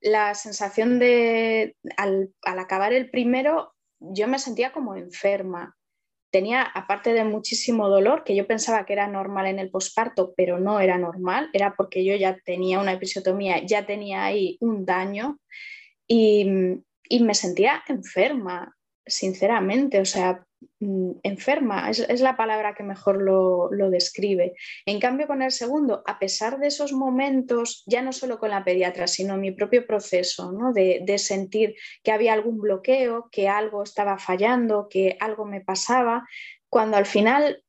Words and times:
la 0.00 0.34
sensación 0.34 0.98
de, 0.98 1.76
al, 1.96 2.32
acabar 2.42 2.92
el 2.92 3.10
primero, 3.10 3.74
yo 3.98 4.28
me 4.28 4.38
sentía 4.38 4.72
como 4.72 4.96
enferma. 4.96 5.76
Tenía, 6.32 6.62
aparte 6.62 7.12
de 7.12 7.24
muchísimo 7.24 7.88
dolor, 7.88 8.22
que 8.24 8.36
yo 8.36 8.46
pensaba 8.46 8.86
que 8.86 8.92
era 8.92 9.08
normal 9.08 9.46
en 9.46 9.58
el 9.58 9.70
posparto, 9.70 10.32
pero 10.36 10.60
no 10.60 10.80
era 10.80 10.96
normal, 10.96 11.50
era 11.52 11.74
porque 11.76 12.04
yo 12.04 12.14
ya 12.14 12.38
tenía 12.44 12.78
una 12.78 12.92
episiotomía, 12.92 13.64
ya 13.64 13.84
tenía 13.84 14.24
ahí 14.24 14.56
un 14.60 14.86
daño 14.86 15.38
y, 16.06 16.48
y 17.04 17.22
me 17.22 17.34
sentía 17.34 17.82
enferma, 17.88 18.76
sinceramente. 19.04 20.00
O 20.00 20.04
sea, 20.04 20.46
enferma, 21.22 21.90
es, 21.90 22.20
la 22.20 22.36
palabra 22.36 22.74
que 22.74 22.82
mejor 22.82 23.22
lo, 23.22 23.90
describe. 23.90 24.54
En 24.86 25.00
cambio, 25.00 25.26
con 25.26 25.42
el 25.42 25.50
segundo, 25.50 26.02
a 26.06 26.18
pesar 26.18 26.58
de 26.58 26.68
esos 26.68 26.92
momentos, 26.92 27.82
ya 27.86 28.02
no 28.02 28.12
solo 28.12 28.38
con 28.38 28.50
la 28.50 28.64
pediatra, 28.64 29.06
sino 29.06 29.36
mi 29.36 29.52
propio 29.52 29.86
proceso 29.86 30.52
¿no? 30.52 30.72
de, 30.72 31.18
sentir 31.18 31.74
que 32.02 32.12
había 32.12 32.32
algún 32.32 32.58
bloqueo, 32.58 33.28
que 33.30 33.48
algo 33.48 33.82
estaba 33.82 34.18
fallando, 34.18 34.88
que 34.88 35.16
algo 35.20 35.44
me 35.44 35.60
pasaba, 35.60 36.26
cuando 36.68 36.96
al 36.96 37.06
final 37.06 37.62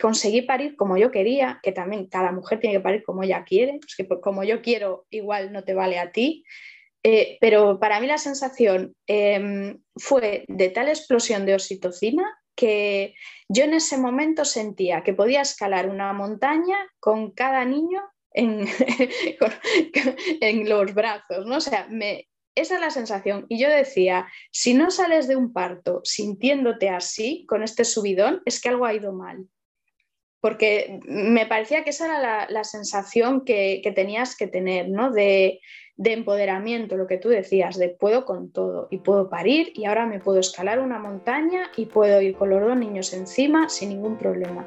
conseguí 0.00 0.42
parir 0.42 0.76
como 0.76 0.96
yo 0.96 1.10
quería, 1.10 1.60
que 1.62 1.72
también 1.72 2.06
cada 2.06 2.32
mujer 2.32 2.60
tiene 2.60 2.76
que 2.76 2.82
parir 2.82 3.02
como 3.02 3.22
ella 3.22 3.44
quiere, 3.44 3.80
que 3.96 4.06
como 4.20 4.44
yo 4.44 4.62
quiero 4.62 5.06
igual 5.10 5.52
no 5.52 5.64
te 5.64 5.74
vale 5.74 5.98
a 5.98 6.12
ti, 6.12 6.44
eh, 7.02 7.38
pero 7.40 7.78
para 7.78 8.00
mí 8.00 8.06
la 8.06 8.18
sensación 8.18 8.94
em, 9.06 9.80
fue 9.96 10.44
de 10.48 10.68
tal 10.68 10.88
explosión 10.88 11.46
de 11.46 11.54
oxitocina 11.54 12.38
que 12.54 13.14
yo 13.48 13.64
en 13.64 13.74
ese 13.74 13.96
momento 13.96 14.44
sentía 14.44 15.02
que 15.02 15.14
podía 15.14 15.40
escalar 15.40 15.88
una 15.88 16.12
montaña 16.12 16.76
con 16.98 17.30
cada 17.30 17.64
niño 17.64 18.02
en, 18.32 18.66
los 20.68 20.94
brazos, 20.94 21.46
¿no? 21.46 21.56
O 21.56 21.60
sea, 21.60 21.88
esa 22.54 22.74
es 22.74 22.80
la 22.80 22.90
sensación. 22.90 23.46
Y 23.48 23.58
yo 23.58 23.68
decía, 23.68 24.28
si 24.52 24.74
no 24.74 24.90
sales 24.90 25.26
de 25.26 25.36
un 25.36 25.52
parto 25.52 26.02
sintiéndote 26.04 26.90
así, 26.90 27.46
con 27.48 27.62
este 27.62 27.84
subidón, 27.84 28.42
es 28.44 28.60
que 28.60 28.68
algo 28.68 28.84
ha 28.84 28.94
ido 28.94 29.12
mal. 29.12 29.48
Porque 30.40 31.00
me 31.06 31.46
parecía 31.46 31.84
que 31.84 31.90
esa 31.90 32.06
era 32.06 32.48
la, 32.48 32.64
sensación 32.64 33.44
que, 33.44 33.80
que, 33.82 33.92
tenías 33.92 34.36
que 34.36 34.46
tener, 34.46 34.88
¿no? 34.88 35.10
De, 35.10 35.60
de 36.00 36.14
empoderamiento, 36.14 36.96
lo 36.96 37.06
que 37.06 37.18
tú 37.18 37.28
decías, 37.28 37.76
de 37.76 37.90
puedo 37.90 38.24
con 38.24 38.50
todo 38.50 38.88
y 38.90 38.98
puedo 38.98 39.28
parir 39.28 39.70
y 39.74 39.84
ahora 39.84 40.06
me 40.06 40.18
puedo 40.18 40.40
escalar 40.40 40.80
una 40.80 40.98
montaña 40.98 41.70
y 41.76 41.84
puedo 41.84 42.22
ir 42.22 42.36
con 42.36 42.48
los 42.48 42.62
dos 42.62 42.74
niños 42.74 43.12
encima 43.12 43.68
sin 43.68 43.90
ningún 43.90 44.16
problema. 44.16 44.66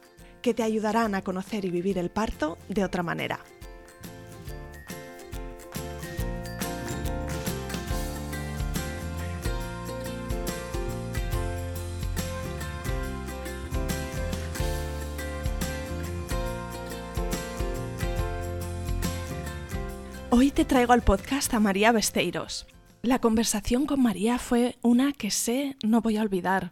que 0.41 0.53
te 0.53 0.63
ayudarán 0.63 1.15
a 1.15 1.21
conocer 1.21 1.65
y 1.65 1.69
vivir 1.69 1.97
el 1.97 2.09
parto 2.09 2.57
de 2.67 2.83
otra 2.83 3.03
manera. 3.03 3.39
Hoy 20.33 20.49
te 20.49 20.65
traigo 20.65 20.93
al 20.93 21.01
podcast 21.01 21.53
a 21.53 21.59
María 21.59 21.91
Besteiros. 21.91 22.65
La 23.03 23.19
conversación 23.19 23.85
con 23.85 24.01
María 24.01 24.39
fue 24.39 24.77
una 24.81 25.11
que 25.11 25.29
sé 25.29 25.75
no 25.83 26.01
voy 26.01 26.17
a 26.17 26.21
olvidar. 26.21 26.71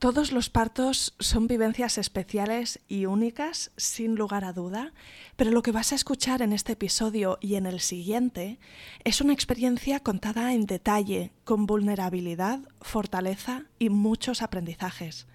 Todos 0.00 0.32
los 0.32 0.48
partos 0.48 1.14
son 1.18 1.46
vivencias 1.46 1.98
especiales 1.98 2.80
y 2.88 3.04
únicas, 3.04 3.70
sin 3.76 4.14
lugar 4.14 4.46
a 4.46 4.54
duda, 4.54 4.94
pero 5.36 5.50
lo 5.50 5.60
que 5.60 5.72
vas 5.72 5.92
a 5.92 5.94
escuchar 5.94 6.40
en 6.40 6.54
este 6.54 6.72
episodio 6.72 7.36
y 7.42 7.56
en 7.56 7.66
el 7.66 7.80
siguiente 7.80 8.58
es 9.04 9.20
una 9.20 9.34
experiencia 9.34 10.00
contada 10.00 10.54
en 10.54 10.64
detalle, 10.64 11.34
con 11.44 11.66
vulnerabilidad, 11.66 12.60
fortaleza 12.80 13.64
y 13.78 13.90
muchos 13.90 14.40
aprendizajes. 14.40 15.26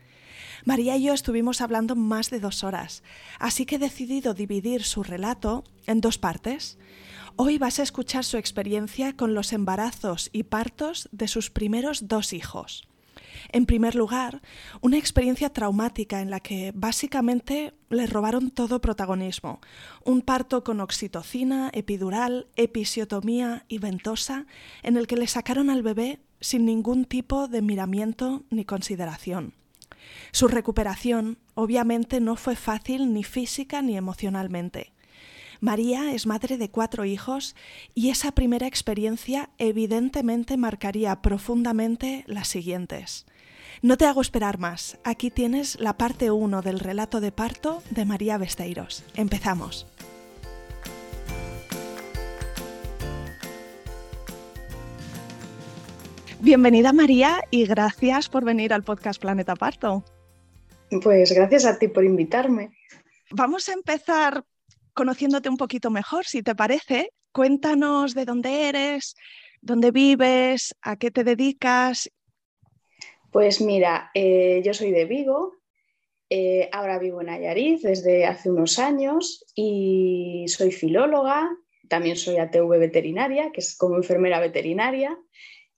María 0.63 0.97
y 0.97 1.03
yo 1.03 1.13
estuvimos 1.13 1.61
hablando 1.61 1.95
más 1.95 2.31
de 2.31 2.39
dos 2.39 2.63
horas, 2.63 3.03
así 3.37 3.67
que 3.67 3.75
he 3.75 3.79
decidido 3.79 4.33
dividir 4.33 4.81
su 4.81 5.03
relato 5.03 5.63
en 5.85 6.01
dos 6.01 6.17
partes. 6.17 6.79
Hoy 7.35 7.59
vas 7.59 7.77
a 7.77 7.83
escuchar 7.83 8.23
su 8.23 8.37
experiencia 8.37 9.15
con 9.15 9.35
los 9.35 9.53
embarazos 9.53 10.31
y 10.33 10.41
partos 10.41 11.07
de 11.11 11.27
sus 11.27 11.51
primeros 11.51 12.07
dos 12.07 12.33
hijos. 12.33 12.87
En 13.49 13.65
primer 13.65 13.95
lugar, 13.95 14.41
una 14.81 14.97
experiencia 14.97 15.51
traumática 15.51 16.21
en 16.21 16.29
la 16.29 16.39
que 16.39 16.71
básicamente 16.75 17.73
le 17.89 18.07
robaron 18.07 18.51
todo 18.51 18.81
protagonismo. 18.81 19.61
Un 20.03 20.21
parto 20.21 20.63
con 20.63 20.81
oxitocina, 20.81 21.69
epidural, 21.73 22.47
episiotomía 22.55 23.65
y 23.67 23.77
ventosa, 23.77 24.45
en 24.83 24.97
el 24.97 25.07
que 25.07 25.17
le 25.17 25.27
sacaron 25.27 25.69
al 25.69 25.83
bebé 25.83 26.19
sin 26.41 26.65
ningún 26.65 27.05
tipo 27.05 27.47
de 27.47 27.61
miramiento 27.61 28.43
ni 28.49 28.65
consideración. 28.65 29.53
Su 30.31 30.47
recuperación 30.47 31.37
obviamente 31.53 32.19
no 32.19 32.35
fue 32.35 32.55
fácil 32.55 33.13
ni 33.13 33.23
física 33.23 33.81
ni 33.81 33.97
emocionalmente. 33.97 34.93
María 35.61 36.11
es 36.11 36.27
madre 36.27 36.57
de 36.57 36.69
cuatro 36.69 37.05
hijos 37.05 37.55
y 37.93 38.09
esa 38.09 38.33
primera 38.33 38.67
experiencia 38.67 39.49
evidentemente 39.57 40.57
marcaría 40.57 41.21
profundamente 41.21 42.23
las 42.27 42.47
siguientes. 42.49 43.25
No 43.85 43.97
te 43.97 44.05
hago 44.05 44.21
esperar 44.21 44.57
más. 44.57 44.97
Aquí 45.03 45.29
tienes 45.29 45.79
la 45.79 45.95
parte 45.95 46.31
1 46.31 46.63
del 46.63 46.79
relato 46.79 47.21
de 47.21 47.31
parto 47.31 47.83
de 47.91 48.03
María 48.03 48.39
Besteiros. 48.39 49.03
Empezamos. 49.13 49.85
Bienvenida 56.39 56.93
María 56.93 57.43
y 57.51 57.67
gracias 57.67 58.27
por 58.27 58.43
venir 58.43 58.73
al 58.73 58.81
podcast 58.81 59.21
Planeta 59.21 59.55
Parto. 59.55 60.03
Pues 61.03 61.31
gracias 61.31 61.65
a 61.65 61.77
ti 61.77 61.87
por 61.87 62.05
invitarme. 62.05 62.71
Vamos 63.29 63.69
a 63.69 63.73
empezar 63.73 64.43
conociéndote 64.95 65.47
un 65.47 65.57
poquito 65.57 65.91
mejor, 65.91 66.25
si 66.25 66.41
te 66.41 66.55
parece. 66.55 67.11
Cuéntanos 67.31 68.15
de 68.15 68.25
dónde 68.25 68.67
eres, 68.67 69.15
dónde 69.61 69.91
vives, 69.91 70.73
a 70.81 70.95
qué 70.95 71.11
te 71.11 71.23
dedicas 71.23 72.09
pues 73.35 73.59
mira, 73.59 74.11
eh, 74.13 74.61
yo 74.63 74.73
soy 74.73 74.91
de 74.91 75.03
Vigo, 75.03 75.57
eh, 76.29 76.69
ahora 76.71 76.97
vivo 76.99 77.19
en 77.19 77.27
Ayariz 77.27 77.81
desde 77.81 78.25
hace 78.25 78.49
unos 78.49 78.79
años 78.79 79.43
y 79.53 80.45
soy 80.47 80.71
filóloga, 80.71 81.49
también 81.89 82.15
soy 82.15 82.37
ATV 82.37 82.79
veterinaria, 82.79 83.51
que 83.51 83.59
es 83.59 83.75
como 83.77 83.97
enfermera 83.97 84.39
veterinaria, 84.39 85.19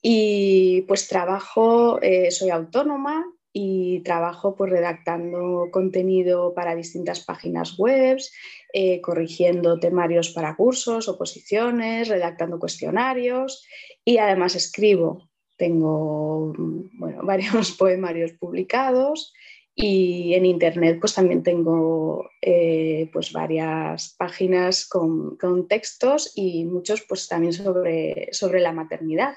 y 0.04 0.84
pues 0.84 1.08
trabajo, 1.08 2.00
eh, 2.04 2.30
soy 2.30 2.52
autónoma 2.52 3.26
y 3.52 4.02
trabajo 4.02 4.54
pues 4.56 4.70
redactando 4.70 5.70
contenido 5.72 6.54
para 6.54 6.76
distintas 6.76 7.22
páginas 7.26 7.76
web, 7.80 8.20
corrigiendo 9.02 9.80
temarios 9.80 10.30
para 10.30 10.56
cursos, 10.56 11.10
oposiciones, 11.10 12.08
redactando 12.08 12.60
cuestionarios 12.60 13.66
y 14.06 14.20
además 14.20 14.54
escribo 14.54 15.28
tengo 15.58 16.54
bueno, 16.58 17.22
varios 17.24 17.72
poemarios 17.72 18.32
publicados 18.34 19.34
y 19.80 20.34
en 20.34 20.48
internet 20.48 20.98
pues 21.00 21.14
también 21.14 21.44
tengo 21.44 22.32
eh, 22.42 23.10
pues 23.14 23.32
varias 23.32 24.16
páginas 24.18 24.88
con, 24.88 25.38
textos 25.68 26.32
y 26.36 26.66
muchos 26.66 27.04
pues 27.08 27.28
también 27.28 27.54
sobre, 27.54 28.30
sobre 28.32 28.60
la 28.60 28.72
maternidad. 28.72 29.36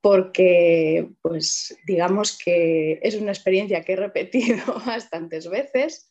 Porque 0.00 1.08
pues 1.22 1.76
digamos 1.86 2.38
que 2.38 3.00
es 3.02 3.16
una 3.16 3.32
experiencia 3.32 3.82
que 3.82 3.94
he 3.94 3.96
repetido 3.96 4.62
bastantes 4.86 5.48
veces 5.50 6.08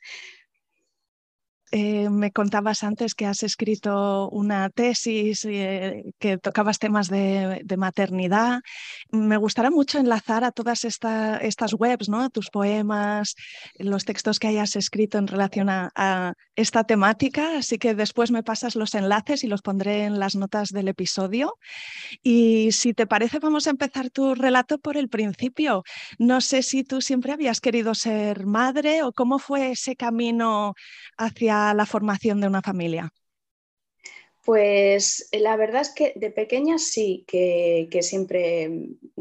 eh, 1.75 2.07
me 2.11 2.31
contabas 2.31 2.83
antes 2.83 3.15
que 3.15 3.25
has 3.25 3.41
escrito 3.41 4.29
una 4.29 4.69
tesis 4.69 5.43
eh, 5.43 6.03
que 6.19 6.37
tocabas 6.37 6.77
temas 6.77 7.09
de, 7.09 7.65
maternidad. 7.77 8.61
Me 9.09 9.37
gustaría 9.37 9.71
mucho 9.71 9.97
enlazar 9.97 10.43
a 10.43 10.51
todas 10.51 10.85
estas 10.85 11.73
webs, 11.73 12.09
¿no? 12.09 12.29
tus 12.29 12.51
poemas, 12.51 13.33
los 13.79 14.05
textos 14.05 14.37
que 14.37 14.49
hayas 14.49 14.75
escrito 14.75 15.17
en 15.17 15.25
relación 15.25 15.67
a, 15.69 16.35
esta 16.55 16.83
temática, 16.83 17.57
así 17.57 17.79
que 17.79 17.95
después 17.95 18.29
me 18.29 18.43
pasas 18.43 18.75
los 18.75 18.93
enlaces 18.93 19.43
y 19.43 19.47
los 19.47 19.63
pondré 19.63 20.03
en 20.03 20.19
las 20.19 20.35
notas 20.35 20.69
del 20.69 20.89
episodio. 20.89 21.57
Y 22.21 22.71
si 22.73 22.93
te 22.93 23.07
parece, 23.07 23.39
vamos 23.39 23.65
a 23.65 23.71
empezar 23.71 24.11
tu 24.11 24.35
relato 24.35 24.77
por 24.77 24.95
el 24.95 25.09
principio. 25.09 25.83
No 26.19 26.39
sé 26.39 26.61
si 26.61 26.83
tú 26.83 27.01
siempre 27.01 27.31
habías 27.31 27.59
querido 27.59 27.95
ser 27.95 28.45
madre 28.45 29.01
o 29.01 29.11
cómo 29.11 29.39
fue 29.39 29.71
ese 29.71 29.95
camino 29.95 30.75
hacia 31.17 31.62
la 31.73 31.85
formación 31.85 32.41
de 32.41 32.47
una 32.47 32.61
familia? 32.63 33.13
Pues 34.43 35.29
la 35.31 35.55
verdad 35.55 35.81
es 35.81 35.89
que 35.91 36.11
de 36.17 36.29
pequeña 36.29 36.77
sí, 36.77 37.23
que, 37.25 37.87
siempre 38.01 38.69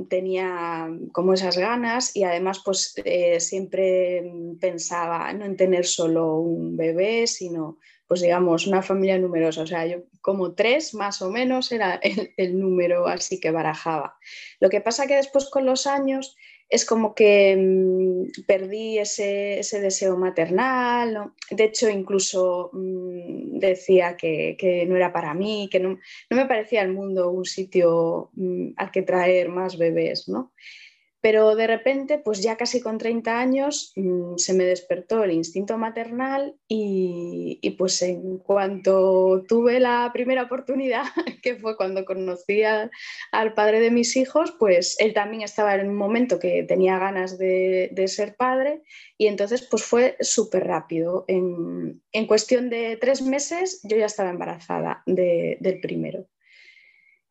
tenía 0.08 0.88
como 1.12 1.34
esas 1.34 1.56
ganas 1.56 2.16
y 2.16 2.24
además 2.24 2.60
pues 2.64 2.94
eh, 3.04 3.38
siempre 3.38 4.24
pensaba 4.60 5.32
no 5.32 5.44
en 5.44 5.56
tener 5.56 5.86
solo 5.86 6.38
un 6.38 6.76
bebé, 6.76 7.28
sino 7.28 7.78
pues 8.08 8.20
digamos 8.20 8.66
una 8.66 8.82
familia 8.82 9.16
numerosa. 9.16 9.62
O 9.62 9.66
sea, 9.66 9.86
yo 9.86 9.98
como 10.20 10.54
tres 10.54 10.92
más 10.92 11.22
o 11.22 11.30
menos 11.30 11.70
era 11.70 12.00
el 12.36 12.58
número 12.58 13.06
así 13.06 13.38
que 13.38 13.52
barajaba. 13.52 14.18
Lo 14.58 14.70
que 14.70 14.80
pasa 14.80 15.06
que 15.06 15.14
después 15.14 15.48
con 15.50 15.66
los 15.66 15.86
años 15.86 16.36
es 16.72 16.86
como 16.86 17.14
que 17.14 17.54
mm, 17.54 18.44
perdí 18.46 18.98
ese, 18.98 19.60
deseo 19.80 20.16
maternal. 20.16 21.32
De 21.50 21.64
hecho, 21.64 21.90
incluso 21.90 22.70
mm, 22.72 23.58
decía 23.58 24.16
que, 24.16 24.86
no 24.88 24.96
era 24.96 25.12
para 25.12 25.34
mí, 25.34 25.68
que 25.70 25.80
no, 25.80 25.98
me 26.30 26.46
parecía 26.46 26.80
el 26.80 26.94
mundo 26.94 27.30
un 27.30 27.44
sitio 27.44 28.30
mm, 28.32 28.70
al 28.76 28.90
que 28.90 29.02
traer 29.02 29.50
más 29.50 29.76
bebés. 29.76 30.28
¿no? 30.28 30.52
Pero 31.22 31.54
de 31.54 31.68
repente, 31.68 32.18
pues 32.18 32.42
ya 32.42 32.56
casi 32.56 32.80
con 32.80 32.98
30 32.98 33.38
años, 33.38 33.92
mm, 33.94 34.38
se 34.38 34.54
me 34.54 34.64
despertó 34.64 35.22
el 35.22 35.30
instinto 35.30 35.78
maternal 35.78 36.56
y, 36.66 37.60
pues 37.78 38.02
en 38.02 38.38
cuanto 38.38 39.44
tuve 39.48 39.78
la 39.78 40.10
primera 40.12 40.42
oportunidad, 40.42 41.04
que 41.42 41.54
fue 41.54 41.76
cuando 41.76 42.04
conocí 42.04 42.62
al 42.64 43.54
padre 43.54 43.78
de 43.78 43.92
mis 43.92 44.16
hijos, 44.16 44.52
pues 44.58 44.96
él 44.98 45.14
también 45.14 45.42
estaba 45.42 45.76
en 45.76 45.88
un 45.88 45.96
momento 45.96 46.40
que 46.40 46.64
tenía 46.64 46.98
ganas 46.98 47.38
de, 47.38 47.90
ser 48.08 48.34
padre 48.34 48.82
y 49.16 49.28
entonces 49.28 49.62
pues 49.70 49.84
fue 49.84 50.16
súper 50.20 50.64
rápido. 50.66 51.24
En, 51.28 52.02
cuestión 52.26 52.68
de 52.68 52.96
tres 53.00 53.22
meses 53.22 53.80
yo 53.84 53.96
ya 53.96 54.06
estaba 54.06 54.30
embarazada 54.30 55.04
del 55.06 55.80
primero. 55.80 56.26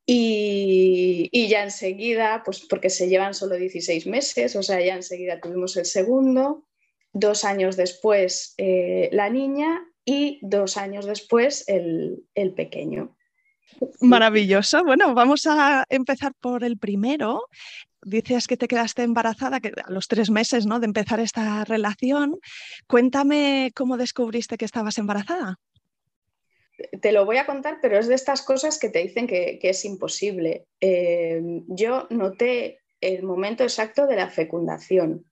Y, 0.05 1.47
ya 1.47 1.63
enseguida, 1.63 2.41
pues 2.43 2.61
porque 2.61 2.89
se 2.89 3.07
llevan 3.07 3.33
solo 3.33 3.55
16 3.55 4.07
meses, 4.07 4.55
o 4.55 4.63
sea, 4.63 4.81
ya 4.81 4.95
enseguida 4.95 5.39
tuvimos 5.39 5.77
el 5.77 5.85
segundo, 5.85 6.65
dos 7.13 7.45
años 7.45 7.77
después 7.77 8.53
eh, 8.57 9.09
la 9.11 9.29
niña 9.29 9.81
y 10.05 10.39
dos 10.41 10.77
años 10.77 11.05
después 11.05 11.65
el, 11.67 12.23
pequeño. 12.55 13.15
Maravilloso. 14.01 14.83
Bueno, 14.83 15.13
vamos 15.13 15.45
a 15.47 15.85
empezar 15.89 16.33
por 16.39 16.63
el 16.63 16.77
primero. 16.77 17.47
Dices 18.03 18.47
que 18.47 18.57
te 18.57 18.67
quedaste 18.67 19.03
embarazada 19.03 19.59
a 19.85 19.91
los 19.91 20.07
tres 20.07 20.29
meses 20.31 20.65
¿no? 20.65 20.79
de 20.79 20.87
empezar 20.87 21.19
esta 21.19 21.63
relación. 21.65 22.39
Cuéntame 22.87 23.71
cómo 23.75 23.97
descubriste 23.97 24.57
que 24.57 24.65
estabas 24.65 24.97
embarazada 24.97 25.59
te 27.01 27.11
lo 27.11 27.25
voy 27.25 27.37
a 27.37 27.45
contar, 27.45 27.79
pero 27.81 27.97
es 27.97 28.07
de 28.07 28.15
estas 28.15 28.41
cosas 28.41 28.79
que 28.79 28.89
te 28.89 28.99
dicen 28.99 29.27
que, 29.27 29.59
es 29.61 29.85
imposible. 29.85 30.67
Eh, 30.79 31.41
yo 31.67 32.07
noté 32.09 32.79
el 33.01 33.23
momento 33.23 33.63
exacto 33.63 34.07
de 34.07 34.15
la 34.15 34.29
fecundación. 34.29 35.25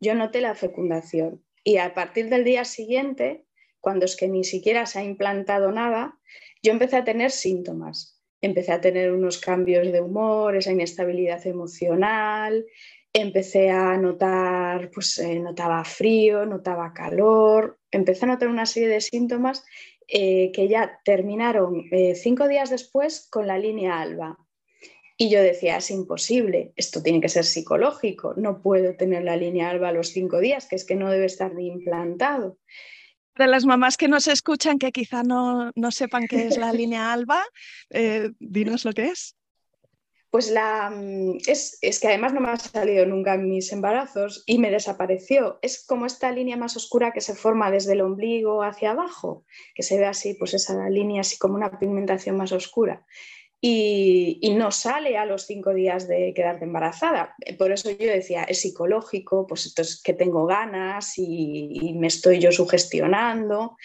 Yo 0.00 0.14
noté 0.14 0.40
la 0.40 0.54
fecundación 0.54 1.42
y 1.66 1.78
a 1.78 1.94
partir 1.94 2.28
del 2.28 2.44
día 2.44 2.64
siguiente, 2.64 3.44
cuando 3.80 4.04
es 4.04 4.16
que 4.16 4.28
ni 4.28 4.44
siquiera 4.44 4.86
se 4.86 5.00
ha 5.00 5.02
implantado 5.02 5.72
nada, 5.72 6.16
yo 6.62 6.70
empecé 6.70 6.96
a 6.96 7.04
tener 7.04 7.32
síntomas. 7.32 8.22
Empecé 8.40 8.70
a 8.70 8.80
tener 8.80 9.12
unos 9.12 9.40
cambios 9.40 9.90
de 9.90 10.00
humor, 10.00 10.54
esa 10.54 10.70
inestabilidad 10.70 11.44
emocional, 11.44 12.66
empecé 13.12 13.70
a 13.70 13.96
notar, 13.96 14.90
pues 14.90 15.18
eh, 15.18 15.40
notaba 15.40 15.82
frío, 15.84 16.46
notaba 16.46 16.92
calor, 16.92 17.80
empecé 17.90 18.26
a 18.26 18.28
notar 18.28 18.46
una 18.46 18.66
serie 18.66 18.88
de 18.88 19.00
síntomas 19.00 19.64
eh, 20.08 20.52
que 20.52 20.68
ya 20.68 21.00
terminaron 21.04 21.84
eh, 21.90 22.14
cinco 22.14 22.48
días 22.48 22.70
después 22.70 23.28
con 23.30 23.46
la 23.46 23.58
línea 23.58 24.00
alba. 24.00 24.38
Y 25.18 25.30
yo 25.30 25.40
decía, 25.40 25.78
es 25.78 25.90
imposible, 25.90 26.72
esto 26.76 27.02
tiene 27.02 27.20
que 27.20 27.28
ser 27.28 27.44
psicológico, 27.44 28.34
no 28.36 28.60
puedo 28.60 28.94
tener 28.96 29.24
la 29.24 29.36
línea 29.36 29.70
alba 29.70 29.88
a 29.88 29.92
los 29.92 30.08
cinco 30.08 30.40
días, 30.40 30.66
que 30.66 30.76
es 30.76 30.84
que 30.84 30.94
no 30.94 31.10
debe 31.10 31.24
estar 31.24 31.54
ni 31.54 31.68
implantado. 31.68 32.58
Para 33.32 33.50
las 33.50 33.64
mamás 33.64 33.96
que 33.96 34.08
nos 34.08 34.28
escuchan, 34.28 34.78
que 34.78 34.92
quizá 34.92 35.22
no, 35.22 35.72
sepan 35.90 36.26
qué 36.26 36.46
es 36.46 36.58
la 36.58 36.72
línea 36.72 37.12
alba, 37.12 37.42
eh, 37.90 38.30
dinos 38.38 38.84
lo 38.84 38.92
que 38.92 39.06
es. 39.06 39.36
Pues 40.36 40.50
la, 40.50 40.90
mm, 40.90 41.38
es, 41.46 41.98
que 41.98 42.08
además 42.08 42.34
no 42.34 42.42
me 42.42 42.50
ha 42.50 42.58
salido 42.58 43.06
nunca 43.06 43.32
en 43.32 43.48
mis 43.48 43.72
embarazos 43.72 44.44
y 44.44 44.58
me 44.58 44.70
desapareció. 44.70 45.58
Es 45.62 45.82
como 45.86 46.04
esta 46.04 46.30
línea 46.30 46.58
más 46.58 46.76
oscura 46.76 47.12
que 47.12 47.22
se 47.22 47.34
forma 47.34 47.70
desde 47.70 47.94
el 47.94 48.02
ombligo 48.02 48.62
hacia 48.62 48.90
abajo, 48.90 49.46
que 49.74 49.82
se 49.82 49.98
ve 49.98 50.04
así, 50.04 50.34
pues 50.34 50.52
esa 50.52 50.90
línea 50.90 51.22
así 51.22 51.38
como 51.38 51.54
una 51.54 51.78
pigmentación 51.78 52.36
más 52.36 52.52
oscura. 52.52 53.06
Y, 53.62 54.54
no 54.58 54.70
sale 54.72 55.16
a 55.16 55.24
los 55.24 55.46
cinco 55.46 55.72
días 55.72 56.06
de 56.06 56.34
quedarte 56.34 56.66
embarazada. 56.66 57.34
Por 57.56 57.72
eso 57.72 57.90
yo 57.90 58.10
decía, 58.10 58.42
es 58.42 58.60
psicológico, 58.60 59.46
pues 59.46 59.64
esto 59.64 59.80
es 59.80 60.02
que 60.02 60.12
tengo 60.12 60.44
ganas 60.44 61.14
y 61.16 61.94
me 61.94 62.08
estoy 62.08 62.40
yo 62.40 62.52
sugestionando. 62.52 63.78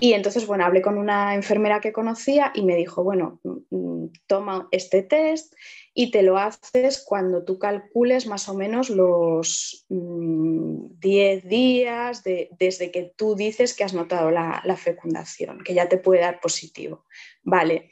Y 0.00 0.12
entonces, 0.12 0.46
bueno, 0.46 0.64
hablé 0.64 0.82
con 0.82 0.98
una 0.98 1.34
enfermera 1.34 1.80
que 1.80 1.92
conocía 1.92 2.52
y 2.54 2.62
me 2.62 2.76
dijo, 2.76 3.02
bueno, 3.02 3.40
mm, 3.70 4.06
toma 4.26 4.68
este 4.70 5.02
test 5.02 5.54
y 5.94 6.10
te 6.10 6.22
lo 6.22 6.36
haces 6.36 7.02
cuando 7.06 7.44
tú 7.44 7.58
calcules 7.58 8.26
más 8.26 8.48
o 8.48 8.54
menos 8.54 8.90
los 8.90 9.86
10 9.88 11.44
mm, 11.44 11.48
días 11.48 12.22
desde 12.24 12.90
que 12.90 13.12
tú 13.16 13.34
dices 13.34 13.74
que 13.74 13.84
has 13.84 13.94
notado 13.94 14.30
la, 14.30 14.60
la, 14.64 14.76
fecundación, 14.76 15.64
que 15.64 15.74
ya 15.74 15.88
te 15.88 15.96
puede 15.96 16.20
dar 16.20 16.40
positivo. 16.40 17.04
Vale. 17.42 17.88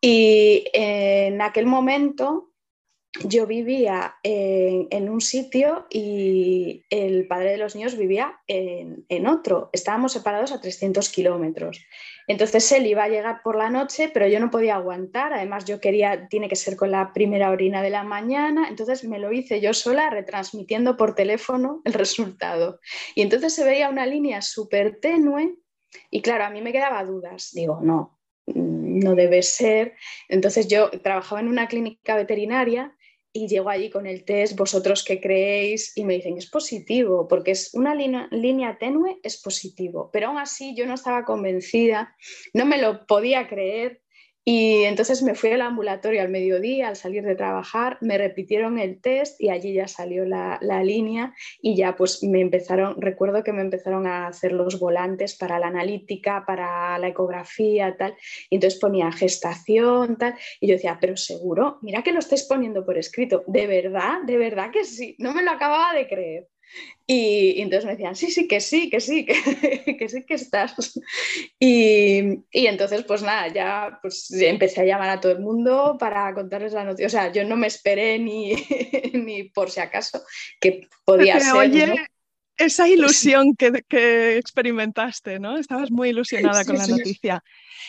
Y 0.00 0.64
en 0.72 1.40
aquel 1.40 1.66
momento 1.66 2.51
yo 3.20 3.46
vivía 3.46 4.16
en, 4.22 5.10
un 5.10 5.20
sitio 5.20 5.86
y 5.90 6.84
el 6.88 7.26
padre 7.26 7.50
de 7.50 7.56
los 7.58 7.74
niños 7.74 7.96
vivía 7.96 8.40
en, 8.46 9.26
otro. 9.26 9.68
Estábamos 9.72 10.12
separados 10.12 10.50
a 10.50 10.60
300 10.60 11.10
kilómetros. 11.10 11.84
Entonces 12.26 12.70
él 12.72 12.86
iba 12.86 13.04
a 13.04 13.08
llegar 13.08 13.42
por 13.42 13.56
la 13.56 13.68
noche, 13.68 14.10
pero 14.12 14.26
yo 14.28 14.40
no 14.40 14.50
podía 14.50 14.76
aguantar. 14.76 15.34
Además, 15.34 15.66
yo 15.66 15.78
quería, 15.78 16.26
tiene 16.28 16.48
que 16.48 16.56
ser 16.56 16.76
con 16.76 16.90
la 16.90 17.12
primera 17.12 17.50
orina 17.50 17.82
de 17.82 17.90
la 17.90 18.02
mañana. 18.02 18.68
Entonces 18.68 19.04
me 19.04 19.18
lo 19.18 19.30
hice 19.30 19.60
yo 19.60 19.74
sola, 19.74 20.08
retransmitiendo 20.08 20.96
por 20.96 21.14
teléfono 21.14 21.82
el 21.84 21.92
resultado. 21.92 22.80
Y 23.14 23.20
entonces 23.20 23.54
se 23.54 23.64
veía 23.64 23.90
una 23.90 24.06
línea 24.06 24.40
súper 24.40 25.00
tenue. 25.00 25.56
Y 26.10 26.22
claro, 26.22 26.44
a 26.44 26.50
mí 26.50 26.62
me 26.62 26.72
quedaba 26.72 27.04
dudas. 27.04 27.50
Digo, 27.52 27.80
no, 27.82 28.18
no 28.46 29.14
debe 29.14 29.42
ser. 29.42 29.96
Entonces 30.30 30.66
yo 30.66 30.90
trabajaba 31.02 31.42
en 31.42 31.48
una 31.48 31.68
clínica 31.68 32.16
veterinaria 32.16 32.96
y 33.32 33.48
llego 33.48 33.70
allí 33.70 33.90
con 33.90 34.06
el 34.06 34.24
test, 34.24 34.56
vosotros 34.56 35.04
qué 35.04 35.20
creéis, 35.20 35.96
y 35.96 36.04
me 36.04 36.14
dicen, 36.14 36.36
es 36.36 36.50
positivo, 36.50 37.26
porque 37.28 37.52
es 37.52 37.72
una 37.74 37.94
línea, 37.94 38.78
tenue, 38.78 39.18
es 39.22 39.40
positivo. 39.40 40.10
Pero 40.12 40.28
aún 40.28 40.38
así 40.38 40.74
yo 40.76 40.86
no 40.86 40.94
estaba 40.94 41.24
convencida, 41.24 42.14
no 42.52 42.66
me 42.66 42.80
lo 42.80 43.06
podía 43.06 43.48
creer 43.48 44.02
y 44.44 44.82
entonces 44.84 45.22
me 45.22 45.36
fui 45.36 45.50
al 45.50 45.60
ambulatorio 45.60 46.20
al 46.20 46.28
mediodía, 46.28 46.88
al 46.88 46.96
salir 46.96 47.22
de 47.22 47.36
trabajar, 47.36 47.98
me 48.00 48.18
repitieron 48.18 48.78
el 48.78 49.00
test 49.00 49.40
y 49.40 49.50
allí 49.50 49.72
ya 49.74 49.86
salió 49.86 50.24
la, 50.24 50.58
línea 50.82 51.32
y 51.60 51.76
ya 51.76 51.94
pues 51.94 52.24
me 52.24 52.40
empezaron, 52.40 53.00
recuerdo 53.00 53.44
que 53.44 53.52
me 53.52 53.62
empezaron 53.62 54.06
a 54.06 54.26
hacer 54.26 54.52
los 54.52 54.80
volantes 54.80 55.36
para 55.36 55.60
la 55.60 55.68
analítica, 55.68 56.44
para 56.44 56.98
la 56.98 57.08
ecografía, 57.08 57.96
tal, 57.96 58.16
y 58.50 58.56
entonces 58.56 58.80
ponía 58.80 59.12
gestación, 59.12 60.16
tal, 60.16 60.34
y 60.60 60.66
yo 60.66 60.74
decía, 60.74 60.98
pero 61.00 61.16
seguro, 61.16 61.78
mira 61.82 62.02
que 62.02 62.12
lo 62.12 62.18
estáis 62.18 62.42
poniendo 62.44 62.84
por 62.84 62.98
escrito, 62.98 63.44
de 63.46 63.66
verdad, 63.68 64.22
de 64.24 64.38
verdad 64.38 64.70
que 64.72 64.84
sí, 64.84 65.14
no 65.18 65.32
me 65.32 65.42
lo 65.42 65.52
acababa 65.52 65.94
de 65.94 66.08
creer. 66.08 66.51
Y, 67.06 67.60
entonces 67.60 67.84
me 67.84 67.92
decían, 67.92 68.14
sí, 68.14 68.30
sí, 68.30 68.46
que 68.46 68.60
sí, 68.60 68.88
que 68.88 69.00
sí, 69.00 69.26
que, 69.98 70.08
sí 70.08 70.24
que 70.24 70.34
estás. 70.34 70.74
Y, 71.58 72.44
entonces, 72.52 73.04
pues 73.04 73.22
nada, 73.22 73.48
ya 73.48 73.98
pues, 74.00 74.30
empecé 74.30 74.82
a 74.82 74.84
llamar 74.84 75.10
a 75.10 75.20
todo 75.20 75.32
el 75.32 75.40
mundo 75.40 75.96
para 75.98 76.32
contarles 76.32 76.72
la 76.72 76.84
noticia. 76.84 77.06
O 77.06 77.10
sea, 77.10 77.32
yo 77.32 77.44
no 77.44 77.56
me 77.56 77.66
esperé 77.66 78.18
ni, 78.18 78.54
ni 79.12 79.44
por 79.44 79.70
si 79.70 79.80
acaso 79.80 80.22
que 80.60 80.88
podía 81.04 81.40
ser. 81.40 81.54
Oye, 81.54 82.06
esa 82.56 82.88
ilusión 82.88 83.56
que, 83.56 84.36
experimentaste, 84.36 85.38
¿no? 85.38 85.58
Estabas 85.58 85.90
muy 85.90 86.10
ilusionada 86.10 86.64
con 86.64 86.76
la 86.76 86.86
noticia. 86.86 87.42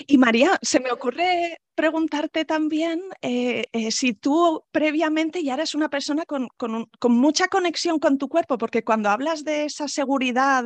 Y 0.07 0.17
María, 0.17 0.57
se 0.61 0.79
me 0.79 0.91
ocurre 0.91 1.59
preguntarte 1.75 2.45
también 2.45 3.01
eh, 3.21 3.65
eh, 3.71 3.91
si 3.91 4.13
tú 4.13 4.63
previamente 4.71 5.43
ya 5.43 5.55
eres 5.55 5.75
una 5.75 5.89
persona 5.89 6.25
con, 6.25 6.49
mucha 7.09 7.47
conexión 7.47 7.99
con 7.99 8.17
tu 8.17 8.29
cuerpo, 8.29 8.57
porque 8.57 8.83
cuando 8.83 9.09
hablas 9.09 9.43
de 9.43 9.65
esa 9.65 9.87
seguridad 9.87 10.65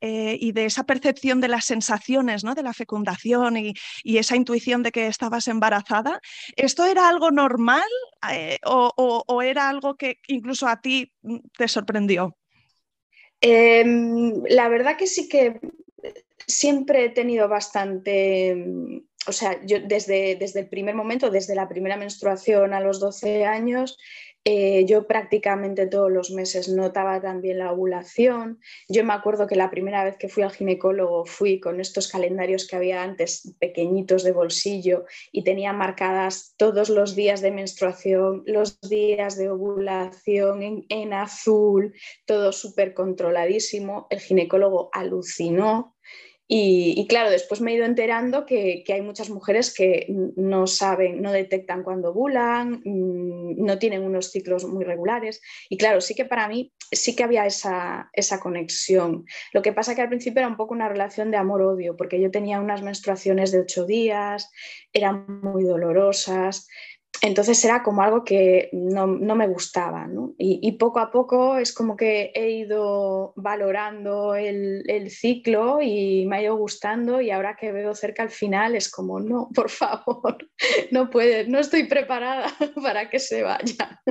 eh, 0.00 0.36
y 0.40 0.52
de 0.52 0.66
esa 0.66 0.84
percepción 0.84 1.40
de 1.40 1.48
las 1.48 1.64
sensaciones, 1.64 2.44
¿no? 2.44 2.54
de 2.54 2.62
la 2.62 2.72
fecundación 2.72 3.56
y, 3.56 3.74
esa 4.04 4.36
intuición 4.36 4.82
de 4.84 4.92
que 4.92 5.08
estabas 5.08 5.48
embarazada, 5.48 6.20
¿esto 6.56 6.84
era 6.84 7.08
algo 7.08 7.30
normal 7.32 7.82
o 8.64 9.42
era 9.42 9.68
algo 9.68 9.96
que 9.96 10.18
incluso 10.28 10.68
a 10.68 10.80
ti 10.80 11.12
mm, 11.22 11.38
te 11.58 11.66
sorprendió? 11.68 12.36
Em, 13.46 14.42
la 14.48 14.68
verdad 14.68 14.96
que 14.96 15.06
sí 15.06 15.28
que 15.28 15.60
siempre 16.46 17.04
he 17.04 17.08
tenido 17.10 17.46
bastante, 17.46 18.56
o 19.26 19.32
sea, 19.32 19.60
yo 19.64 19.78
desde, 19.80 20.36
desde 20.36 20.60
el 20.60 20.68
primer 20.68 20.94
momento, 20.94 21.30
desde 21.30 21.54
la 21.54 21.68
primera 21.68 21.96
menstruación 21.96 22.74
a 22.74 22.80
los 22.80 23.00
12 23.00 23.44
años, 23.44 23.98
eh, 24.46 24.84
yo 24.84 25.06
prácticamente 25.06 25.86
todos 25.86 26.12
los 26.12 26.30
meses 26.30 26.68
notaba 26.68 27.18
también 27.22 27.58
la 27.58 27.72
ovulación. 27.72 28.60
Yo 28.90 29.02
me 29.02 29.14
acuerdo 29.14 29.46
que 29.46 29.56
la 29.56 29.70
primera 29.70 30.04
vez 30.04 30.18
que 30.18 30.28
fui 30.28 30.42
al 30.42 30.52
ginecólogo 30.52 31.24
fui 31.24 31.60
con 31.60 31.80
estos 31.80 32.08
calendarios 32.08 32.66
que 32.66 32.76
había 32.76 33.02
antes, 33.02 33.54
pequeñitos 33.58 34.22
de 34.22 34.32
bolsillo, 34.32 35.06
y 35.32 35.44
tenía 35.44 35.72
marcadas 35.72 36.54
todos 36.58 36.90
los 36.90 37.16
días 37.16 37.40
de 37.40 37.52
menstruación, 37.52 38.42
los 38.44 38.78
días 38.82 39.38
de 39.38 39.48
ovulación 39.48 40.62
en, 40.62 40.84
en 40.90 41.14
azul, 41.14 41.94
todo 42.26 42.52
súper 42.52 42.92
controladísimo. 42.92 44.06
El 44.10 44.20
ginecólogo 44.20 44.90
alucinó 44.92 45.93
y, 46.46 47.06
claro, 47.08 47.30
después 47.30 47.62
me 47.62 47.72
he 47.72 47.76
ido 47.76 47.86
enterando 47.86 48.44
que, 48.44 48.84
hay 48.86 49.00
muchas 49.00 49.30
mujeres 49.30 49.72
que 49.72 50.06
no 50.36 50.66
saben, 50.66 51.22
no 51.22 51.32
detectan 51.32 51.82
cuando 51.82 52.10
ovulan, 52.10 52.82
mm, 52.84 53.64
no 53.64 53.78
tienen 53.78 54.02
unos 54.02 54.30
ciclos 54.30 54.66
muy 54.66 54.84
regulares. 54.84 55.40
Y 55.70 55.78
claro, 55.78 56.02
sí 56.02 56.14
que 56.14 56.26
para 56.26 56.46
mí 56.48 56.74
sí 56.92 57.16
que 57.16 57.24
había 57.24 57.46
esa, 57.46 58.10
esa 58.12 58.40
conexión. 58.40 59.24
Lo 59.54 59.62
que 59.62 59.72
pasa 59.72 59.94
que 59.94 60.02
al 60.02 60.08
principio 60.08 60.40
era 60.40 60.48
un 60.48 60.58
poco 60.58 60.74
una 60.74 60.88
relación 60.88 61.30
de 61.30 61.38
amor-odio, 61.38 61.96
porque 61.96 62.20
yo 62.20 62.30
tenía 62.30 62.60
unas 62.60 62.82
menstruaciones 62.82 63.50
de 63.50 63.60
ocho 63.60 63.86
días, 63.86 64.50
eran 64.92 65.40
muy 65.42 65.64
dolorosas. 65.64 66.68
Entonces 67.22 67.64
era 67.64 67.82
como 67.82 68.02
algo 68.02 68.24
que 68.24 68.68
no, 68.72 69.06
me 69.06 69.46
gustaba, 69.46 70.06
y, 70.38 70.72
poco 70.72 70.98
a 70.98 71.10
poco 71.10 71.56
es 71.56 71.72
como 71.72 71.96
que 71.96 72.32
he 72.34 72.50
ido 72.50 73.32
valorando 73.36 74.34
el, 74.34 75.10
ciclo 75.10 75.80
y 75.80 76.26
me 76.26 76.36
ha 76.36 76.42
ido 76.42 76.56
gustando 76.56 77.20
y 77.20 77.30
ahora 77.30 77.56
que 77.56 77.72
veo 77.72 77.94
cerca 77.94 78.22
al 78.22 78.30
final 78.30 78.74
es 78.74 78.90
como, 78.90 79.20
no, 79.20 79.48
por 79.54 79.70
favor, 79.70 80.36
no 80.90 81.10
puede, 81.10 81.48
no 81.48 81.58
estoy 81.58 81.84
preparada 81.84 82.46
para 82.82 83.08
que 83.08 83.18
se 83.18 83.42
vaya. 83.42 84.02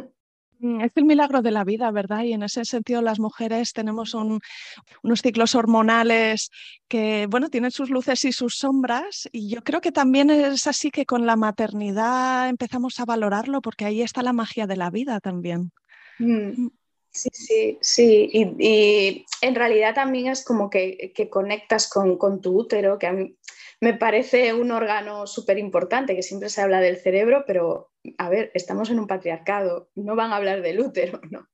Es 0.81 0.91
el 0.95 1.03
milagro 1.03 1.41
de 1.41 1.51
la 1.51 1.65
vida, 1.65 1.91
¿verdad? 1.91 2.23
Y 2.23 2.31
en 2.31 2.43
ese 2.43 2.63
sentido 2.63 3.01
las 3.01 3.19
mujeres 3.19 3.73
tenemos 3.73 4.13
unos 4.13 5.21
ciclos 5.21 5.55
hormonales 5.55 6.51
que, 6.87 7.27
bueno, 7.29 7.49
tienen 7.49 7.71
sus 7.71 7.89
luces 7.89 8.23
y 8.23 8.31
sus 8.31 8.55
sombras. 8.55 9.27
Y 9.33 9.49
yo 9.49 9.61
creo 9.61 9.81
que 9.81 9.91
también 9.91 10.29
es 10.29 10.65
así 10.65 10.89
que 10.89 11.05
con 11.05 11.25
la 11.25 11.35
maternidad 11.35 12.47
empezamos 12.47 12.97
a 13.01 13.05
valorarlo 13.05 13.61
porque 13.61 13.83
ahí 13.83 14.01
está 14.01 14.23
la 14.23 14.31
magia 14.31 14.65
de 14.65 14.77
la 14.77 14.89
vida 14.89 15.19
también. 15.19 15.71
Mm, 16.19 16.63
mm. 16.63 16.71
Sí, 17.11 17.29
sí, 17.33 17.77
sí. 17.81 18.29
Y, 18.57 19.25
en 19.41 19.55
realidad 19.55 19.93
también 19.93 20.27
es 20.27 20.43
como 20.43 20.69
que, 20.69 21.13
conectas 21.29 21.89
con, 21.89 22.17
con, 22.17 22.41
tu 22.41 22.57
útero, 22.57 22.97
que 22.97 23.07
a 23.07 23.11
mí 23.11 23.37
me 23.81 23.93
parece 23.93 24.53
un 24.53 24.71
órgano 24.71 25.27
súper 25.27 25.59
importante, 25.59 26.15
que 26.15 26.23
siempre 26.23 26.49
se 26.49 26.61
habla 26.61 26.79
del 26.79 26.97
cerebro, 26.97 27.43
pero 27.45 27.92
a 28.17 28.29
ver, 28.29 28.51
estamos 28.53 28.89
en 28.89 28.99
un 28.99 29.07
patriarcado, 29.07 29.89
no 29.95 30.15
van 30.15 30.31
a 30.31 30.35
hablar 30.35 30.61
del 30.61 30.79
útero, 30.81 31.21
¿no? 31.31 31.47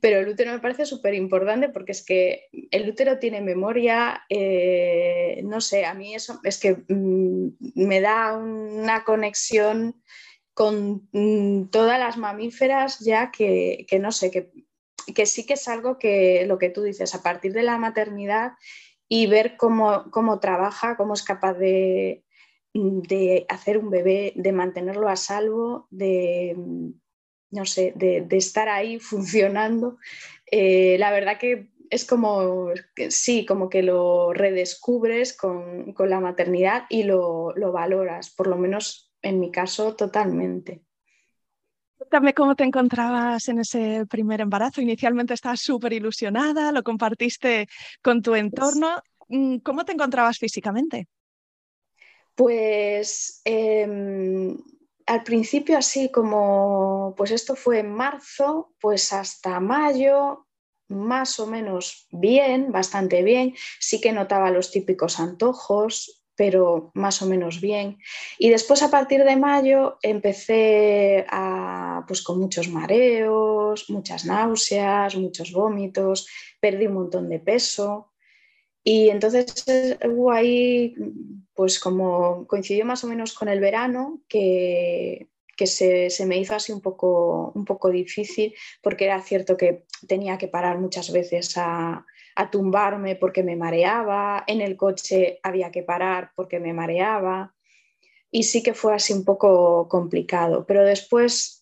Pero 0.00 0.20
el 0.20 0.28
útero 0.28 0.52
me 0.52 0.60
parece 0.60 0.86
súper 0.86 1.14
importante 1.14 1.68
porque 1.68 1.92
es 1.92 2.04
que 2.04 2.44
el 2.70 2.88
útero 2.88 3.18
tiene 3.18 3.40
memoria, 3.40 4.22
eh, 4.28 5.40
no 5.44 5.60
sé, 5.60 5.84
a 5.84 5.94
mí 5.94 6.14
eso 6.14 6.40
es 6.44 6.58
que 6.58 6.76
mm, 6.88 7.48
me 7.74 8.00
da 8.00 8.36
una 8.36 9.04
conexión 9.04 10.00
con 10.54 11.08
mm, 11.12 11.70
todas 11.70 11.98
las 11.98 12.16
mamíferas 12.16 13.00
ya 13.00 13.30
que, 13.30 13.86
no 14.00 14.12
sé, 14.12 14.30
que, 14.30 14.50
que 15.12 15.26
sí 15.26 15.44
que 15.44 15.54
es 15.54 15.68
algo 15.68 15.98
que 15.98 16.44
lo 16.46 16.58
que 16.58 16.70
tú 16.70 16.82
dices, 16.82 17.14
a 17.14 17.22
partir 17.22 17.52
de 17.52 17.62
la 17.62 17.78
maternidad 17.78 18.52
y 19.08 19.26
ver 19.26 19.56
cómo, 19.56 20.10
cómo 20.10 20.40
trabaja, 20.40 20.96
cómo 20.96 21.14
es 21.14 21.22
capaz 21.22 21.54
de, 21.54 22.24
de, 22.76 23.46
hacer 23.48 23.78
un 23.78 23.90
bebé, 23.90 24.32
de 24.36 24.52
mantenerlo 24.52 25.08
a 25.08 25.16
salvo, 25.16 25.86
de, 25.90 26.56
no 27.50 27.64
sé, 27.64 27.92
de, 27.96 28.26
estar 28.30 28.68
ahí 28.68 28.98
funcionando. 29.00 29.98
Eh, 30.50 30.96
la 30.98 31.10
verdad 31.10 31.38
que 31.38 31.70
es 31.90 32.04
como, 32.04 32.70
sí, 33.08 33.46
como 33.46 33.68
que 33.68 33.82
lo 33.82 34.32
redescubres 34.32 35.36
con, 35.36 35.92
con 35.92 36.10
la 36.10 36.20
maternidad 36.20 36.84
y 36.88 37.04
lo, 37.04 37.52
lo, 37.56 37.72
valoras, 37.72 38.30
por 38.30 38.48
lo 38.48 38.56
menos 38.56 39.12
en 39.22 39.40
mi 39.40 39.50
caso, 39.50 39.94
totalmente. 39.94 40.82
Cuéntame 41.96 42.34
cómo 42.34 42.54
te 42.54 42.64
encontrabas 42.64 43.48
en 43.48 43.60
ese 43.60 44.04
primer 44.06 44.40
embarazo. 44.40 44.80
Inicialmente 44.80 45.34
estabas 45.34 45.60
súper 45.60 45.92
ilusionada, 45.94 46.70
lo 46.70 46.82
compartiste 46.82 47.68
con 48.02 48.20
tu 48.20 48.34
entorno. 48.34 49.02
Mm, 49.28 49.58
¿Cómo 49.58 49.84
te 49.84 49.92
encontrabas 49.92 50.38
físicamente? 50.38 51.08
Pues 52.36 53.40
em, 53.44 54.56
al 55.06 55.22
principio 55.24 55.78
así 55.78 56.10
como, 56.10 57.14
pues 57.16 57.30
esto 57.30 57.56
fue 57.56 57.80
en 57.80 57.92
marzo, 57.92 58.74
pues 58.80 59.12
hasta 59.12 59.58
mayo, 59.58 60.46
más 60.88 61.40
o 61.40 61.46
menos 61.46 62.06
bien, 62.12 62.70
bastante 62.70 63.22
bien. 63.22 63.54
Sí 63.80 64.00
que 64.00 64.12
notaba 64.12 64.50
los 64.50 64.70
típicos 64.70 65.18
antojos, 65.18 66.22
pero 66.36 66.90
más 66.94 67.22
o 67.22 67.26
menos 67.26 67.60
bien. 67.60 67.98
Y 68.38 68.50
después 68.50 68.82
a 68.82 68.90
partir 68.90 69.24
de 69.24 69.36
mayo 69.36 69.98
empecé 70.02 71.24
a, 71.30 72.04
pues 72.06 72.22
con 72.22 72.38
muchos 72.38 72.68
mareos, 72.68 73.88
muchas 73.88 74.26
náuseas, 74.26 75.16
muchos 75.16 75.52
vómitos, 75.52 76.28
perdí 76.60 76.86
un 76.86 76.94
montón 76.94 77.28
de 77.28 77.40
peso. 77.40 78.12
Y 78.88 79.08
entonces 79.08 79.98
hubo 80.04 80.30
ahí, 80.30 80.94
pues 81.54 81.80
como 81.80 82.46
coincidió 82.46 82.84
más 82.84 83.02
o 83.02 83.08
menos 83.08 83.34
con 83.34 83.48
el 83.48 83.58
verano, 83.58 84.20
que, 84.28 85.26
que 85.56 85.66
se, 85.66 86.08
se, 86.08 86.24
me 86.24 86.38
hizo 86.38 86.54
así 86.54 86.70
un 86.70 86.80
poco, 86.80 87.50
un 87.56 87.64
poco 87.64 87.90
difícil, 87.90 88.54
porque 88.80 89.06
era 89.06 89.20
cierto 89.22 89.56
que 89.56 89.86
tenía 90.06 90.38
que 90.38 90.46
parar 90.46 90.78
muchas 90.78 91.10
veces 91.10 91.56
a, 91.56 92.06
a 92.36 92.50
tumbarme 92.52 93.16
porque 93.16 93.42
me 93.42 93.56
mareaba, 93.56 94.44
en 94.46 94.60
el 94.60 94.76
coche 94.76 95.40
había 95.42 95.72
que 95.72 95.82
parar 95.82 96.30
porque 96.36 96.60
me 96.60 96.72
mareaba 96.72 97.56
y 98.30 98.44
sí 98.44 98.62
que 98.62 98.72
fue 98.72 98.94
así 98.94 99.12
un 99.12 99.24
poco 99.24 99.88
complicado, 99.88 100.64
pero 100.64 100.84
después 100.84 101.55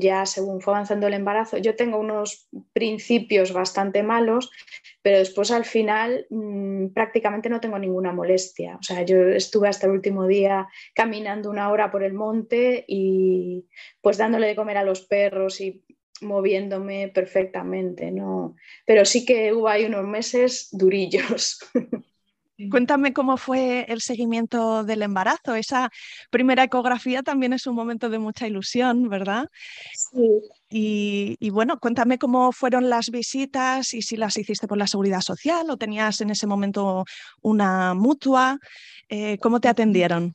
ya 0.00 0.26
según 0.26 0.60
fue 0.60 0.74
avanzando 0.74 1.06
el 1.06 1.14
embarazo, 1.14 1.58
yo 1.58 1.76
tengo 1.76 1.98
unos 1.98 2.48
principios 2.72 3.52
bastante 3.52 4.02
malos, 4.02 4.50
pero 5.02 5.18
después 5.18 5.50
al 5.50 5.64
final 5.64 6.26
mm, 6.30 6.88
prácticamente 6.88 7.48
no 7.48 7.60
tengo 7.60 7.78
ninguna 7.78 8.12
molestia. 8.12 8.76
O 8.76 8.82
sea, 8.82 9.02
yo 9.02 9.18
estuve 9.28 9.68
hasta 9.68 9.86
el 9.86 9.92
último 9.92 10.26
día 10.26 10.68
caminando 10.94 11.50
una 11.50 11.70
hora 11.70 11.90
por 11.90 12.02
el 12.02 12.12
monte 12.12 12.84
y 12.88 13.66
pues 14.00 14.18
dándole 14.18 14.48
de 14.48 14.56
comer 14.56 14.78
a 14.78 14.84
los 14.84 15.02
perros 15.02 15.60
y 15.60 15.84
moviéndome 16.22 17.08
perfectamente, 17.08 18.10
¿no? 18.10 18.56
Pero 18.86 19.04
sí 19.04 19.24
que 19.24 19.52
hubo 19.52 19.68
ahí 19.68 19.84
unos 19.84 20.06
meses 20.06 20.68
durillos. 20.72 21.58
Cuéntame 22.70 23.12
cómo 23.12 23.36
fue 23.36 23.86
el 23.88 24.00
seguimiento 24.00 24.84
del 24.84 25.02
embarazo. 25.02 25.54
Esa 25.54 25.90
primera 26.30 26.62
ecografía 26.62 27.22
también 27.22 27.52
es 27.52 27.66
un 27.66 27.74
momento 27.74 28.08
de 28.08 28.18
mucha 28.18 28.46
ilusión, 28.46 29.08
¿verdad? 29.08 29.48
Sí. 29.94 30.42
Y, 30.68 31.50
bueno, 31.50 31.78
cuéntame 31.78 32.18
cómo 32.18 32.52
fueron 32.52 32.88
las 32.88 33.10
visitas 33.10 33.94
y 33.94 34.02
si 34.02 34.16
las 34.16 34.36
hiciste 34.36 34.68
por 34.68 34.78
la 34.78 34.86
seguridad 34.86 35.20
social 35.20 35.68
o 35.70 35.76
tenías 35.76 36.20
en 36.20 36.30
ese 36.30 36.46
momento 36.46 37.04
una 37.40 37.94
mutua. 37.94 38.58
Eh, 39.08 39.38
¿Cómo 39.38 39.60
te 39.60 39.68
atendieron? 39.68 40.34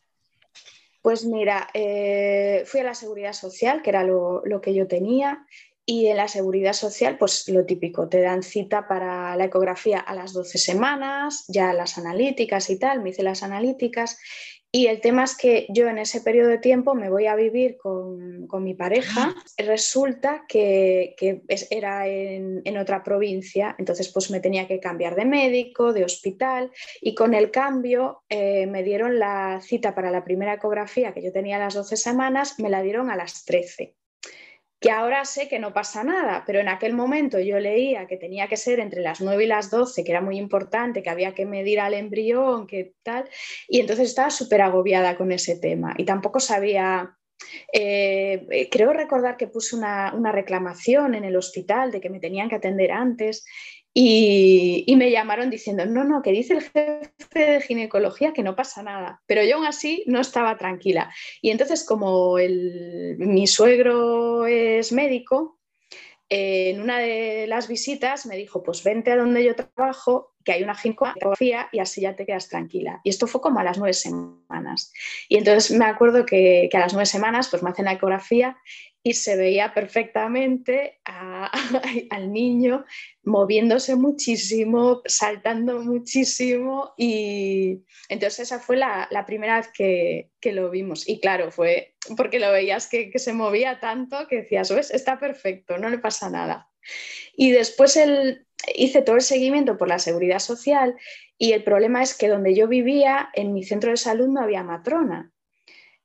Pues 1.02 1.26
mira, 1.26 1.70
eh, 1.74 2.64
fui 2.66 2.82
a 2.82 2.84
la 2.84 2.94
seguridad 2.94 3.34
social, 3.34 3.82
que 3.82 3.92
era 3.92 4.04
lo, 4.04 4.44
lo 4.46 4.60
que 4.60 4.74
yo 4.74 4.88
tenía, 4.88 5.46
y 5.90 6.08
en 6.08 6.18
la 6.18 6.28
seguridad 6.28 6.74
social, 6.74 7.18
pues 7.18 7.48
lo 7.48 7.66
típico, 7.66 8.10
te 8.10 8.20
dan 8.20 8.44
cita 8.44 8.90
para 8.90 9.38
la 9.38 9.46
ecografía 9.46 10.00
a 10.00 10.14
las 10.14 10.34
12 10.34 10.58
semanas, 10.58 11.46
ya 11.48 11.72
las 11.72 11.98
analíticas 11.98 12.70
y 12.70 12.78
tal, 12.78 13.02
me 13.02 13.12
hice 13.12 13.24
las 13.24 13.42
analíticas 13.42 14.20
Y 14.70 14.88
el 14.88 15.00
tema 15.00 15.24
es 15.24 15.38
que 15.38 15.66
yo 15.70 15.88
en 15.88 15.98
ese 15.98 16.20
periodo 16.20 16.50
de 16.50 16.58
tiempo 16.58 16.94
me 16.94 17.10
voy 17.10 17.28
a 17.28 17.36
vivir 17.36 17.78
con, 17.78 18.48
mi 18.62 18.74
pareja. 18.74 19.34
Resulta 19.58 20.44
que, 20.46 21.16
era 21.70 22.06
en, 22.06 22.78
otra 22.78 23.02
provincia, 23.02 23.74
entonces 23.80 24.12
pues 24.12 24.30
me 24.30 24.42
tenía 24.42 24.68
que 24.68 24.82
cambiar 24.82 25.16
de 25.16 25.24
médico, 25.24 25.94
de 25.94 26.04
hospital 26.04 26.70
y 27.00 27.16
con 27.16 27.34
el 27.34 27.50
cambio 27.50 28.24
eh, 28.28 28.68
me 28.68 28.84
dieron 28.84 29.20
la 29.20 29.62
cita 29.62 29.96
para 29.96 30.12
la 30.12 30.26
primera 30.26 30.56
ecografía 30.56 31.14
que 31.14 31.24
yo 31.24 31.32
tenía 31.32 31.56
a 31.56 31.60
las 31.60 31.76
12 31.76 31.96
semanas, 31.96 32.60
me 32.60 32.70
la 32.70 32.82
dieron 32.82 33.10
a 33.10 33.16
las 33.16 33.46
13 33.46 33.96
que 34.80 34.92
ahora 34.92 35.26
sé 35.26 35.48
que 35.48 35.60
no 35.60 35.74
pasa 35.74 36.04
nada, 36.04 36.44
pero 36.46 36.60
en 36.60 36.70
aquel 36.70 36.94
momento 36.94 37.40
yo 37.40 37.60
leía 37.60 38.06
que 38.06 38.18
tenía 38.18 38.48
que 38.48 38.58
ser 38.58 38.80
entre 38.80 39.02
las 39.02 39.22
9 39.22 39.44
y 39.44 39.48
las 39.48 39.72
12, 39.72 40.04
que 40.04 40.12
era 40.12 40.22
muy 40.22 40.38
importante, 40.38 41.02
que 41.02 41.10
había 41.10 41.34
que 41.34 41.46
medir 41.46 41.80
al 41.80 41.96
embrión, 41.96 42.68
que 42.68 42.94
tal, 43.02 43.28
y 43.68 43.80
entonces 43.80 44.10
estaba 44.10 44.30
súper 44.30 44.62
agobiada 44.62 45.18
con 45.18 45.32
ese 45.32 45.58
tema. 45.58 45.96
Y 45.98 46.06
tampoco 46.06 46.40
sabía, 46.40 47.18
eh, 47.74 48.68
creo 48.72 48.94
recordar 48.94 49.36
que 49.36 49.48
puse 49.48 49.76
una, 49.76 50.14
una 50.14 50.32
reclamación 50.32 51.16
en 51.16 51.24
el 51.24 51.36
hospital 51.36 51.92
de 51.92 52.00
que 52.00 52.12
me 52.12 52.20
tenían 52.20 52.50
que 52.50 52.56
atender 52.56 52.92
antes 52.92 53.46
y, 54.00 54.96
me 54.96 55.10
llamaron 55.10 55.50
diciendo, 55.50 55.84
no, 55.88 56.04
no, 56.04 56.22
que 56.22 56.32
dice 56.32 56.54
el 56.54 56.62
jefe 56.62 57.12
de 57.34 57.62
ginecología 57.62 58.32
que 58.32 58.44
no 58.44 58.56
pasa 58.56 58.84
nada. 58.84 59.24
Pero 59.26 59.44
yo 59.44 59.56
aún 59.56 59.66
así 59.66 60.04
no 60.06 60.22
estaba 60.22 60.56
tranquila. 60.56 61.12
Y 61.42 61.50
entonces 61.50 61.84
como 61.84 62.36
mi 62.36 63.48
suegro 63.48 64.46
es 64.46 64.92
médico, 64.92 65.58
eh, 66.30 66.70
en 66.70 66.82
una 66.82 67.00
de 67.00 67.48
las 67.48 67.68
visitas 67.68 68.28
me 68.28 68.38
dijo, 68.38 68.62
pues 68.62 68.84
vente 68.84 69.12
a 69.12 69.18
donde 69.18 69.44
yo 69.44 69.56
trabajo, 69.56 70.36
que 70.48 70.54
hay 70.54 70.64
una 70.64 70.76
ginecología 70.76 71.68
y 71.74 71.80
así 71.80 72.00
ya 72.00 72.16
te 72.16 72.26
quedas 72.26 72.48
tranquila. 72.48 73.02
Y 73.04 73.10
esto 73.10 73.28
fue 73.28 73.42
como 73.42 73.60
a 73.60 73.66
las 73.66 73.78
nueve 73.78 73.94
semanas. 73.94 74.94
Y 75.28 75.36
entonces 75.36 75.78
me 75.78 75.84
acuerdo 75.84 76.26
que, 76.26 76.70
que 76.72 76.78
a 76.78 76.80
las 76.80 76.94
nueve 76.94 77.06
semanas 77.06 77.50
pues 77.50 77.64
me 77.64 77.70
hacen 77.70 77.84
la 77.84 77.92
ecografía 77.92 78.56
y 79.04 79.14
se 79.14 79.36
veía 79.36 79.74
perfectamente 79.74 81.00
al 82.10 82.32
niño 82.32 82.86
moviéndose 83.24 83.98
muchísimo, 83.98 85.02
saltando 85.06 85.82
muchísimo 85.82 86.94
y 86.98 87.84
entonces 88.08 88.40
esa 88.40 88.60
fue 88.62 88.78
la, 88.78 89.10
primera 89.28 89.58
vez 89.58 89.70
que, 89.74 90.52
lo 90.54 90.70
vimos 90.70 91.10
y 91.10 91.20
claro, 91.20 91.52
fue 91.52 91.96
porque 92.16 92.40
lo 92.40 92.54
veías 92.54 92.88
que, 92.88 93.12
se 93.16 93.34
movía 93.34 93.82
tanto 93.82 94.30
que 94.30 94.44
decías, 94.44 94.74
ves, 94.74 94.92
está 94.92 95.20
perfecto, 95.20 95.78
no 95.78 95.90
le 95.90 96.00
pasa 96.00 96.30
nada. 96.30 96.70
Y 97.36 97.52
después 97.52 97.98
hice 98.76 99.02
todo 99.02 99.16
el 99.16 99.22
seguimiento 99.22 99.78
por 99.78 99.88
la 99.88 100.00
seguridad 100.00 100.40
social 100.40 100.96
y 101.38 101.54
el 101.54 101.64
problema 101.64 102.02
es 102.02 102.18
que 102.18 102.28
donde 102.28 102.56
yo 102.56 102.68
vivía, 102.68 103.30
en 103.34 103.54
mi 103.54 103.64
centro 103.64 103.92
de 103.92 103.98
salud 103.98 104.28
no 104.28 104.42
había 104.42 104.64
matrona. 104.64 105.32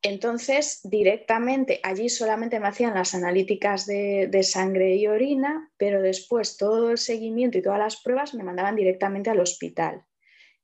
Entonces, 0.02 0.80
directamente 0.82 1.78
allí 1.84 2.08
solamente 2.08 2.58
me 2.58 2.66
hacían 2.66 2.94
las 2.94 3.14
analíticas 3.14 3.86
de, 3.86 4.42
sangre 4.42 4.96
y 4.96 5.06
orina, 5.06 5.70
pero 5.76 6.02
después 6.02 6.56
todo 6.56 6.90
el 6.90 6.98
seguimiento 6.98 7.56
y 7.56 7.62
todas 7.62 7.78
las 7.78 8.02
pruebas 8.02 8.34
me 8.34 8.42
mandaban 8.42 8.74
directamente 8.74 9.30
al 9.30 9.38
hospital. 9.38 10.04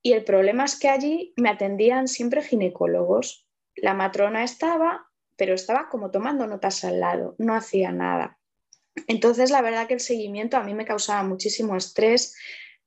Y 0.02 0.12
el 0.12 0.24
problema 0.24 0.64
es 0.64 0.78
que 0.78 0.88
allí 0.88 1.34
me 1.36 1.50
atendían 1.50 2.08
siempre 2.08 2.42
ginecólogos. 2.42 3.46
La 3.76 3.94
matrona 3.94 4.42
estaba, 4.42 5.06
pero 5.36 5.54
estaba 5.54 5.88
como 5.88 6.10
tomando 6.10 6.48
notas 6.48 6.82
al 6.84 6.98
lado, 6.98 7.36
no 7.38 7.54
hacía 7.54 7.92
nada. 7.92 8.37
Entonces, 9.06 9.50
la 9.50 9.62
verdad 9.62 9.86
que 9.86 9.94
el 9.94 10.00
seguimiento 10.00 10.56
a 10.56 10.64
mí 10.64 10.74
me 10.74 10.84
causaba 10.84 11.22
muchísimo 11.22 11.76
estrés 11.76 12.34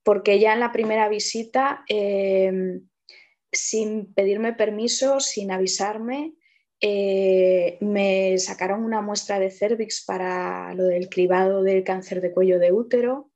porque 0.04 0.40
ya 0.40 0.54
en 0.54 0.60
la 0.60 0.72
primera 0.72 1.10
visita, 1.10 1.84
eh, 1.88 2.80
sin 3.52 4.14
pedirme 4.14 4.54
permiso, 4.54 5.20
sin 5.20 5.52
avisarme, 5.52 6.34
eh, 6.80 7.78
me 7.82 8.38
sacaron 8.40 8.84
una 8.84 9.02
muestra 9.02 9.40
de 9.40 9.52
cervix 9.52 10.04
para 10.04 10.74
lo 10.74 10.86
del 10.86 11.10
cribado 11.10 11.62
del 11.62 11.84
cáncer 11.84 12.22
de 12.22 12.32
cuello 12.32 12.58
de 12.58 12.72
útero. 12.72 13.30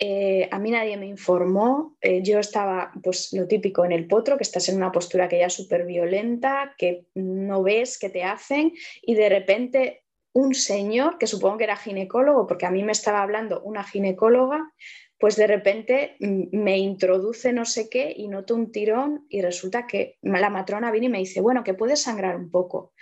Eh, 0.00 0.48
a 0.50 0.58
mí 0.58 0.70
nadie 0.70 0.96
me 0.96 1.06
informó. 1.06 1.96
Yo 2.22 2.38
estaba, 2.38 2.90
pues 3.02 3.32
lo 3.32 3.46
típico, 3.46 3.84
en 3.84 3.92
el 3.92 4.08
potro, 4.08 4.38
que 4.38 4.42
estás 4.42 4.68
en 4.70 4.76
una 4.76 4.90
postura 4.90 5.28
que 5.28 5.38
ya 5.38 5.46
es 5.46 5.54
súper 5.54 5.84
violenta, 5.84 6.74
que 6.78 7.04
no 7.14 7.62
ves 7.62 7.98
qué 7.98 8.08
te 8.08 8.24
hacen 8.24 8.72
y 9.02 9.14
de 9.14 9.28
repente 9.28 10.02
un 10.32 10.54
señor, 10.54 11.18
que 11.18 11.26
supongo 11.26 11.58
que 11.58 11.64
era 11.64 11.76
ginecólogo, 11.76 12.46
porque 12.46 12.66
a 12.66 12.70
mí 12.70 12.82
me 12.82 12.92
estaba 12.92 13.22
hablando 13.22 13.62
una 13.62 13.84
ginecóloga, 13.84 14.72
pues 15.18 15.36
de 15.36 15.46
repente 15.46 16.16
me 16.20 16.78
introduce 16.78 17.52
no 17.52 17.66
sé 17.66 17.90
qué 17.90 18.12
y 18.16 18.28
noto 18.28 18.54
un 18.54 18.72
tirón 18.72 19.26
y 19.28 19.42
resulta 19.42 19.86
que 19.86 20.16
la 20.22 20.48
matrona 20.48 20.90
viene 20.90 21.06
y 21.06 21.10
me 21.10 21.18
dice, 21.18 21.42
bueno, 21.42 21.62
que 21.62 21.74
puedes 21.74 22.02
sangrar 22.02 22.36
un 22.36 22.50
poco. 22.50 22.94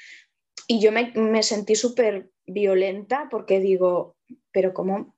Y 0.66 0.80
yo 0.80 0.90
me, 0.90 1.42
sentí 1.42 1.76
súper 1.76 2.30
violenta 2.46 3.28
porque 3.30 3.60
digo, 3.60 4.16
pero 4.50 4.74
¿cómo? 4.74 5.16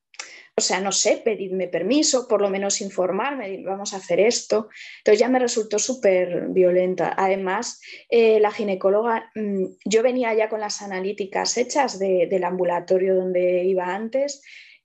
O 0.61 0.63
sea, 0.63 0.81
no 0.81 0.93
sé, 0.93 1.23
pedirme 1.25 1.69
permiso, 1.69 2.29
por 2.29 2.41
lo 2.43 2.51
menos 2.51 2.81
informarme, 2.81 3.63
vamos 3.65 3.95
a 3.95 3.97
hacer 3.97 4.21
esto. 4.21 4.69
Entonces 4.99 5.19
ya 5.19 5.29
me 5.29 5.39
resultó 5.39 5.79
súper 5.79 6.49
violenta. 6.51 7.15
Además, 7.17 7.81
eh, 8.09 8.39
la 8.41 8.53
ginecóloga, 8.53 9.31
mm, 9.35 9.65
yo 9.85 10.03
venía 10.03 10.35
ya 10.35 10.49
con 10.49 10.61
las 10.61 10.83
analíticas 10.83 11.57
hechas 11.57 11.99
del 11.99 12.45
ambulatorio 12.45 13.15
donde 13.15 13.65
iba 13.65 13.87
antes 13.95 14.43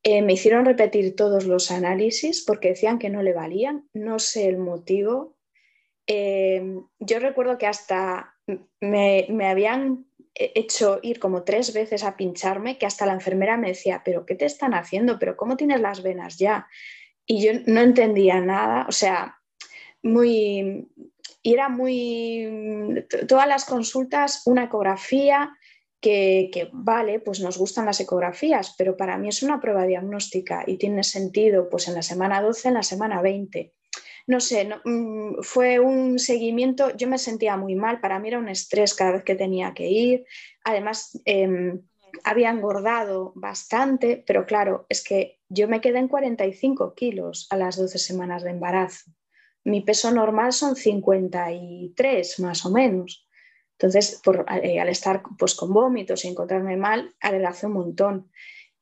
eh, 0.08 0.22
me 0.22 0.34
hicieron 0.34 0.66
repetir 0.66 1.16
todos 1.16 1.46
los 1.46 1.72
análisis 1.72 2.44
porque 2.46 2.70
decían 2.70 3.00
que 3.00 3.10
no 3.10 3.24
le 3.24 3.34
valían, 3.34 3.90
no 3.92 4.20
sé 4.20 4.48
el 4.48 4.60
motivo. 4.60 5.36
Eh, 6.06 6.80
yo 7.00 7.20
recuerdo 7.20 7.58
que 7.58 7.66
hasta 7.66 8.36
me, 8.80 9.26
habían 9.50 10.06
hecho 10.36 11.00
ir 11.02 11.20
como 11.20 11.44
tres 11.44 11.74
veces 11.74 12.04
a 12.04 12.18
pincharme, 12.18 12.78
que 12.78 12.86
hasta 12.86 13.06
la 13.06 13.14
enfermera 13.14 13.58
me 13.58 13.70
decía, 13.70 14.02
pero 14.04 14.26
¿qué 14.26 14.36
te 14.36 14.46
están 14.46 14.74
haciendo? 14.74 15.18
¿Pero 15.18 15.38
cómo 15.38 15.58
tienes 15.58 15.82
las 15.82 16.04
venas 16.04 16.38
ya? 16.38 16.68
Y 17.26 17.44
yo 17.44 17.54
no 17.66 17.82
entendía 17.82 18.40
nada, 18.42 18.86
o 18.88 18.92
sea, 18.92 19.40
muy... 20.04 20.88
Y 21.42 21.54
era 21.54 21.70
muy... 21.70 23.06
Todas 23.28 23.48
las 23.48 23.66
consultas, 23.66 24.44
una 24.46 24.66
ecografía, 24.66 25.56
que, 26.06 26.70
vale, 26.72 27.20
pues 27.20 27.40
nos 27.40 27.58
gustan 27.58 27.86
las 27.86 28.00
ecografías, 28.00 28.76
pero 28.78 28.96
para 28.96 29.18
mí 29.18 29.30
es 29.30 29.42
una 29.42 29.60
prueba 29.60 29.86
diagnóstica 29.86 30.64
y 30.68 30.78
tiene 30.78 31.04
sentido 31.04 31.68
pues 31.70 31.88
en 31.88 31.96
la 31.96 32.04
semana 32.04 32.42
12, 32.42 32.68
en 32.68 32.74
la 32.76 32.84
semana 32.84 33.22
20. 33.22 33.74
No 34.28 34.40
sé, 34.40 34.68
mm, 34.84 35.42
fue 35.42 35.80
un 35.80 36.18
seguimiento, 36.18 36.96
yo 36.96 37.08
me 37.08 37.20
sentía 37.20 37.58
muy 37.58 37.76
mal, 37.76 38.00
para 38.00 38.20
mí 38.20 38.30
era 38.30 38.40
un 38.40 38.50
estrés 38.50 38.96
cada 38.96 39.12
vez 39.12 39.24
que 39.24 39.36
tenía 39.36 39.74
que 39.74 39.88
ir. 39.88 40.26
Además, 40.64 41.22
em, 41.26 41.84
había 42.24 42.50
engordado 42.50 43.34
bastante, 43.36 44.24
pero 44.26 44.46
claro, 44.46 44.86
es 44.90 45.04
que 45.04 45.40
yo 45.50 45.68
me 45.68 45.82
quedé 45.82 46.00
en 46.00 46.08
45 46.08 46.96
kilos 46.96 47.48
a 47.52 47.58
las 47.58 47.78
12 47.78 48.00
semanas 48.00 48.44
de 48.44 48.52
embarazo. 48.52 49.12
Mi 49.64 49.82
peso 49.82 50.12
normal 50.12 50.54
son 50.54 50.76
53 50.76 52.40
más 52.40 52.66
o 52.66 52.72
menos. 52.72 53.28
Entonces, 53.78 54.22
eh, 54.64 54.80
al 54.80 54.90
estar 54.90 55.22
pues, 55.38 55.54
con 55.56 55.74
vómitos 55.74 56.24
y 56.24 56.30
encontrarme 56.30 56.78
mal, 56.78 57.14
adelgacé 57.20 57.68
un 57.68 57.74
montón. 57.74 58.32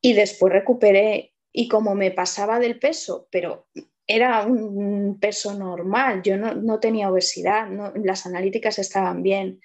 Y 0.02 0.14
después 0.14 0.54
recuperé 0.54 1.34
y 1.52 1.68
como 1.68 1.96
me 1.96 2.12
pasaba 2.12 2.60
del 2.60 2.80
peso, 2.80 3.28
pero 3.32 3.68
era 4.08 4.46
un 4.46 5.20
peso 5.20 5.54
normal, 5.54 6.22
yo 6.24 6.38
no, 6.38 6.80
tenía 6.80 7.10
obesidad, 7.10 7.70
las 7.96 8.26
analíticas 8.26 8.80
estaban 8.80 9.24
bien, 9.24 9.62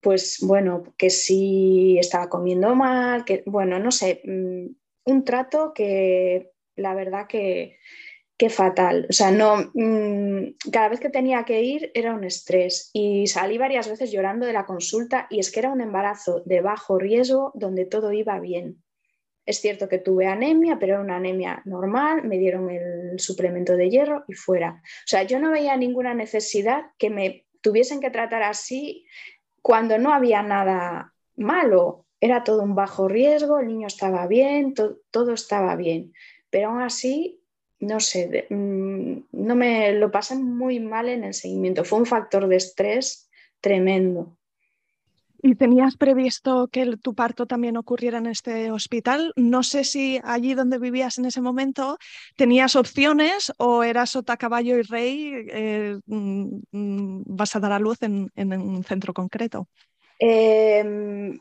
pues 0.00 0.38
bueno, 0.42 0.94
que 0.96 1.10
sí 1.10 1.96
estaba 1.98 2.28
comiendo 2.28 2.74
mal, 2.74 3.24
que 3.24 3.42
bueno, 3.46 3.78
no 3.78 3.90
sé, 3.90 4.20
mm, 4.24 4.66
un 5.10 5.24
trato 5.24 5.72
que 5.74 6.50
la 6.76 6.94
verdad 6.94 7.26
que, 7.26 7.78
qué 8.38 8.48
fatal. 8.50 9.06
O 9.10 9.12
sea, 9.12 9.30
no, 9.32 9.70
mm, 9.74 10.70
cada 10.72 10.88
vez 10.88 11.00
que 11.00 11.10
tenía 11.10 11.44
que 11.44 11.62
ir 11.62 11.90
era 11.94 12.14
un 12.14 12.24
estrés 12.24 12.90
y 12.92 13.26
salí 13.26 13.58
varias 13.58 13.88
veces 13.88 14.12
llorando 14.12 14.46
de 14.46 14.52
la 14.52 14.64
consulta 14.64 15.26
y 15.28 15.40
es 15.40 15.50
que 15.50 15.60
era 15.60 15.72
un 15.72 15.80
embarazo 15.80 16.42
de 16.46 16.60
bajo 16.60 16.98
riesgo 16.98 17.50
donde 17.54 17.84
todo 17.84 18.12
iba 18.12 18.38
bien. 18.38 18.82
Es 19.48 19.62
cierto 19.62 19.88
que 19.88 19.96
tuve 19.96 20.26
anemia, 20.26 20.76
pero 20.78 20.92
era 20.92 21.00
una 21.00 21.16
anemia 21.16 21.62
normal, 21.64 22.22
me 22.22 22.36
dieron 22.36 22.68
el 22.68 23.18
suplemento 23.18 23.78
de 23.78 23.88
hierro 23.88 24.24
y 24.28 24.34
fuera. 24.34 24.82
O 24.82 25.06
sea, 25.06 25.22
yo 25.22 25.38
no 25.38 25.50
veía 25.50 25.74
ninguna 25.74 26.12
necesidad 26.12 26.90
que 26.98 27.08
me 27.08 27.46
tuviesen 27.62 27.98
que 27.98 28.10
tratar 28.10 28.42
así 28.42 29.06
cuando 29.62 29.96
no 29.96 30.12
había 30.12 30.42
nada 30.42 31.14
malo. 31.36 32.04
Era 32.20 32.44
todo 32.44 32.62
un 32.62 32.74
bajo 32.74 33.08
riesgo, 33.08 33.58
el 33.58 33.68
niño 33.68 33.86
estaba 33.86 34.26
bien, 34.26 34.74
todo 34.74 35.32
estaba 35.32 35.76
bien. 35.76 36.12
Pero 36.50 36.68
aún 36.68 36.82
así 36.82 37.40
no 37.80 38.00
sé, 38.00 38.48
mm, 38.50 39.18
no 39.32 39.56
me 39.56 39.92
lo 39.92 40.10
pasé 40.10 40.34
muy 40.34 40.78
mal 40.78 41.08
en 41.08 41.24
el 41.24 41.32
seguimiento. 41.32 41.84
Fue 41.84 41.98
un 41.98 42.06
factor 42.06 42.48
de 42.48 42.56
estrés 42.56 43.30
tremendo. 43.62 44.36
¿Y 45.40 45.54
tenías 45.54 45.96
previsto 45.96 46.68
que 46.68 46.96
tu 46.96 47.14
parto 47.14 47.46
también 47.46 47.76
ocurriera 47.76 48.18
en 48.18 48.26
este 48.26 48.72
hospital? 48.72 49.32
No 49.36 49.62
sé 49.62 49.84
si 49.84 50.20
allí 50.24 50.54
donde 50.54 50.78
vivías 50.78 51.18
en 51.18 51.26
ese 51.26 51.40
momento 51.40 51.96
tenías 52.36 52.74
opciones 52.74 53.52
o 53.58 53.84
eras 53.84 54.10
sota, 54.10 54.36
caballo 54.36 54.76
y 54.76 54.82
rey, 54.82 55.32
eh, 55.50 55.98
mm, 56.06 56.60
mm, 56.72 57.22
vas 57.26 57.54
a 57.54 57.60
dar 57.60 57.72
a 57.72 57.78
luz 57.78 58.02
en, 58.02 58.30
un 58.36 58.84
centro 58.84 59.14
concreto. 59.14 59.68
Em, 60.18 61.38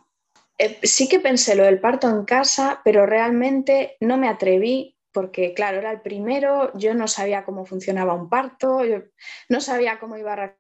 eh, 0.60 0.80
sí 0.84 1.10
que 1.10 1.20
pensé 1.20 1.56
lo 1.56 1.64
del 1.64 1.80
parto 1.80 2.08
en 2.08 2.24
casa, 2.24 2.82
pero 2.84 3.08
realmente 3.08 3.98
no 4.00 4.18
me 4.18 4.28
atreví 4.28 4.96
porque, 5.12 5.56
claro, 5.56 5.80
era 5.80 5.92
el 5.92 6.02
primero, 6.02 6.72
yo 6.78 6.94
no 6.94 7.08
sabía 7.08 7.44
cómo 7.44 7.66
funcionaba 7.66 8.14
un 8.14 8.30
parto, 8.30 8.86
yo 8.86 9.02
no 9.50 9.62
sabía 9.62 10.00
cómo 10.00 10.16
iba 10.18 10.34
a 10.34 10.56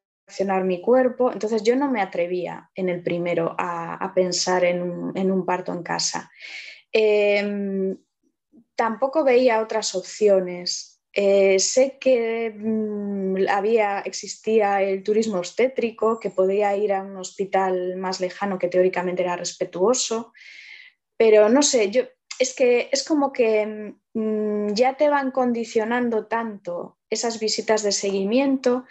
mi 0.63 0.81
cuerpo. 0.81 1.31
Entonces 1.31 1.63
yo 1.63 1.75
no 1.75 1.89
me 1.89 2.01
atrevía 2.01 2.69
en 2.75 2.89
el 2.89 3.01
primero 3.01 3.55
a, 3.57 4.11
pensar 4.13 4.63
en 4.63 4.81
un, 5.31 5.45
parto 5.45 5.73
en 5.73 5.83
casa. 5.83 6.29
Em, 6.91 7.97
tampoco 8.75 9.23
veía 9.23 9.61
otras 9.61 9.95
opciones. 9.95 11.01
Eh, 11.13 11.57
sé 11.59 11.97
que 11.99 12.53
mm, 12.55 13.47
había, 13.49 14.01
existía 14.01 14.81
el 14.81 15.01
turismo 15.03 15.39
obstétrico, 15.39 16.19
que 16.19 16.29
podía 16.29 16.75
ir 16.75 16.93
a 16.93 17.01
un 17.01 17.17
hospital 17.17 17.95
más 17.95 18.19
lejano 18.19 18.59
que 18.59 18.67
teóricamente 18.67 19.23
era 19.23 19.35
respetuoso, 19.35 20.33
pero 21.17 21.49
no 21.49 21.63
sé, 21.63 21.89
yo, 21.89 22.03
es 22.37 22.53
que 22.53 22.89
es 22.91 23.03
como 23.03 23.31
que 23.33 23.95
mm, 24.13 24.73
ya 24.73 24.95
te 24.95 25.09
van 25.09 25.31
condicionando 25.31 26.27
tanto 26.27 26.99
esas 27.09 27.39
visitas 27.39 27.81
de 27.81 27.91
seguimiento 27.91 28.85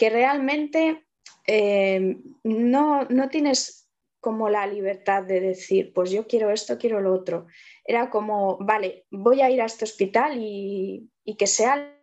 que 0.00 0.08
realmente 0.08 1.04
eh, 1.46 2.16
no, 2.42 3.06
tienes 3.30 3.86
como 4.18 4.48
la 4.48 4.66
libertad 4.66 5.24
de 5.24 5.40
decir, 5.40 5.92
pues 5.92 6.10
yo 6.10 6.26
quiero 6.26 6.50
esto, 6.50 6.78
quiero 6.78 7.02
lo 7.02 7.12
otro. 7.12 7.48
Era 7.84 8.08
como, 8.08 8.56
vale, 8.60 9.04
voy 9.10 9.42
a 9.42 9.50
ir 9.50 9.60
a 9.60 9.66
este 9.66 9.84
hospital 9.84 10.38
y, 10.40 11.10
que 11.38 11.46
sea 11.46 11.94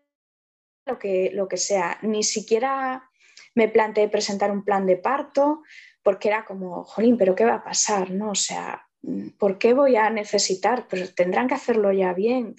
lo 0.86 1.00
que, 1.00 1.32
lo 1.34 1.48
que 1.48 1.58
sea. 1.58 1.98
Ni 2.04 2.22
siquiera 2.22 3.10
me 3.56 3.68
planteé 3.68 4.10
presentar 4.10 4.52
un 4.52 4.64
plan 4.64 4.86
de 4.86 4.98
parto 4.98 5.64
porque 6.04 6.28
era 6.28 6.46
como, 6.46 6.84
jolín, 6.84 7.18
pero 7.18 7.34
¿qué 7.34 7.46
va 7.46 7.56
a 7.56 7.64
pasar? 7.64 8.12
¿no? 8.12 8.30
O 8.30 8.36
sea, 8.36 8.88
¿por 9.40 9.58
qué 9.58 9.74
voy 9.74 9.96
a 9.96 10.12
necesitar? 10.12 10.88
Pues 10.88 11.16
tendrán 11.16 11.48
que 11.48 11.56
hacerlo 11.56 11.92
ya 11.92 12.14
bien. 12.14 12.56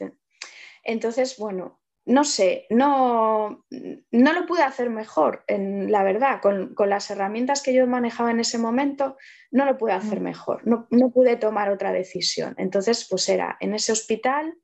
Entonces, 0.82 1.36
bueno, 1.38 1.78
no 2.08 2.24
sé, 2.24 2.66
no, 2.70 3.66
no 4.10 4.32
lo 4.32 4.46
pude 4.46 4.62
hacer 4.62 4.88
mejor, 4.88 5.44
en, 5.46 5.92
la 5.92 6.02
verdad, 6.02 6.40
con, 6.40 6.74
las 6.88 7.10
herramientas 7.10 7.62
que 7.62 7.74
yo 7.74 7.86
manejaba 7.86 8.30
en 8.30 8.40
ese 8.40 8.56
momento, 8.56 9.18
no 9.50 9.66
lo 9.66 9.76
pude 9.76 9.92
hacer 9.92 10.20
mm. 10.20 10.22
mejor, 10.24 10.66
no, 10.66 10.86
no, 10.90 11.10
pude 11.10 11.36
tomar 11.36 11.68
otra 11.68 11.92
decisión. 11.92 12.54
Entonces, 12.56 13.06
pues 13.08 13.28
era 13.28 13.58
en 13.60 13.74
ese 13.74 13.92
hospital 13.92 14.56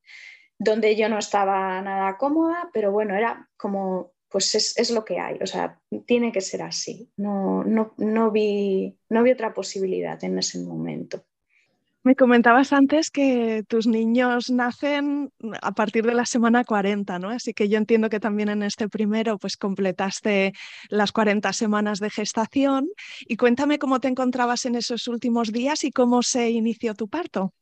donde 0.58 0.96
yo 0.96 1.10
no 1.10 1.18
estaba 1.18 1.82
nada 1.82 2.16
cómoda, 2.16 2.70
pero 2.72 2.92
bueno, 2.92 3.14
era 3.14 3.46
como, 3.58 4.14
pues 4.30 4.54
es, 4.54 4.78
es 4.78 4.90
lo 4.90 5.04
que 5.04 5.20
hay, 5.20 5.36
o 5.42 5.46
sea, 5.46 5.78
tiene 6.06 6.32
que 6.32 6.40
ser 6.40 6.62
así. 6.62 7.12
No, 7.18 7.62
no, 7.62 7.92
no, 7.98 8.30
vi, 8.30 8.98
no 9.10 9.22
vi 9.22 9.32
otra 9.32 9.52
posibilidad 9.52 10.22
en 10.24 10.38
ese 10.38 10.60
momento. 10.60 11.26
Me 12.04 12.16
comentabas 12.16 12.74
antes 12.74 13.10
que 13.10 13.64
tus 13.66 13.86
niños 13.86 14.50
nacen 14.50 15.32
a 15.62 15.72
partir 15.72 16.04
de 16.04 16.12
la 16.12 16.26
semana 16.26 16.62
40, 16.62 17.18
¿no? 17.18 17.30
Así 17.30 17.54
que 17.54 17.70
yo 17.70 17.78
entiendo 17.78 18.10
que 18.10 18.20
también 18.20 18.50
en 18.50 18.62
este 18.62 18.90
primero 18.90 19.38
pues 19.38 19.56
completaste 19.56 20.52
las 20.90 21.12
40 21.12 21.50
semanas 21.54 22.00
de 22.00 22.10
gestación 22.10 22.90
y 23.26 23.38
cuéntame 23.38 23.78
cómo 23.78 24.00
te 24.00 24.08
encontrabas 24.08 24.66
en 24.66 24.74
esos 24.74 25.08
últimos 25.08 25.50
días 25.50 25.82
y 25.82 25.92
cómo 25.92 26.22
se 26.22 26.50
inició 26.50 26.94
tu 26.94 27.08
parto. 27.08 27.54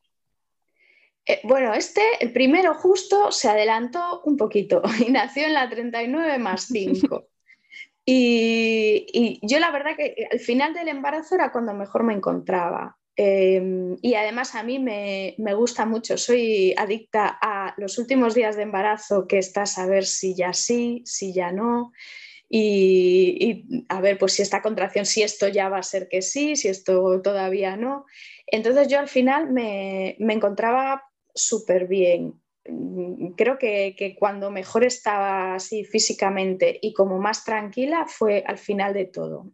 Eh, 1.25 1.41
bueno, 1.45 1.73
este, 1.73 2.03
el 2.19 2.33
primero 2.33 2.75
justo, 2.75 3.31
se 3.31 3.49
adelantó 3.49 4.23
un 4.25 4.37
poquito 4.37 4.83
y 5.07 5.13
nació 5.13 5.47
en 5.47 5.55
la 5.55 5.71
39 5.71 6.39
más 6.41 6.65
5. 6.65 7.29
y, 8.05 9.07
y 9.13 9.39
yo 9.47 9.61
la 9.61 9.71
verdad 9.71 9.93
que 9.97 10.27
al 10.33 10.41
final 10.41 10.75
del 10.75 10.89
embarazo 10.89 11.37
era 11.37 11.53
cuando 11.53 11.75
mejor 11.75 12.03
me 12.03 12.15
encontraba. 12.15 12.99
Em, 13.17 13.99
y 14.01 14.15
además 14.15 14.55
a 14.55 14.63
mí 14.63 14.79
me, 14.79 15.35
gusta 15.55 15.85
mucho, 15.85 16.17
soy 16.17 16.75
adicta 16.79 17.39
a 17.43 17.75
los 17.77 17.99
últimos 17.99 18.35
días 18.35 18.57
de 18.57 18.63
embarazo 18.63 19.27
que 19.27 19.39
estás 19.39 19.79
a 19.79 19.87
ver 19.87 20.07
si 20.07 20.35
ya 20.35 20.53
sí, 20.53 21.03
si 21.05 21.33
ya 21.33 21.53
no. 21.53 21.93
Y, 22.49 23.85
a 23.89 24.01
ver, 24.01 24.19
pues 24.19 24.35
si 24.35 24.43
esta 24.43 24.63
contracción, 24.63 25.07
si 25.07 25.23
esto 25.23 25.49
ya 25.49 25.69
va 25.69 25.79
a 25.79 25.83
ser 25.83 26.09
que 26.09 26.23
sí, 26.23 26.57
si 26.57 26.69
esto 26.69 27.21
todavía 27.23 27.77
no. 27.77 28.05
Entonces 28.47 28.89
yo 28.89 28.99
al 28.99 29.09
final 29.09 29.51
me, 29.53 30.17
encontraba 30.19 31.03
súper 31.35 31.87
bien. 31.87 32.35
Creo 33.37 33.59
que, 33.59 33.95
que, 33.97 34.15
cuando 34.15 34.51
mejor 34.51 34.85
estaba 34.85 35.55
así 35.55 35.85
físicamente 35.85 36.79
y 36.83 36.93
como 36.93 37.19
más 37.19 37.45
tranquila 37.45 38.07
fue 38.07 38.45
al 38.47 38.59
final 38.59 38.95
de 38.95 39.07
todo. 39.07 39.53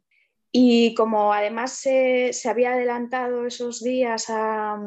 Y 0.50 0.94
como 0.94 1.32
además 1.32 1.72
se, 1.72 2.32
había 2.48 2.72
adelantado 2.72 3.46
esos 3.46 3.82
días 3.82 4.26
a, 4.28 4.78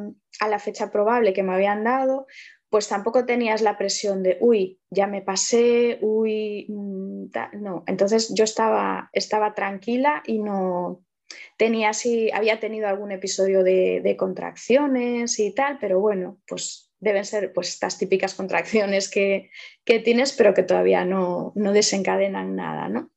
la 0.48 0.60
fecha 0.60 0.92
probable 0.92 1.34
que 1.34 1.44
me 1.44 1.54
habían 1.54 1.84
dado, 1.84 2.26
pues 2.70 2.88
tampoco 2.88 3.26
tenías 3.26 3.62
la 3.62 3.78
presión 3.78 4.24
de, 4.24 4.38
uy, 4.40 4.80
ya 4.90 5.06
me 5.06 5.22
pasé, 5.22 6.00
uy, 6.02 6.66
mm, 6.70 7.26
no. 7.62 7.84
Entonces 7.86 8.34
yo 8.34 8.44
estaba, 8.44 9.10
estaba 9.14 9.54
tranquila 9.54 10.24
y 10.26 10.40
no 10.40 11.04
tenía 11.58 11.90
así, 11.90 12.32
había 12.32 12.60
tenido 12.60 12.88
algún 12.88 13.12
episodio 13.12 13.64
de, 13.64 14.16
contracciones 14.18 15.40
y 15.40 15.54
tal, 15.54 15.78
pero 15.80 16.00
bueno, 16.00 16.40
pues 16.48 16.92
deben 17.00 17.26
ser 17.26 17.52
pues 17.54 17.70
estas 17.70 17.98
típicas 17.98 18.34
contracciones 18.36 19.10
que, 19.10 19.50
que 19.84 20.00
tienes, 20.00 20.34
pero 20.34 20.54
que 20.54 20.64
todavía 20.64 21.06
no, 21.06 21.52
no 21.56 21.72
desencadenan 21.74 22.56
nada, 22.56 22.90
¿no? 22.90 23.12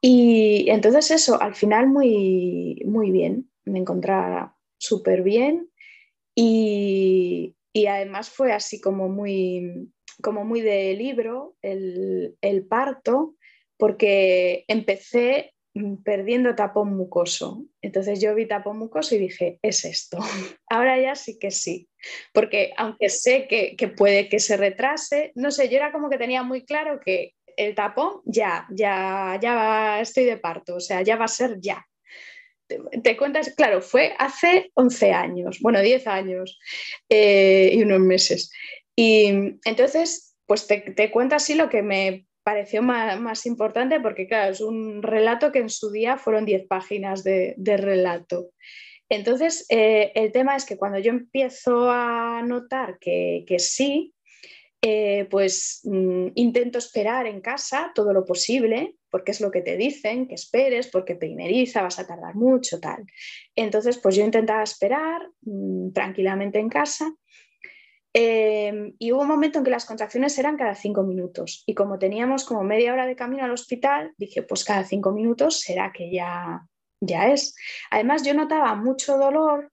Y 0.00 0.70
entonces 0.70 1.10
eso, 1.10 1.40
al 1.40 1.54
final 1.54 1.88
muy, 1.88 2.82
muy 2.86 3.10
bien, 3.10 3.50
me 3.64 3.78
encontraba 3.78 4.56
súper 4.78 5.22
bien 5.22 5.70
y, 6.34 7.56
además 7.88 8.30
fue 8.30 8.52
así 8.52 8.80
como 8.80 9.08
muy, 9.08 9.92
como 10.22 10.44
muy 10.44 10.60
de 10.62 10.94
libro 10.94 11.56
el, 11.60 12.66
parto, 12.68 13.36
porque 13.76 14.64
empecé 14.68 15.54
perdiendo 16.04 16.54
tapón 16.54 16.96
mucoso. 16.96 17.64
Entonces 17.80 18.20
yo 18.20 18.34
vi 18.34 18.46
tapón 18.46 18.78
mucoso 18.78 19.14
y 19.14 19.18
dije, 19.18 19.58
es 19.62 19.84
esto. 19.84 20.18
Ahora 20.68 21.00
ya 21.00 21.14
sí 21.14 21.38
que 21.38 21.50
sí, 21.50 21.88
porque 22.32 22.72
aunque 22.76 23.08
sé 23.08 23.46
que, 23.48 23.76
que 23.76 23.88
puede 23.88 24.28
que 24.28 24.40
se 24.40 24.56
retrase, 24.56 25.32
no 25.34 25.50
sé, 25.50 25.68
yo 25.68 25.76
era 25.76 25.92
como 25.92 26.08
que 26.08 26.18
tenía 26.18 26.42
muy 26.42 26.64
claro 26.64 27.00
que 27.04 27.34
el 27.60 27.74
tapón, 27.74 28.22
ya, 28.24 28.66
ya, 28.70 29.38
ya 29.40 30.00
estoy 30.00 30.24
de 30.24 30.38
parto, 30.38 30.76
o 30.76 30.80
sea, 30.80 31.02
ya 31.02 31.16
va 31.16 31.26
a 31.26 31.28
ser 31.28 31.58
ya. 31.60 31.86
Te, 33.02 33.16
cuentas, 33.16 33.52
claro, 33.56 33.82
fue 33.82 34.14
hace 34.18 34.70
11 34.74 35.12
años, 35.12 35.58
bueno, 35.60 35.80
10 35.80 36.06
años 36.06 36.58
eh, 37.08 37.70
y 37.74 37.82
unos 37.82 38.00
meses. 38.00 38.50
Y 38.96 39.58
entonces, 39.64 40.36
pues 40.46 40.66
te, 40.66 40.80
te 40.80 41.10
cuento 41.10 41.34
así 41.34 41.54
lo 41.54 41.68
que 41.68 41.82
me 41.82 42.26
pareció 42.42 42.82
más, 42.82 43.44
importante, 43.44 44.00
porque 44.00 44.26
claro, 44.26 44.52
es 44.52 44.60
un 44.60 45.02
relato 45.02 45.52
que 45.52 45.58
en 45.58 45.68
su 45.68 45.90
día 45.90 46.16
fueron 46.16 46.46
10 46.46 46.66
páginas 46.66 47.22
de, 47.24 47.54
relato. 47.58 48.50
Entonces, 49.10 49.66
eh, 49.68 50.12
el 50.14 50.32
tema 50.32 50.56
es 50.56 50.64
que 50.64 50.78
cuando 50.78 50.98
yo 50.98 51.10
empiezo 51.10 51.90
a 51.90 52.42
notar 52.42 52.98
que, 53.00 53.44
que 53.46 53.58
sí, 53.58 54.14
eh, 54.82 55.26
pues 55.30 55.80
mm, 55.84 56.28
intento 56.36 56.78
esperar 56.78 57.26
en 57.26 57.42
casa 57.42 57.92
todo 57.94 58.14
lo 58.14 58.24
posible, 58.24 58.96
porque 59.10 59.32
es 59.32 59.40
lo 59.40 59.50
que 59.50 59.60
te 59.60 59.76
dicen, 59.76 60.26
que 60.26 60.34
esperes, 60.34 60.88
porque 60.88 61.16
primeriza, 61.16 61.82
vas 61.82 61.98
a 61.98 62.06
tardar 62.06 62.34
mucho, 62.34 62.80
tal. 62.80 63.04
Entonces, 63.54 63.98
pues 63.98 64.16
yo 64.16 64.24
intentaba 64.24 64.62
esperar 64.62 65.28
mm, 65.42 65.92
tranquilamente 65.92 66.58
en 66.58 66.68
casa. 66.70 67.12
Em, 68.12 68.94
y 68.98 69.12
hubo 69.12 69.20
un 69.22 69.28
momento 69.28 69.58
en 69.58 69.64
que 69.64 69.70
las 69.70 69.84
contracciones 69.84 70.36
eran 70.38 70.56
cada 70.56 70.74
cinco 70.74 71.02
minutos. 71.02 71.62
Y 71.66 71.74
como 71.74 71.98
teníamos 71.98 72.44
como 72.44 72.64
media 72.64 72.92
hora 72.92 73.06
de 73.06 73.16
camino 73.16 73.44
al 73.44 73.52
hospital, 73.52 74.14
dije, 74.16 74.42
pues 74.42 74.64
cada 74.64 74.84
cinco 74.84 75.12
minutos 75.12 75.60
será 75.60 75.92
que 75.92 76.10
ya, 76.10 76.66
ya 77.00 77.28
es. 77.28 77.54
Además, 77.90 78.24
yo 78.24 78.34
notaba 78.34 78.74
mucho 78.74 79.18
dolor 79.18 79.70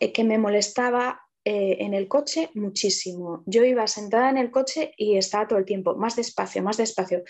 eh, 0.00 0.12
que 0.12 0.24
me 0.24 0.38
molestaba 0.38 1.27
eh, 1.50 1.78
en 1.80 1.94
el 1.94 2.08
coche 2.08 2.50
muchísimo. 2.52 3.42
Yo 3.46 3.64
iba 3.64 3.86
sentada 3.86 4.28
en 4.28 4.36
el 4.36 4.50
coche 4.50 4.92
y 4.98 5.16
estaba 5.16 5.48
todo 5.48 5.58
el 5.58 5.64
tiempo, 5.64 5.96
más 5.96 6.14
despacio, 6.14 6.62
más 6.62 6.76
despacio, 6.76 7.22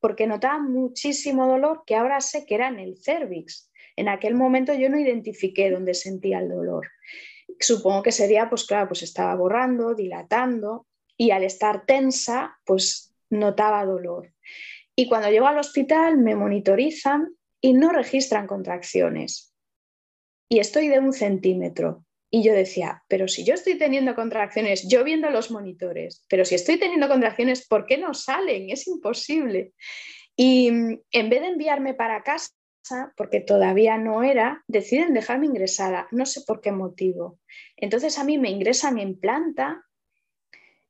porque 0.00 0.26
notaba 0.26 0.58
muchísimo 0.58 1.46
dolor 1.46 1.84
que 1.86 1.94
ahora 1.94 2.20
sé 2.20 2.46
que 2.46 2.56
era 2.56 2.66
en 2.66 2.80
el 2.80 2.98
cervix. 2.98 3.70
En 3.94 4.08
aquel 4.08 4.34
momento 4.34 4.74
yo 4.74 4.88
no 4.88 4.98
identifiqué 4.98 5.70
dónde 5.70 5.94
sentía 5.94 6.40
el 6.40 6.48
dolor. 6.48 6.88
Supongo 7.60 8.02
que 8.02 8.10
sería, 8.10 8.50
pues 8.50 8.64
claro, 8.64 8.88
pues 8.88 9.04
estaba 9.04 9.36
borrando, 9.36 9.94
dilatando 9.94 10.88
y 11.16 11.30
al 11.30 11.44
estar 11.44 11.86
tensa, 11.86 12.58
pues 12.66 13.14
notaba 13.30 13.84
dolor. 13.84 14.34
Y 14.96 15.08
cuando 15.08 15.30
llego 15.30 15.46
al 15.46 15.58
hospital 15.58 16.18
me 16.18 16.34
monitorizan 16.34 17.36
y 17.60 17.74
no 17.74 17.90
registran 17.90 18.48
contracciones. 18.48 19.54
y 20.48 20.58
estoy 20.58 20.88
de 20.88 20.98
un 20.98 21.12
centímetro. 21.12 22.04
Y 22.34 22.42
yo 22.42 22.52
decía, 22.52 23.00
pero 23.06 23.28
si 23.28 23.44
yo 23.44 23.54
estoy 23.54 23.78
teniendo 23.78 24.16
contracciones, 24.16 24.88
yo 24.88 25.04
viendo 25.04 25.30
los 25.30 25.52
monitores, 25.52 26.26
pero 26.28 26.44
si 26.44 26.56
estoy 26.56 26.80
teniendo 26.80 27.06
contracciones, 27.06 27.64
¿por 27.64 27.86
qué 27.86 27.96
no 27.96 28.12
salen? 28.12 28.70
Es 28.70 28.88
imposible. 28.88 29.72
Y 30.34 30.68
mm, 30.72 31.00
en 31.12 31.30
vez 31.30 31.40
de 31.42 31.46
enviarme 31.46 31.94
para 31.94 32.24
casa, 32.24 32.50
porque 33.16 33.38
todavía 33.38 33.98
no 33.98 34.24
era, 34.24 34.64
deciden 34.66 35.14
dejarme 35.14 35.46
ingresada, 35.46 36.08
no 36.10 36.26
sé 36.26 36.40
por 36.44 36.60
qué 36.60 36.72
motivo. 36.72 37.38
Entonces 37.76 38.18
a 38.18 38.24
mí 38.24 38.36
me 38.36 38.50
ingresan 38.50 38.98
en 38.98 39.16
planta 39.16 39.84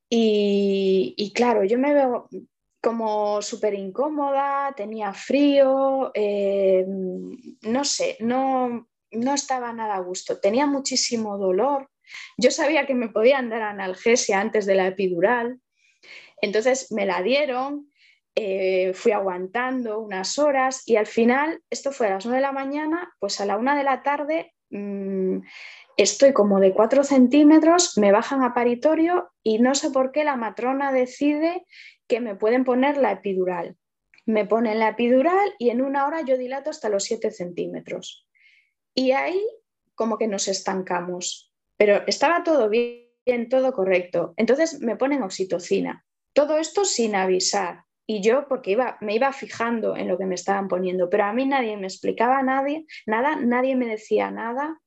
y, 0.09 1.31
claro, 1.35 1.63
yo 1.65 1.79
me 1.79 1.93
veo 1.93 2.31
como 2.81 3.43
súper 3.43 3.75
incómoda, 3.75 4.73
tenía 4.75 5.13
frío, 5.13 6.11
eh, 6.15 6.87
no 6.87 7.85
sé, 7.85 8.17
no, 8.21 8.89
no 9.17 9.35
estaba 9.35 9.73
nada 9.73 9.97
a 9.97 10.01
gusto, 10.01 10.39
tenía 10.41 10.67
muchísimo 10.67 11.39
dolor. 11.39 11.91
Yo 12.37 12.51
sabía 12.51 12.87
que 12.87 12.95
me 12.95 13.09
podían 13.09 13.49
dar 13.49 13.63
analgesia 13.63 14.41
antes 14.41 14.67
de 14.67 14.75
la 14.75 14.87
epidural, 14.87 15.61
entonces 16.41 16.93
me 16.93 17.07
la 17.07 17.23
dieron, 17.23 17.89
eh, 18.37 18.93
fui 18.95 19.13
aguantando 19.13 20.01
unas 20.01 20.39
horas 20.39 20.83
y 20.87 20.97
al 20.97 21.07
final, 21.07 21.63
esto 21.71 21.93
fue 21.93 22.09
a 22.09 22.11
las 22.11 22.27
9 22.27 22.39
de 22.39 22.43
la 22.43 22.53
mañana, 22.53 23.15
pues 23.21 23.41
a 23.41 23.47
la 23.47 23.57
1 23.57 23.77
de 23.77 23.85
la 23.85 24.03
tarde 24.03 24.53
mm, 24.71 25.39
estoy 25.97 26.33
como 26.33 26.59
de 26.59 26.73
4 26.73 27.05
centímetros, 27.05 27.97
me 27.97 28.11
bajan 28.11 28.43
a 28.43 28.53
paritorio 28.53 29.31
y 29.45 29.61
no 29.61 29.75
sé 29.77 29.91
por 29.91 30.11
qué 30.11 30.25
la 30.25 30.37
matrona 30.37 30.93
decide 30.93 31.65
que 32.09 32.21
me 32.21 32.35
pueden 32.35 32.65
poner 32.65 32.97
la 32.97 33.13
epidural. 33.13 33.77
Me 34.27 34.47
ponen 34.47 34.81
la 34.81 34.89
epidural 34.89 35.55
y 35.59 35.71
en 35.71 35.83
una 35.83 36.07
hora 36.07 36.23
yo 36.23 36.37
dilato 36.37 36.71
hasta 36.71 36.89
los 36.89 37.05
7 37.05 37.31
centímetros. 37.31 38.24
Y 38.95 39.13
ahí 39.13 39.41
como 39.95 40.19
que 40.19 40.29
nos 40.29 40.49
estancamos. 40.49 41.53
Pero 41.77 42.03
estaba 42.07 42.45
todo 42.45 42.69
bien, 42.69 43.49
todo 43.49 43.73
correcto. 43.73 44.35
Entonces 44.37 44.81
me 44.81 44.97
ponen 44.97 45.23
oxitocina. 45.23 46.05
Todo 46.33 46.59
esto 46.59 46.85
sin 46.85 47.15
avisar. 47.15 47.85
Y 48.07 48.21
yo, 48.21 48.49
porque 48.49 48.73
iba, 48.73 48.99
me 49.01 49.15
iba 49.15 49.33
fijando 49.33 49.97
en 49.97 50.09
lo 50.09 50.19
que 50.19 50.27
me 50.27 50.35
estaban 50.35 50.69
poniendo, 50.69 51.09
pero 51.09 51.25
a 51.25 51.33
mí 51.33 51.47
nadie 51.47 51.77
me 51.79 51.87
explicaba 51.87 52.43
nadie, 52.43 52.85
nada, 53.07 53.37
nadie 53.37 53.77
me 53.77 53.87
decía 53.87 54.31
nada. 54.31 54.79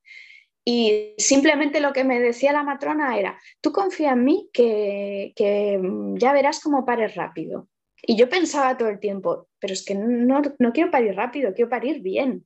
Y 0.64 1.16
simplemente 1.18 1.80
lo 1.80 1.94
que 1.94 2.04
me 2.04 2.20
decía 2.20 2.52
la 2.52 2.62
matrona 2.62 3.18
era, 3.18 3.40
tú 3.60 3.72
confía 3.72 4.12
en 4.12 4.24
mí 4.24 4.50
que, 4.54 5.34
que 5.36 5.80
ya 6.16 6.32
verás 6.32 6.60
cómo 6.60 6.86
pares 6.86 7.16
rápido. 7.16 7.70
Y 8.04 8.18
yo 8.18 8.30
pensaba 8.30 8.78
todo 8.78 8.90
el 8.90 9.00
tiempo, 9.00 9.48
pero 9.60 9.74
es 9.74 9.84
que 9.84 9.96
no, 9.96 10.42
no 10.60 10.72
quiero 10.72 10.92
parir 10.92 11.16
rápido, 11.16 11.54
quiero 11.54 11.70
parir 11.70 12.02
bien 12.02 12.46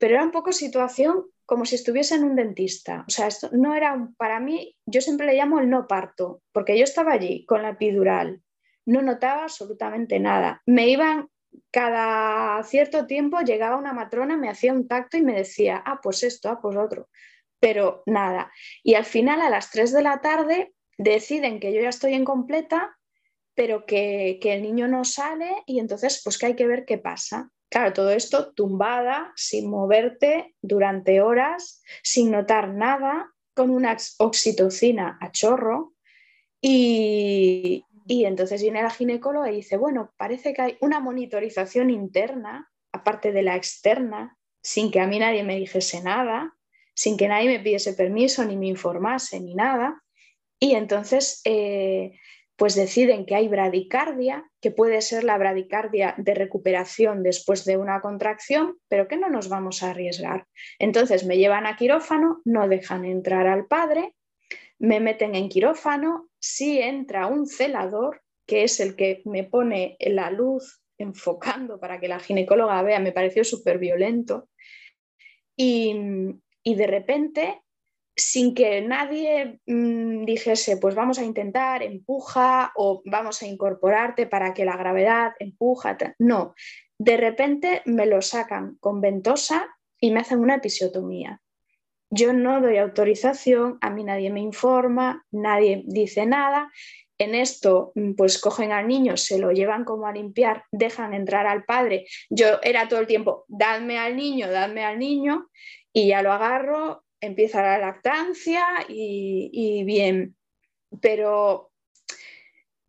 pero 0.00 0.14
era 0.14 0.24
un 0.24 0.30
poco 0.30 0.50
situación 0.50 1.26
como 1.44 1.66
si 1.66 1.74
estuviese 1.74 2.14
en 2.14 2.24
un 2.24 2.34
dentista. 2.34 3.04
O 3.06 3.10
sea, 3.10 3.26
esto 3.26 3.50
no 3.52 3.74
era, 3.74 4.08
para 4.16 4.40
mí, 4.40 4.74
yo 4.86 5.02
siempre 5.02 5.26
le 5.26 5.34
llamo 5.34 5.60
el 5.60 5.68
no 5.68 5.86
parto, 5.86 6.42
porque 6.52 6.78
yo 6.78 6.84
estaba 6.84 7.12
allí 7.12 7.44
con 7.44 7.62
la 7.62 7.70
epidural, 7.70 8.42
no 8.86 9.02
notaba 9.02 9.42
absolutamente 9.42 10.18
nada. 10.18 10.62
Me 10.64 10.88
iban, 10.88 11.28
cada 11.70 12.62
cierto 12.64 13.06
tiempo 13.06 13.40
llegaba 13.40 13.76
una 13.76 13.92
matrona, 13.92 14.38
me 14.38 14.48
hacía 14.48 14.72
un 14.72 14.88
tacto 14.88 15.18
y 15.18 15.22
me 15.22 15.34
decía, 15.34 15.82
ah, 15.84 16.00
pues 16.02 16.22
esto, 16.22 16.48
ah, 16.48 16.60
pues 16.62 16.76
otro, 16.78 17.10
pero 17.58 18.02
nada. 18.06 18.50
Y 18.82 18.94
al 18.94 19.04
final, 19.04 19.42
a 19.42 19.50
las 19.50 19.70
3 19.70 19.92
de 19.92 20.02
la 20.02 20.22
tarde, 20.22 20.72
deciden 20.96 21.60
que 21.60 21.74
yo 21.74 21.82
ya 21.82 21.90
estoy 21.90 22.14
en 22.14 22.24
completa, 22.24 22.96
pero 23.54 23.84
que, 23.84 24.38
que 24.40 24.54
el 24.54 24.62
niño 24.62 24.88
no 24.88 25.04
sale 25.04 25.62
y 25.66 25.78
entonces, 25.78 26.22
pues 26.24 26.38
que 26.38 26.46
hay 26.46 26.56
que 26.56 26.66
ver 26.66 26.86
qué 26.86 26.96
pasa. 26.96 27.50
Claro, 27.70 27.92
todo 27.92 28.10
esto 28.10 28.52
tumbada, 28.52 29.32
sin 29.36 29.70
moverte 29.70 30.56
durante 30.60 31.20
horas, 31.20 31.82
sin 32.02 32.32
notar 32.32 32.74
nada, 32.74 33.32
con 33.54 33.70
una 33.70 33.96
oxitocina 34.18 35.18
a 35.20 35.30
chorro. 35.30 35.94
Y, 36.60 37.84
entonces 38.08 38.60
viene 38.60 38.82
la 38.82 38.90
ginecóloga 38.90 39.52
y 39.52 39.56
dice, 39.56 39.76
bueno, 39.76 40.12
parece 40.16 40.52
que 40.52 40.62
hay 40.62 40.78
una 40.80 40.98
monitorización 40.98 41.90
interna, 41.90 42.72
aparte 42.90 43.30
de 43.30 43.42
la 43.42 43.54
externa, 43.54 44.36
sin 44.60 44.90
que 44.90 44.98
a 44.98 45.06
mí 45.06 45.20
nadie 45.20 45.44
me 45.44 45.56
dijese 45.56 46.02
nada, 46.02 46.56
sin 46.92 47.16
que 47.16 47.28
nadie 47.28 47.48
me 47.48 47.60
pidiese 47.60 47.92
permiso, 47.92 48.44
ni 48.44 48.56
me 48.56 48.66
informase, 48.66 49.40
ni 49.40 49.54
nada. 49.54 50.02
Y 50.58 50.74
entonces 50.74 51.40
eh, 51.44 52.18
pues 52.60 52.74
deciden 52.74 53.24
que 53.24 53.34
hay 53.34 53.48
bradicardia, 53.48 54.44
que 54.60 54.70
puede 54.70 55.00
ser 55.00 55.24
la 55.24 55.38
bradicardia 55.38 56.14
de 56.18 56.34
recuperación 56.34 57.22
después 57.22 57.64
de 57.64 57.78
una 57.78 58.02
contracción, 58.02 58.76
pero 58.86 59.08
que 59.08 59.16
no 59.16 59.30
nos 59.30 59.48
vamos 59.48 59.82
a 59.82 59.92
arriesgar. 59.92 60.46
Entonces 60.78 61.24
me 61.24 61.38
llevan 61.38 61.64
a 61.64 61.76
quirófano, 61.76 62.42
no 62.44 62.68
dejan 62.68 63.06
entrar 63.06 63.46
al 63.46 63.64
padre, 63.64 64.14
me 64.78 65.00
meten 65.00 65.34
en 65.36 65.48
quirófano, 65.48 66.28
si 66.38 66.78
entra 66.82 67.28
un 67.28 67.46
celador, 67.46 68.20
que 68.46 68.64
es 68.64 68.78
el 68.78 68.94
que 68.94 69.22
me 69.24 69.44
pone 69.44 69.96
la 69.98 70.30
luz 70.30 70.82
enfocando 70.98 71.80
para 71.80 71.98
que 71.98 72.08
la 72.08 72.20
ginecóloga 72.20 72.82
vea, 72.82 73.00
me 73.00 73.12
pareció 73.12 73.42
súper 73.42 73.78
violento. 73.78 74.50
Y, 75.56 75.96
y 76.62 76.74
de 76.74 76.86
repente 76.86 77.62
sin 78.22 78.54
que 78.54 78.80
nadie 78.82 79.60
mm, 79.66 80.24
dijese, 80.24 80.76
pues 80.76 80.94
vamos 80.94 81.18
a 81.18 81.24
intentar, 81.24 81.82
empuja 81.82 82.72
o 82.76 83.02
vamos 83.04 83.42
a 83.42 83.46
incorporarte 83.46 84.26
para 84.26 84.54
que 84.54 84.64
la 84.64 84.76
gravedad 84.76 85.32
empuja. 85.38 85.96
No, 86.18 86.54
de 86.98 87.16
repente 87.16 87.82
me 87.86 88.06
lo 88.06 88.22
sacan 88.22 88.76
con 88.80 89.00
ventosa 89.00 89.68
y 90.00 90.10
me 90.10 90.20
hacen 90.20 90.40
una 90.40 90.56
episiotomía. 90.56 91.40
Yo 92.10 92.32
no 92.32 92.60
doy 92.60 92.78
autorización, 92.78 93.78
a 93.80 93.90
mí 93.90 94.02
nadie 94.02 94.30
me 94.30 94.40
informa, 94.40 95.24
nadie 95.30 95.84
dice 95.86 96.26
nada. 96.26 96.70
En 97.18 97.34
esto, 97.34 97.92
mm, 97.94 98.14
pues 98.14 98.40
cogen 98.40 98.72
al 98.72 98.88
niño, 98.88 99.16
se 99.16 99.38
lo 99.38 99.52
llevan 99.52 99.84
como 99.84 100.06
a 100.06 100.12
limpiar, 100.12 100.64
dejan 100.72 101.14
entrar 101.14 101.46
al 101.46 101.64
padre. 101.64 102.06
Yo 102.30 102.46
era 102.62 102.88
todo 102.88 103.00
el 103.00 103.06
tiempo, 103.06 103.44
dadme 103.46 103.98
al 103.98 104.16
niño, 104.16 104.50
dadme 104.50 104.84
al 104.84 104.98
niño, 104.98 105.48
y 105.92 106.08
ya 106.08 106.22
lo 106.22 106.32
agarro, 106.32 107.04
empieza 107.20 107.62
la 107.62 107.78
lactancia 107.78 108.64
y, 108.88 109.84
bien, 109.84 110.36
pero 111.00 111.72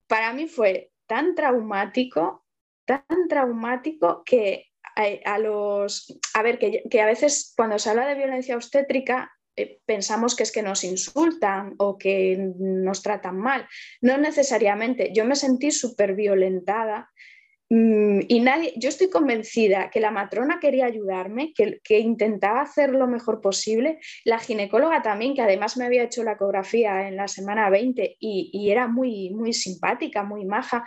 para 0.07 0.33
mí 0.33 0.47
fue 0.47 0.91
tan 1.07 1.35
traumático, 1.35 2.45
tan 2.85 3.27
traumático 3.27 4.23
que 4.25 4.67
a, 5.25 5.39
los, 5.39 6.17
a 6.33 6.41
ver, 6.43 6.59
que, 6.59 7.01
a 7.01 7.05
veces 7.05 7.53
cuando 7.55 7.79
se 7.79 7.89
habla 7.89 8.07
de 8.07 8.15
violencia 8.15 8.55
obstétrica 8.55 9.31
eh, 9.55 9.79
pensamos 9.85 10.35
que 10.35 10.43
es 10.43 10.51
que 10.51 10.61
nos 10.61 10.83
insultan 10.83 11.75
o 11.77 11.97
que 11.97 12.37
nos 12.57 13.01
tratan 13.01 13.37
mal. 13.37 13.67
No 13.99 14.17
necesariamente. 14.17 15.11
Yo 15.13 15.25
me 15.25 15.35
sentí 15.35 15.71
súper 15.71 16.15
violentada 16.15 17.09
y 17.73 18.41
nadie, 18.41 18.73
yo 18.75 18.89
estoy 18.89 19.09
convencida 19.09 19.89
que 19.89 20.01
la 20.01 20.11
matrona 20.11 20.59
quería 20.59 20.87
ayudarme, 20.87 21.53
que, 21.53 21.79
que, 21.81 21.99
intentaba 21.99 22.59
hacer 22.59 22.89
lo 22.89 23.07
mejor 23.07 23.39
posible. 23.39 23.99
La 24.25 24.39
ginecóloga 24.39 25.01
también, 25.01 25.35
que 25.35 25.41
además 25.41 25.77
me 25.77 25.85
había 25.85 26.03
hecho 26.03 26.21
la 26.23 26.33
ecografía 26.33 27.07
en 27.07 27.15
la 27.15 27.29
semana 27.29 27.69
20 27.69 28.17
y, 28.19 28.49
y 28.51 28.71
era 28.71 28.89
muy, 28.89 29.29
muy 29.29 29.53
simpática, 29.53 30.23
muy 30.23 30.43
maja. 30.43 30.83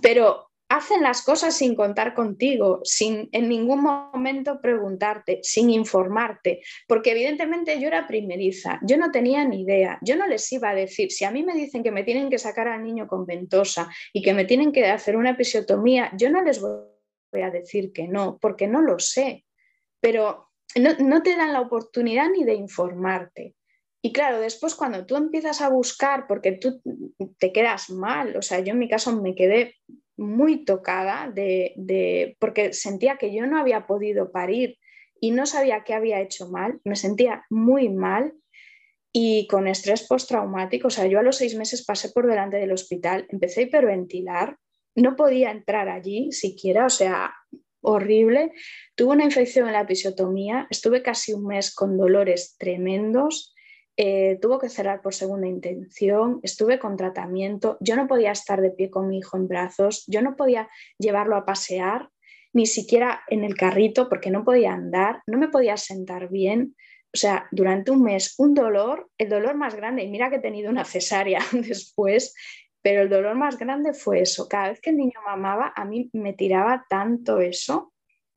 Pero 0.00 0.47
hacen 0.68 1.02
las 1.02 1.22
cosas 1.22 1.56
sin 1.56 1.74
contar 1.74 2.14
contigo, 2.14 2.80
sin 2.84 3.28
en 3.32 3.48
ningún 3.48 3.82
momento 3.82 4.60
preguntarte, 4.60 5.40
sin 5.42 5.70
informarte, 5.70 6.60
porque 6.86 7.12
evidentemente 7.12 7.80
yo 7.80 7.88
era 7.88 8.06
primeriza, 8.06 8.78
yo 8.82 8.98
no 8.98 9.10
tenía 9.10 9.44
ni 9.44 9.62
idea, 9.62 9.98
yo 10.02 10.16
no 10.16 10.26
les 10.26 10.50
iba 10.52 10.70
a 10.70 10.74
decir, 10.74 11.10
si 11.10 11.24
a 11.24 11.30
mí 11.30 11.42
me 11.42 11.54
dicen 11.54 11.82
que 11.82 11.90
me 11.90 12.04
tienen 12.04 12.28
que 12.28 12.38
sacar 12.38 12.68
al 12.68 12.84
niño 12.84 13.08
con 13.08 13.24
ventosa 13.24 13.88
y 14.12 14.22
que 14.22 14.34
me 14.34 14.44
tienen 14.44 14.72
que 14.72 14.84
hacer 14.86 15.16
una 15.16 15.30
episiotomía, 15.30 16.12
yo 16.16 16.30
no 16.30 16.42
les 16.42 16.60
voy 16.60 17.42
a 17.42 17.50
decir 17.50 17.92
que 17.92 18.06
no, 18.06 18.38
porque 18.38 18.68
no 18.68 18.82
lo 18.82 18.98
sé, 18.98 19.46
pero 20.00 20.50
no, 20.76 20.90
no 20.98 21.22
te 21.22 21.34
dan 21.34 21.54
la 21.54 21.62
oportunidad 21.62 22.28
ni 22.28 22.44
de 22.44 22.54
informarte. 22.54 23.54
Y 24.02 24.12
claro, 24.12 24.38
después 24.38 24.74
cuando 24.74 25.06
tú 25.06 25.16
empiezas 25.16 25.60
a 25.60 25.70
buscar, 25.70 26.26
porque 26.28 26.52
tú 26.52 26.80
te 27.38 27.52
quedas 27.52 27.90
mal, 27.90 28.36
o 28.36 28.42
sea, 28.42 28.60
yo 28.60 28.72
en 28.72 28.78
mi 28.78 28.88
caso 28.88 29.20
me 29.20 29.34
quedé 29.34 29.74
muy 30.18 30.64
tocada 30.64 31.30
de, 31.32 32.36
porque 32.38 32.72
sentía 32.72 33.16
que 33.16 33.32
yo 33.32 33.46
no 33.46 33.58
había 33.58 33.86
podido 33.86 34.30
parir 34.30 34.76
y 35.20 35.30
no 35.30 35.46
sabía 35.46 35.84
qué 35.84 35.94
había 35.94 36.20
hecho 36.20 36.50
mal, 36.50 36.80
me 36.84 36.96
sentía 36.96 37.44
muy 37.48 37.88
mal 37.88 38.34
y 39.12 39.46
con 39.46 39.66
estrés 39.66 40.06
postraumático, 40.06 40.88
o 40.88 40.90
sea, 40.90 41.06
yo 41.06 41.18
a 41.18 41.22
los 41.22 41.36
seis 41.36 41.56
meses 41.56 41.84
pasé 41.84 42.10
por 42.10 42.26
delante 42.26 42.58
del 42.58 42.72
hospital, 42.72 43.26
empecé 43.30 43.60
a 43.60 43.64
hiperventilar, 43.64 44.58
no 44.94 45.16
podía 45.16 45.50
entrar 45.50 45.88
allí 45.88 46.30
siquiera, 46.32 46.86
o 46.86 46.90
sea, 46.90 47.32
horrible, 47.80 48.52
tuve 48.96 49.12
una 49.12 49.24
infección 49.24 49.66
en 49.68 49.74
la 49.74 49.82
episiotomía, 49.82 50.66
estuve 50.70 51.02
casi 51.02 51.32
un 51.32 51.46
mes 51.46 51.74
con 51.74 51.96
dolores 51.96 52.56
tremendos, 52.58 53.54
eh, 54.00 54.38
tuvo 54.40 54.60
que 54.60 54.68
cerrar 54.68 55.02
por 55.02 55.12
segunda 55.12 55.48
intención, 55.48 56.38
estuve 56.44 56.78
con 56.78 56.96
tratamiento, 56.96 57.78
yo 57.80 57.96
no 57.96 58.06
podía 58.06 58.30
estar 58.30 58.60
de 58.60 58.70
pie 58.70 58.90
con 58.90 59.08
mi 59.08 59.18
hijo 59.18 59.36
en 59.36 59.48
brazos, 59.48 60.04
yo 60.06 60.22
no 60.22 60.36
podía 60.36 60.68
llevarlo 60.98 61.34
a 61.34 61.44
pasear 61.44 62.08
ni 62.52 62.66
siquiera 62.66 63.22
en 63.26 63.42
el 63.42 63.56
carrito 63.56 64.08
porque 64.08 64.30
no 64.30 64.44
podía 64.44 64.72
andar, 64.72 65.20
no 65.26 65.36
me 65.36 65.48
podía 65.48 65.76
sentar 65.76 66.28
bien. 66.28 66.76
O 67.12 67.16
sea, 67.16 67.48
durante 67.50 67.90
un 67.90 68.04
mes, 68.04 68.36
un 68.38 68.54
dolor, 68.54 69.10
el 69.18 69.30
dolor 69.30 69.56
más 69.56 69.74
grande, 69.74 70.04
y 70.04 70.08
mira 70.08 70.30
que 70.30 70.36
he 70.36 70.40
tenido 70.40 70.70
una 70.70 70.84
cesárea 70.84 71.40
después, 71.52 72.34
pero 72.80 73.02
el 73.02 73.08
dolor 73.08 73.34
más 73.34 73.58
grande 73.58 73.94
fue 73.94 74.20
eso. 74.20 74.48
Cada 74.48 74.68
vez 74.68 74.80
que 74.80 74.90
el 74.90 74.96
niño 74.96 75.20
mamaba, 75.26 75.72
a 75.74 75.84
mí 75.84 76.08
me 76.12 76.34
tiraba 76.34 76.86
tanto 76.88 77.40
eso, 77.40 77.92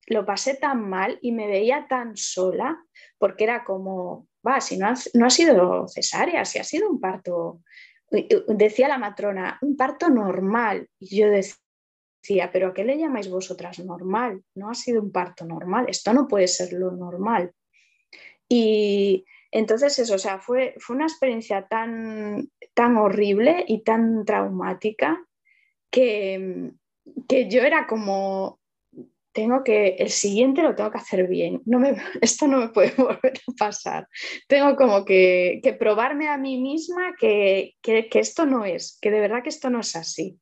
lo 0.08 0.26
pasé 0.26 0.56
tan 0.56 0.90
mal 0.90 1.20
y 1.22 1.32
me 1.32 1.46
veía 1.46 1.86
tan 1.88 2.18
sola, 2.18 2.84
porque 3.20 3.44
era 3.44 3.64
como, 3.64 4.28
va, 4.48 4.62
si 4.62 4.78
no 4.78 4.88
ha, 4.88 4.94
no 5.14 5.26
ha 5.26 5.30
sido 5.30 5.88
cesárea, 5.88 6.46
si 6.46 6.60
ha 6.60 6.64
sido 6.64 6.90
un 6.90 7.00
parto, 7.00 7.62
decía 8.10 8.88
la 8.88 8.98
matrona, 8.98 9.58
un 9.62 9.76
parto 9.76 10.10
normal. 10.10 10.88
Y 11.00 11.18
yo 11.18 11.30
decía, 11.30 12.52
pero 12.52 12.68
¿a 12.68 12.74
qué 12.74 12.84
le 12.84 12.98
llamáis 12.98 13.30
vosotras 13.30 13.80
normal? 13.80 14.44
No 14.56 14.70
ha 14.70 14.74
sido 14.74 15.02
un 15.02 15.12
parto 15.12 15.46
normal, 15.46 15.86
esto 15.90 16.14
no 16.14 16.28
puede 16.28 16.48
ser 16.48 16.74
lo 16.74 16.92
normal. 16.92 17.54
Y 18.48 19.26
entonces 19.52 19.98
eso, 20.00 20.16
o 20.16 20.20
sea, 20.20 20.40
fue, 20.40 20.76
fue 20.80 20.96
una 20.96 21.06
experiencia 21.06 21.68
tan, 21.68 22.50
tan 22.74 22.98
horrible 22.98 23.66
y 23.68 23.84
tan 23.84 24.26
traumática 24.26 25.26
que, 25.90 26.72
que 27.28 27.50
yo 27.50 27.62
era 27.62 27.86
como, 27.86 28.61
tengo 29.32 29.64
que, 29.64 29.96
el 30.00 30.10
siguiente 30.10 30.62
lo 30.62 30.76
tengo 30.76 30.92
que 30.92 30.98
hacer 30.98 31.28
bien, 31.28 31.62
no 31.66 31.80
me, 31.80 31.96
esto 32.22 32.48
no 32.48 32.58
me 32.58 32.70
puede 32.70 32.92
volver 32.98 33.34
a 33.48 33.52
pasar. 33.58 34.08
Tengo 34.48 34.76
como 34.76 35.06
que, 35.06 35.60
que 35.64 35.74
probarme 35.74 36.30
a 36.30 36.38
mí 36.38 36.62
misma 36.62 37.14
que, 37.20 37.76
que, 37.82 38.10
que, 38.10 38.20
esto 38.20 38.46
no 38.46 38.66
es, 38.66 38.98
que 39.02 39.12
de 39.12 39.20
verdad 39.20 39.44
que 39.44 39.50
esto 39.50 39.70
no 39.70 39.80
es 39.80 39.96
así. 39.96 40.40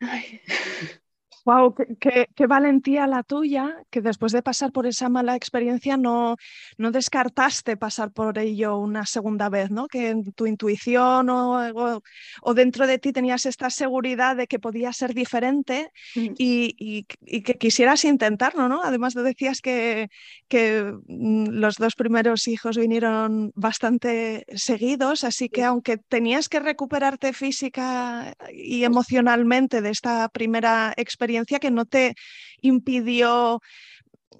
Ay. 0.00 0.40
Wow, 1.44 1.74
qué, 2.00 2.46
valentía 2.46 3.06
la 3.06 3.22
tuya, 3.22 3.76
que 3.90 4.00
después 4.00 4.32
de 4.32 4.42
pasar 4.42 4.72
por 4.72 4.86
esa 4.86 5.10
mala 5.10 5.36
experiencia 5.36 5.98
no, 5.98 6.36
no 6.78 6.90
descartaste 6.90 7.76
pasar 7.76 8.12
por 8.12 8.38
ello 8.38 8.78
una 8.78 9.04
segunda 9.04 9.50
vez, 9.50 9.70
¿no? 9.70 9.86
Que 9.86 10.08
en 10.08 10.32
tu 10.32 10.46
intuición 10.46 11.28
o, 11.28 12.00
o, 12.42 12.54
dentro 12.54 12.86
de 12.86 12.98
ti 12.98 13.12
tenías 13.12 13.44
esta 13.44 13.68
seguridad 13.68 14.36
de 14.36 14.46
que 14.46 14.58
podía 14.58 14.90
ser 14.94 15.12
diferente 15.12 15.90
mm. 16.14 16.32
y, 16.38 17.04
y, 17.26 17.42
que 17.42 17.58
quisieras 17.58 18.06
intentarlo, 18.06 18.66
¿no? 18.66 18.80
Además 18.82 19.12
decías 19.12 19.60
que, 19.60 20.08
que 20.48 20.94
mm, 21.06 21.48
los 21.48 21.76
dos 21.76 21.94
primeros 21.94 22.48
hijos 22.48 22.78
vinieron 22.78 23.52
bastante 23.54 24.46
seguidos, 24.54 25.24
así 25.24 25.50
que 25.50 25.62
aunque 25.62 25.98
tenías 25.98 26.48
que 26.48 26.60
recuperarte 26.60 27.34
física 27.34 28.34
y 28.50 28.84
emocionalmente 28.84 29.82
de 29.82 29.90
esta 29.90 30.26
primera 30.30 30.94
experiencia, 30.96 31.33
que 31.60 31.70
no 31.70 31.84
te 31.84 32.14
impidió 32.60 33.60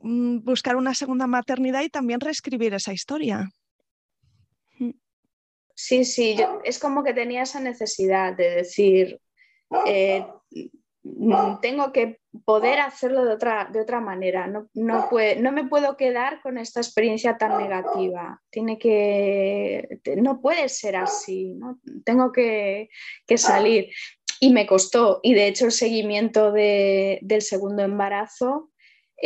mm, 0.02 0.38
buscar 0.44 0.76
una 0.76 0.94
segunda 0.94 1.26
maternidad 1.26 1.82
y 1.82 1.88
también 1.88 2.20
reescribir 2.20 2.74
esa 2.74 2.92
historia. 2.92 3.48
Mm. 4.78 4.90
Sí, 5.74 6.04
sí, 6.04 6.36
es 6.64 6.78
como 6.78 7.02
que 7.02 7.14
tenía 7.14 7.42
esa 7.42 7.60
necesidad 7.60 8.36
de 8.36 8.50
decir, 8.50 9.20
eh, 9.86 10.24
mm, 11.02 11.60
tengo 11.60 11.92
que 11.92 12.20
poder 12.44 12.80
hacerlo 12.80 13.24
de 13.24 13.34
otra, 13.34 13.68
de 13.72 13.80
otra 13.80 14.00
manera, 14.00 14.46
no, 14.46 14.68
no, 14.74 15.08
no, 15.38 15.52
me 15.52 15.66
puedo 15.66 15.96
quedar 15.96 16.40
con 16.42 16.58
esta 16.58 16.80
experiencia 16.80 17.36
tan 17.36 17.58
negativa, 17.58 18.40
tiene 18.50 18.78
que, 18.78 20.00
no 20.16 20.40
puede 20.40 20.68
ser 20.68 20.96
así, 20.96 21.54
¿no? 21.54 21.78
tengo 22.04 22.32
que, 22.32 22.88
que 23.26 23.38
salir 23.38 23.90
y 24.40 24.50
me 24.50 24.66
costó. 24.66 25.20
Y 25.22 25.34
de 25.34 25.46
hecho 25.46 25.66
el 25.66 25.72
seguimiento 25.72 26.52
del 26.52 27.42
segundo 27.42 27.82
embarazo 27.82 28.70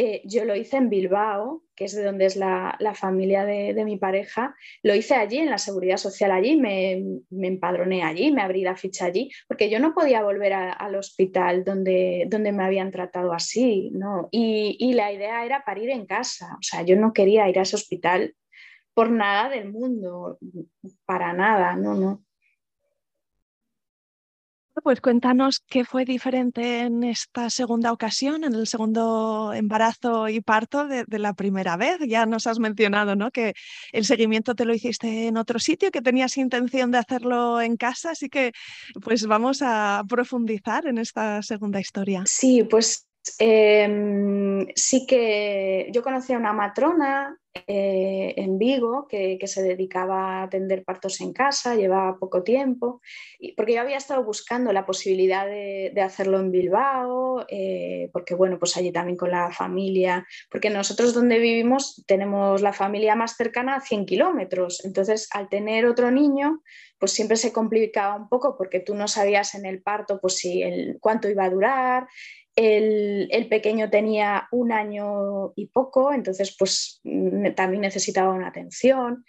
eh, 0.01 0.23
yo 0.25 0.45
lo 0.45 0.55
hice 0.55 0.77
en 0.77 0.91
Bilbao, 0.91 1.63
que 1.75 1.87
es 1.87 1.95
de 1.95 2.05
donde 2.05 2.27
es 2.27 2.37
la, 2.37 2.79
familia 2.95 3.45
de, 3.45 3.85
mi 3.85 3.97
pareja. 3.97 4.55
Lo 4.83 4.95
hice 4.95 5.15
allí, 5.15 5.39
en 5.39 5.51
la 5.51 5.59
seguridad 5.59 5.97
social 5.97 6.31
allí, 6.31 6.57
me, 6.57 7.03
empadroné 7.31 8.03
allí, 8.03 8.31
me 8.31 8.43
abrí 8.43 8.63
la 8.63 8.77
ficha 8.77 9.07
allí, 9.07 9.31
porque 9.49 9.71
yo 9.71 9.81
no 9.81 9.95
podía 9.95 10.23
volver 10.23 10.53
al 10.53 10.95
hospital 10.95 11.65
donde, 11.65 12.27
donde 12.29 12.53
me 12.53 12.65
habían 12.65 12.91
tratado 12.91 13.33
así. 13.33 13.91
¿no? 13.93 14.29
Y, 14.31 14.77
y 14.79 14.93
la 14.93 15.13
idea 15.13 15.45
era 15.45 15.65
parir 15.65 15.91
en 15.91 16.07
casa. 16.07 16.55
O 16.55 16.63
sea, 16.63 16.83
yo 16.83 16.97
no 16.97 17.13
quería 17.13 17.49
ir 17.49 17.59
a 17.59 17.63
ese 17.63 17.77
hospital 17.77 18.35
por 18.95 19.11
nada 19.11 19.49
del 19.49 19.71
mundo, 19.71 20.39
para 21.07 21.33
nada, 21.33 21.77
no, 21.77 21.95
no. 21.95 22.25
Pues 24.83 25.01
cuéntanos 25.01 25.63
qué 25.69 25.85
fue 25.85 26.05
diferente 26.05 26.81
en 26.81 27.03
esta 27.03 27.51
segunda 27.51 27.93
ocasión, 27.93 28.45
en 28.45 28.55
el 28.55 28.67
segundo 28.67 29.53
embarazo 29.53 30.29
y 30.29 30.41
parto 30.41 30.87
de, 30.87 31.05
la 31.19 31.35
primera 31.35 31.77
vez. 31.77 31.99
Ya 32.07 32.27
nos 32.27 32.47
has 32.47 32.59
mencionado 32.59 33.17
¿no? 33.17 33.31
que 33.31 33.55
el 33.93 34.05
seguimiento 34.05 34.55
te 34.55 34.65
lo 34.65 34.75
hiciste 34.75 35.27
en 35.27 35.37
otro 35.37 35.59
sitio, 35.59 35.91
que 35.91 36.03
tenías 36.03 36.37
intención 36.37 36.91
de 36.91 36.99
hacerlo 36.99 37.61
en 37.61 37.77
casa, 37.77 38.11
así 38.11 38.29
que 38.29 38.53
pues 39.03 39.27
vamos 39.27 39.63
a 39.63 40.05
profundizar 40.09 40.87
en 40.87 40.99
esta 40.99 41.43
segunda 41.43 41.81
historia. 41.81 42.23
Sí, 42.27 42.63
pues 42.63 43.08
Em, 43.39 44.67
sí 44.75 45.07
que 45.07 45.89
yo 45.93 46.03
conocí 46.03 46.33
a 46.33 46.39
una 46.39 46.53
matrona 46.53 47.39
eh, 47.67 48.35
en 48.37 48.59
Vigo 48.59 49.07
que, 49.09 49.39
se 49.47 49.63
dedicaba 49.63 50.41
a 50.41 50.43
atender 50.45 50.85
partos 50.85 51.21
en 51.21 51.33
casa, 51.33 51.75
llevaba 51.75 52.19
poco 52.19 52.43
tiempo, 52.43 53.01
porque 53.57 53.75
yo 53.75 53.81
había 53.81 53.97
estado 53.97 54.23
buscando 54.23 54.73
la 54.73 54.85
posibilidad 54.85 55.47
de, 55.47 55.93
hacerlo 56.03 56.39
en 56.39 56.51
Bilbao, 56.51 57.45
eh, 57.49 58.11
porque 58.13 58.35
bueno, 58.35 58.59
pues 58.59 58.77
allí 58.77 58.93
también 58.93 59.17
con 59.17 59.31
la 59.31 59.51
familia, 59.53 60.27
porque 60.51 60.71
nosotros 60.71 61.15
donde 61.15 61.39
vivimos 61.39 62.05
tenemos 62.07 62.63
la 62.63 62.73
familia 62.73 63.15
más 63.15 63.37
cercana 63.37 63.77
a 63.77 63.81
100 63.81 64.07
kilómetros, 64.07 64.85
entonces 64.85 65.29
al 65.33 65.49
tener 65.49 65.87
otro 65.87 66.11
niño, 66.11 66.63
pues 66.99 67.13
siempre 67.13 67.37
se 67.37 67.53
complicaba 67.53 68.17
un 68.17 68.29
poco 68.29 68.57
porque 68.57 68.81
tú 68.81 68.95
no 68.95 69.09
sabías 69.09 69.55
en 69.55 69.67
el 69.67 69.83
parto 69.83 70.21
pues 70.21 70.37
si 70.37 70.63
el, 70.63 70.99
cuánto 71.01 71.29
iba 71.29 71.45
a 71.45 71.51
durar, 71.51 72.09
el, 72.59 73.47
pequeño 73.49 73.89
tenía 73.89 74.49
un 74.51 74.73
año 74.73 75.53
y 75.55 75.67
poco, 75.67 76.13
entonces 76.13 76.55
pues 76.59 77.01
también 77.55 77.83
necesitaba 77.83 78.35
una 78.35 78.49
atención. 78.49 79.25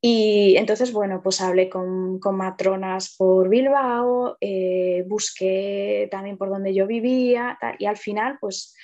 Y 0.00 0.56
entonces, 0.56 0.92
bueno, 0.92 1.20
pues 1.22 1.40
hablé 1.40 1.68
con, 1.68 2.20
matronas 2.32 3.16
por 3.16 3.48
Bilbao, 3.48 4.36
eh, 4.40 5.04
busqué 5.08 6.06
también 6.10 6.38
por 6.38 6.50
donde 6.50 6.72
yo 6.72 6.86
vivía 6.86 7.58
y 7.80 7.86
al 7.86 7.96
final 7.96 8.38
pues 8.40 8.76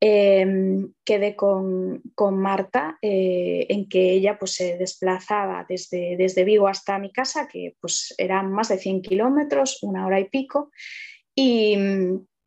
em, 0.00 0.94
quedé 1.04 1.36
con, 1.36 2.00
Marta 2.32 2.96
eh, 3.02 3.66
en 3.68 3.86
que 3.86 4.12
ella 4.12 4.38
pues 4.38 4.54
se 4.54 4.78
desplazaba 4.78 5.66
desde, 5.68 6.16
desde 6.16 6.44
Vigo 6.44 6.68
hasta 6.68 6.98
mi 6.98 7.12
casa, 7.12 7.48
que 7.48 7.76
pues 7.78 8.14
eran 8.16 8.50
más 8.50 8.70
de 8.70 8.78
100 8.78 9.02
kilómetros, 9.02 9.82
una 9.82 10.06
hora 10.06 10.20
y 10.20 10.30
pico. 10.30 10.70
Y, 11.34 11.76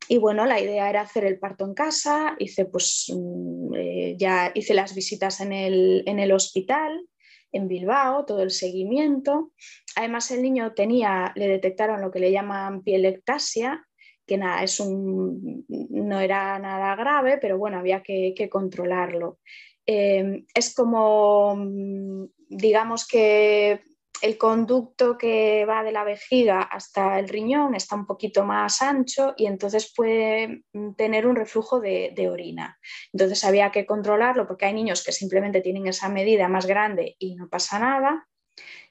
y 0.08 0.18
bueno, 0.18 0.46
la 0.46 0.60
idea 0.60 0.88
era 0.88 1.00
hacer 1.02 1.24
el 1.24 1.38
parto 1.38 1.64
en 1.64 1.74
casa, 1.74 2.36
hice 2.38 2.66
pues 2.66 3.12
mm, 3.14 3.74
eh, 3.74 4.16
ya 4.18 4.52
hice 4.54 4.74
las 4.74 4.94
visitas 4.94 5.40
en 5.40 5.52
el, 5.52 6.02
en 6.06 6.20
el, 6.20 6.32
hospital 6.32 7.06
en 7.52 7.68
Bilbao, 7.68 8.24
todo 8.24 8.42
el 8.42 8.50
seguimiento. 8.50 9.52
Además 9.96 10.30
el 10.30 10.42
niño 10.42 10.74
tenía, 10.74 11.32
le 11.36 11.48
detectaron 11.48 12.00
lo 12.00 12.10
que 12.10 12.20
le 12.20 12.32
llaman 12.32 12.82
pielectasia, 12.82 13.86
que 14.26 14.36
nada, 14.36 14.62
es 14.62 14.80
un, 14.80 15.64
no 15.68 16.20
era 16.20 16.58
nada 16.58 16.96
grave, 16.96 17.38
pero 17.38 17.58
bueno, 17.58 17.78
había 17.78 18.02
que, 18.02 18.34
que 18.36 18.48
controlarlo. 18.48 19.38
Eh, 19.86 20.44
es 20.52 20.74
como, 20.74 21.54
mm, 21.56 22.26
digamos 22.48 23.06
que 23.06 23.80
el 24.22 24.38
conducto 24.38 25.18
que 25.18 25.64
va 25.66 25.82
de 25.82 25.92
la 25.92 26.04
vejiga 26.04 26.62
hasta 26.62 27.18
el 27.18 27.28
riñón 27.28 27.74
está 27.74 27.96
un 27.96 28.06
poquito 28.06 28.44
más 28.44 28.82
ancho 28.82 29.34
y 29.36 29.46
entonces 29.46 29.92
puede 29.94 30.64
mm, 30.72 30.94
tener 30.94 31.26
un 31.26 31.36
reflujo 31.36 31.80
de, 31.80 32.28
orina. 32.30 32.78
Entonces 33.12 33.44
había 33.44 33.70
que 33.70 33.86
controlarlo 33.86 34.46
porque 34.46 34.66
hay 34.66 34.74
niños 34.74 35.04
que 35.04 35.12
simplemente 35.12 35.60
tienen 35.60 35.86
esa 35.86 36.08
medida 36.08 36.48
más 36.48 36.66
grande 36.66 37.16
y 37.18 37.34
no 37.36 37.48
pasa 37.48 37.78
nada 37.78 38.28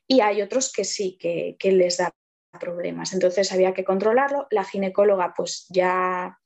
y 0.08 0.22
hay 0.22 0.42
otros 0.42 0.72
que 0.72 0.84
sí, 0.84 1.18
que, 1.20 1.58
les 1.72 1.98
da 1.98 2.14
problemas. 2.60 3.14
Entonces 3.14 3.52
había 3.52 3.74
que 3.74 3.84
controlarlo. 3.84 4.48
La 4.52 4.64
ginecóloga 4.64 5.34
pues 5.36 5.66
ya 5.70 6.40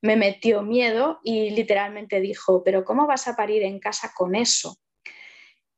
me 0.00 0.16
metió 0.16 0.62
miedo 0.62 1.20
y 1.22 1.50
literalmente 1.50 2.20
dijo, 2.20 2.62
pero 2.64 2.84
¿cómo 2.84 3.06
vas 3.06 3.28
a 3.28 3.36
parir 3.36 3.62
en 3.64 3.78
casa 3.80 4.12
con 4.16 4.34
eso? 4.34 4.76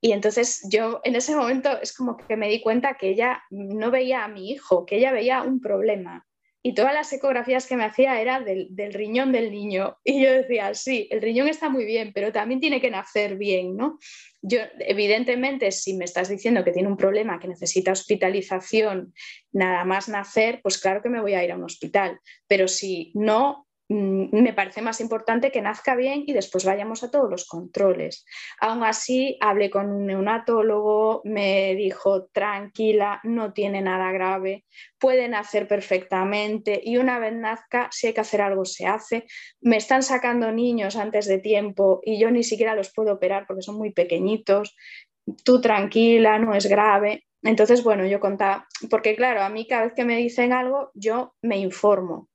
Y 0.04 0.10
entonces 0.10 0.66
yo 0.68 1.00
en 1.04 1.14
ese 1.14 1.36
momento 1.36 1.80
es 1.80 1.96
como 1.96 2.16
que 2.16 2.36
me 2.36 2.48
di 2.48 2.60
cuenta 2.60 2.94
que 2.94 3.10
ella 3.10 3.44
no 3.50 3.92
veía 3.92 4.24
a 4.24 4.28
mi 4.28 4.50
hijo, 4.50 4.84
que 4.84 4.96
ella 4.96 5.12
veía 5.12 5.42
un 5.42 5.60
problema. 5.60 6.26
Y 6.60 6.74
todas 6.74 6.92
las 6.92 7.12
ecografías 7.12 7.66
que 7.66 7.76
me 7.76 7.84
hacía 7.84 8.20
era 8.20 8.40
del, 8.40 8.68
riñón 8.92 9.30
del 9.30 9.52
niño. 9.52 9.98
Y 10.02 10.22
yo 10.22 10.32
decía, 10.32 10.74
sí, 10.74 11.08
el 11.12 11.22
riñón 11.22 11.46
está 11.46 11.68
muy 11.68 11.84
bien, 11.84 12.12
pero 12.12 12.32
también 12.32 12.60
tiene 12.60 12.80
que 12.80 12.90
nacer 12.90 13.36
bien, 13.36 13.76
¿no? 13.76 14.00
Yo, 14.42 14.58
evidentemente, 14.80 15.70
si 15.70 15.94
me 15.94 16.04
estás 16.04 16.28
diciendo 16.28 16.64
que 16.64 16.72
tiene 16.72 16.88
un 16.88 16.96
problema, 16.96 17.38
que 17.38 17.46
necesita 17.46 17.92
hospitalización, 17.92 19.14
nada 19.52 19.84
más 19.84 20.08
nacer, 20.08 20.58
pues 20.64 20.78
claro 20.78 21.00
que 21.00 21.10
me 21.10 21.20
voy 21.20 21.34
a 21.34 21.44
ir 21.44 21.52
a 21.52 21.56
un 21.56 21.64
hospital. 21.64 22.20
Pero 22.48 22.66
si 22.66 23.12
no, 23.14 23.68
me 23.92 24.52
parece 24.52 24.80
más 24.80 25.00
importante 25.00 25.50
que 25.50 25.60
nazca 25.60 25.94
bien 25.94 26.24
y 26.26 26.32
después 26.32 26.64
vayamos 26.64 27.02
a 27.02 27.10
todos 27.10 27.30
los 27.30 27.46
controles. 27.46 28.24
Aún 28.60 28.82
así, 28.84 29.36
hablé 29.40 29.70
con 29.70 29.90
un 29.90 30.06
neonatólogo, 30.06 31.20
me 31.24 31.74
dijo, 31.74 32.26
tranquila, 32.32 33.20
no 33.24 33.52
tiene 33.52 33.82
nada 33.82 34.10
grave, 34.12 34.64
pueden 34.98 35.34
hacer 35.34 35.68
perfectamente 35.68 36.80
y 36.82 36.96
una 36.96 37.18
vez 37.18 37.34
nazca, 37.34 37.88
si 37.90 38.06
hay 38.06 38.14
que 38.14 38.20
hacer 38.20 38.40
algo, 38.40 38.64
se 38.64 38.86
hace. 38.86 39.26
Me 39.60 39.76
están 39.76 40.02
sacando 40.02 40.50
niños 40.52 40.96
antes 40.96 41.26
de 41.26 41.38
tiempo 41.38 42.00
y 42.04 42.18
yo 42.18 42.30
ni 42.30 42.44
siquiera 42.44 42.74
los 42.74 42.92
puedo 42.92 43.12
operar 43.12 43.46
porque 43.46 43.62
son 43.62 43.76
muy 43.76 43.92
pequeñitos. 43.92 44.74
Tú 45.44 45.60
tranquila, 45.60 46.38
no 46.38 46.54
es 46.54 46.66
grave. 46.66 47.26
Entonces, 47.42 47.82
bueno, 47.82 48.06
yo 48.06 48.20
contaba, 48.20 48.66
porque 48.88 49.16
claro, 49.16 49.42
a 49.42 49.48
mí 49.48 49.66
cada 49.66 49.84
vez 49.84 49.92
que 49.94 50.04
me 50.04 50.16
dicen 50.16 50.52
algo, 50.52 50.90
yo 50.94 51.34
me 51.42 51.58
informo. 51.58 52.28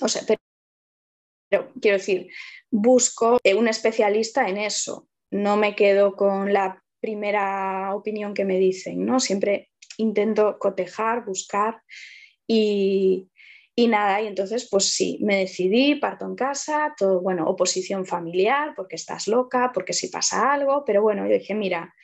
O 0.00 0.08
sea, 0.08 0.22
pero, 0.26 0.40
quiero 1.80 1.98
decir, 1.98 2.28
busco 2.70 3.38
un 3.56 3.68
especialista 3.68 4.48
en 4.48 4.58
eso. 4.58 5.08
No 5.30 5.56
me 5.56 5.74
quedo 5.74 6.16
con 6.16 6.52
la 6.52 6.82
primera 7.00 7.94
opinión 7.94 8.34
que 8.34 8.44
me 8.44 8.58
dicen, 8.58 9.04
¿no? 9.04 9.20
Siempre 9.20 9.70
intento 9.98 10.58
cotejar, 10.58 11.24
buscar 11.24 11.82
y, 12.46 13.28
y 13.76 13.88
nada, 13.88 14.22
y 14.22 14.26
entonces 14.26 14.68
pues 14.70 14.90
sí, 14.92 15.18
me 15.20 15.38
decidí, 15.38 15.96
parto 15.96 16.24
en 16.24 16.34
casa, 16.34 16.94
todo, 16.96 17.20
bueno, 17.20 17.46
oposición 17.46 18.06
familiar, 18.06 18.72
porque 18.76 18.96
estás 18.96 19.28
loca, 19.28 19.70
porque 19.74 19.92
si 19.92 20.08
pasa 20.08 20.52
algo, 20.52 20.84
pero 20.84 21.02
bueno, 21.02 21.26
yo 21.26 21.34
dije, 21.34 21.54
mira, 21.54 21.94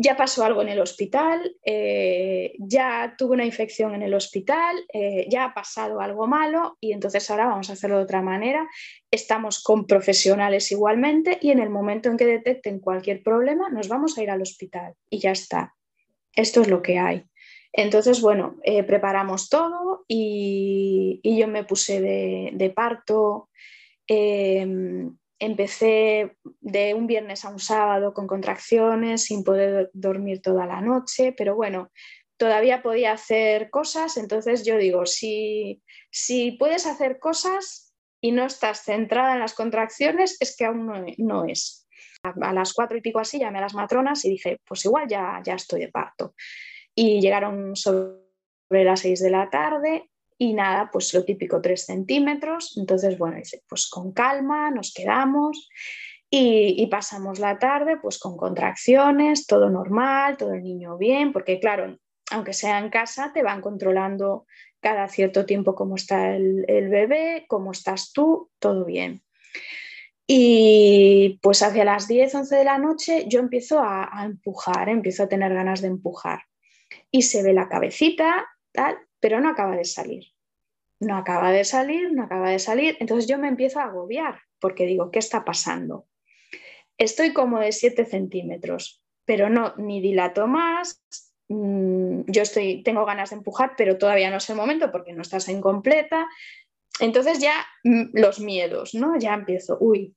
ya 0.00 0.16
pasó 0.16 0.44
algo 0.44 0.62
en 0.62 0.68
el 0.68 0.80
hospital, 0.80 1.56
eh, 1.64 2.54
ya 2.60 3.16
tuve 3.18 3.34
una 3.34 3.44
infección 3.44 3.96
en 3.96 4.02
el 4.02 4.14
hospital, 4.14 4.76
eh, 4.92 5.26
ya 5.28 5.46
ha 5.46 5.54
pasado 5.54 6.00
algo 6.00 6.28
malo 6.28 6.76
y 6.80 6.92
entonces 6.92 7.28
ahora 7.28 7.46
vamos 7.46 7.68
a 7.68 7.72
hacerlo 7.72 7.96
de 7.96 8.04
otra 8.04 8.22
manera. 8.22 8.68
Estamos 9.10 9.60
con 9.60 9.88
profesionales 9.88 10.70
igualmente 10.70 11.38
y 11.42 11.50
en 11.50 11.58
el 11.58 11.68
momento 11.68 12.08
en 12.08 12.16
que 12.16 12.26
detecten 12.26 12.78
cualquier 12.78 13.24
problema 13.24 13.70
nos 13.70 13.88
vamos 13.88 14.16
a 14.16 14.22
ir 14.22 14.30
al 14.30 14.40
hospital 14.40 14.94
y 15.10 15.18
ya 15.18 15.32
está. 15.32 15.74
Esto 16.32 16.60
es 16.60 16.68
lo 16.68 16.80
que 16.80 17.00
hay. 17.00 17.24
Entonces, 17.72 18.20
bueno, 18.20 18.56
eh, 18.62 18.84
preparamos 18.84 19.48
todo 19.48 20.04
y, 20.06 21.20
yo 21.24 21.48
me 21.48 21.64
puse 21.64 22.00
de, 22.00 22.50
de 22.54 22.70
parto. 22.70 23.50
Em, 25.38 25.50
empecé 25.50 26.36
de 26.60 26.94
un 26.94 27.06
viernes 27.06 27.44
a 27.44 27.50
un 27.50 27.58
sábado 27.58 28.12
con 28.12 28.26
contracciones, 28.26 29.24
sin 29.24 29.44
poder 29.44 29.90
dormir 29.92 30.40
toda 30.42 30.66
la 30.66 30.80
noche, 30.80 31.34
pero 31.36 31.54
bueno, 31.54 31.90
todavía 32.36 32.82
podía 32.82 33.12
hacer 33.12 33.70
cosas, 33.70 34.16
entonces 34.16 34.64
yo 34.64 34.76
digo, 34.76 35.06
si, 35.06 35.82
si 36.10 36.52
puedes 36.52 36.86
hacer 36.86 37.18
cosas 37.18 37.94
y 38.20 38.32
no 38.32 38.44
estás 38.44 38.84
centrada 38.84 39.34
en 39.34 39.40
las 39.40 39.54
contracciones, 39.54 40.36
es 40.40 40.56
que 40.56 40.64
aún 40.64 41.14
no, 41.18 41.44
es. 41.44 41.86
A, 42.22 42.52
las 42.52 42.72
cuatro 42.72 42.96
y 42.98 43.00
pico 43.00 43.20
así 43.20 43.38
llamé 43.38 43.58
a 43.58 43.62
las 43.62 43.74
matronas 43.74 44.24
y 44.24 44.30
dije, 44.30 44.60
pues 44.66 44.84
igual 44.84 45.06
ya, 45.08 45.40
ya 45.44 45.54
estoy 45.54 45.80
de 45.80 45.88
parto. 45.88 46.34
Y 46.94 47.20
llegaron 47.20 47.76
sobre 47.76 48.18
las 48.70 49.00
seis 49.00 49.20
de 49.20 49.30
la 49.30 49.48
tarde 49.50 50.10
y 50.38 50.54
nada, 50.54 50.88
pues 50.92 51.12
lo 51.12 51.24
típico, 51.24 51.60
tres 51.60 51.84
centímetros. 51.84 52.76
Entonces, 52.78 53.18
bueno, 53.18 53.36
dice, 53.36 53.62
pues 53.68 53.88
con 53.90 54.12
calma, 54.12 54.70
nos 54.70 54.94
quedamos 54.94 55.68
y, 56.30 56.86
pasamos 56.86 57.38
la 57.38 57.58
tarde 57.58 57.96
pues 57.96 58.18
con 58.18 58.36
contracciones, 58.36 59.46
todo 59.46 59.70
normal, 59.70 60.36
todo 60.36 60.52
el 60.52 60.62
niño 60.62 60.98
bien, 60.98 61.32
porque 61.32 61.58
claro, 61.58 61.98
aunque 62.30 62.52
sea 62.52 62.78
en 62.78 62.90
casa, 62.90 63.32
te 63.32 63.42
van 63.42 63.60
controlando 63.62 64.46
cada 64.80 65.08
cierto 65.08 65.46
tiempo 65.46 65.74
cómo 65.74 65.96
está 65.96 66.36
el, 66.36 66.88
bebé, 66.88 67.46
cómo 67.48 67.72
estás 67.72 68.12
tú, 68.12 68.50
todo 68.58 68.84
bien. 68.84 69.22
Y 70.26 71.40
pues 71.42 71.62
hacia 71.62 71.86
las 71.86 72.06
10, 72.06 72.34
11 72.34 72.56
de 72.56 72.64
la 72.64 72.78
noche 72.78 73.24
yo 73.28 73.40
empiezo 73.40 73.80
a, 73.80 74.10
a 74.12 74.26
empujar, 74.26 74.90
empiezo 74.90 75.22
a 75.22 75.28
tener 75.28 75.54
ganas 75.54 75.80
de 75.80 75.88
empujar. 75.88 76.42
Y 77.10 77.22
se 77.22 77.42
ve 77.42 77.54
la 77.54 77.68
cabecita, 77.68 78.46
tal, 78.72 78.98
pero 79.20 79.40
no 79.40 79.50
acaba 79.50 79.76
de 79.76 79.84
salir. 79.84 80.24
No 81.00 81.16
acaba 81.16 81.52
de 81.52 81.64
salir, 81.64 82.12
no 82.12 82.24
acaba 82.24 82.50
de 82.50 82.58
salir. 82.58 82.96
Entonces 83.00 83.28
yo 83.28 83.38
me 83.38 83.48
empiezo 83.48 83.80
a 83.80 83.84
agobiar 83.84 84.40
porque 84.60 84.86
digo, 84.86 85.10
¿qué 85.10 85.18
está 85.18 85.44
pasando? 85.44 86.06
Estoy 86.96 87.32
como 87.32 87.60
de 87.60 87.72
7 87.72 88.04
centímetros, 88.04 89.02
pero 89.24 89.48
no, 89.48 89.74
ni 89.76 90.00
dilato 90.00 90.46
más. 90.48 91.04
Mm, 91.48 92.22
yo 92.26 92.42
estoy, 92.42 92.82
tengo 92.82 93.04
ganas 93.04 93.30
de 93.30 93.36
empujar, 93.36 93.74
pero 93.76 93.96
todavía 93.96 94.30
no 94.30 94.38
es 94.38 94.50
el 94.50 94.56
momento 94.56 94.90
porque 94.90 95.12
no 95.12 95.22
estás 95.22 95.48
en 95.48 95.60
completa. 95.60 96.26
Entonces 97.00 97.38
ya 97.38 97.54
mm, 97.84 98.10
los 98.14 98.40
miedos, 98.40 98.94
¿no? 98.94 99.16
Ya 99.18 99.34
empiezo, 99.34 99.78
uy, 99.80 100.16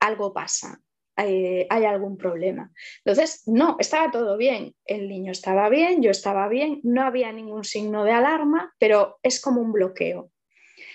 algo 0.00 0.32
pasa, 0.32 0.80
hay, 1.18 1.84
algún 1.84 2.16
problema. 2.16 2.72
Entonces, 3.04 3.42
no, 3.46 3.76
estaba 3.78 4.10
todo 4.10 4.36
bien, 4.36 4.74
el 4.84 5.08
niño 5.08 5.32
estaba 5.32 5.68
bien, 5.68 6.00
yo 6.02 6.10
estaba 6.10 6.48
bien, 6.48 6.80
no 6.84 7.02
había 7.02 7.32
ningún 7.32 7.64
signo 7.64 8.04
de 8.04 8.12
alarma, 8.12 8.72
pero 8.78 9.18
es 9.22 9.40
como 9.40 9.60
un 9.60 9.72
bloqueo. 9.72 10.30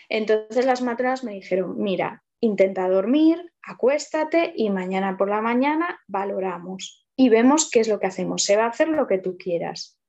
Entonces 0.09 0.65
las 0.65 0.81
matronas 0.81 1.23
me 1.23 1.33
dijeron, 1.33 1.75
mira, 1.77 2.23
intenta 2.39 2.87
dormir, 2.87 3.51
acuéstate 3.61 4.53
y 4.55 4.69
mañana 4.69 5.17
por 5.17 5.29
la 5.29 5.41
mañana 5.41 5.99
valoramos 6.07 7.05
y 7.15 7.29
vemos 7.29 7.69
qué 7.69 7.81
es 7.81 7.87
lo 7.87 7.99
que 7.99 8.07
hacemos. 8.07 8.43
Se 8.43 8.55
va 8.55 8.65
a 8.65 8.69
hacer 8.69 8.89
lo 8.89 9.07
que 9.07 9.17
tú 9.17 9.37
quieras. 9.37 9.99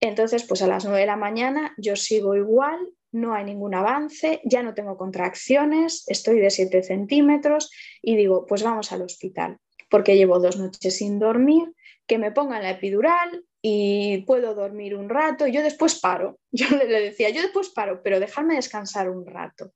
Entonces, 0.00 0.44
pues 0.44 0.60
a 0.62 0.66
las 0.66 0.84
9 0.84 1.00
de 1.00 1.06
la 1.06 1.16
mañana 1.16 1.74
yo 1.78 1.96
sigo 1.96 2.34
igual, 2.34 2.78
no 3.16 3.34
hay 3.34 3.44
ningún 3.44 3.74
avance, 3.74 4.42
ya 4.44 4.62
no 4.62 4.74
tengo 4.74 4.96
contracciones, 4.98 6.04
estoy 6.06 6.38
de 6.38 6.50
7 6.50 6.82
centímetros 6.82 7.70
y 8.02 8.14
digo, 8.14 8.44
pues 8.46 8.62
vamos 8.62 8.92
al 8.92 9.02
hospital, 9.02 9.56
porque 9.88 10.16
llevo 10.16 10.38
dos 10.38 10.58
noches 10.58 10.98
sin 10.98 11.18
dormir, 11.18 11.72
que 12.06 12.18
me 12.18 12.30
pongan 12.30 12.62
la 12.62 12.70
epidural 12.70 13.42
y 13.62 14.18
puedo 14.26 14.54
dormir 14.54 14.94
un 14.94 15.08
rato, 15.08 15.46
y 15.46 15.52
yo 15.52 15.62
después 15.62 15.98
paro. 15.98 16.38
Yo 16.52 16.66
le 16.68 16.86
decía, 16.86 17.30
yo 17.30 17.42
después 17.42 17.70
paro, 17.70 18.02
pero 18.02 18.20
dejarme 18.20 18.54
descansar 18.54 19.10
un 19.10 19.26
rato. 19.26 19.72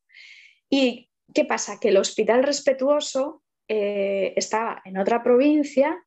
¿Y 0.68 1.10
qué 1.34 1.44
pasa? 1.44 1.78
Que 1.80 1.88
el 1.88 1.96
hospital 1.96 2.42
respetuoso 2.42 3.42
eh, 3.68 4.32
estaba 4.36 4.80
en 4.84 4.98
otra 4.98 5.22
provincia 5.22 5.98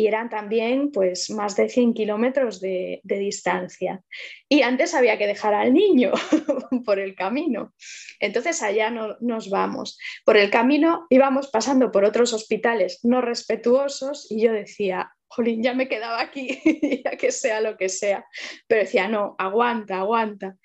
y 0.00 0.06
eran 0.06 0.30
también 0.30 0.92
pues 0.92 1.28
más 1.28 1.56
de 1.56 1.68
100 1.68 1.92
kilómetros 1.92 2.58
de, 2.58 3.02
distancia. 3.04 4.02
Y 4.48 4.62
antes 4.62 4.94
había 4.94 5.18
que 5.18 5.26
dejar 5.26 5.52
al 5.52 5.74
niño 5.74 6.12
por 6.86 6.98
el 6.98 7.14
camino. 7.14 7.74
Entonces 8.18 8.62
allá 8.62 8.88
no, 8.88 9.18
nos 9.20 9.50
vamos. 9.50 9.98
Por 10.24 10.38
el 10.38 10.48
camino 10.48 11.06
íbamos 11.10 11.48
pasando 11.48 11.92
por 11.92 12.04
otros 12.04 12.32
hospitales 12.32 13.00
no 13.02 13.20
respetuosos 13.20 14.26
y 14.30 14.40
yo 14.40 14.54
decía, 14.54 15.12
jolín, 15.28 15.62
ya 15.62 15.74
me 15.74 15.86
quedaba 15.86 16.22
aquí, 16.22 16.62
ya 17.04 17.18
que 17.18 17.30
sea 17.30 17.60
lo 17.60 17.76
que 17.76 17.90
sea. 17.90 18.24
Pero 18.66 18.80
decía, 18.80 19.06
no, 19.06 19.34
aguanta, 19.36 19.98
aguanta. 19.98 20.56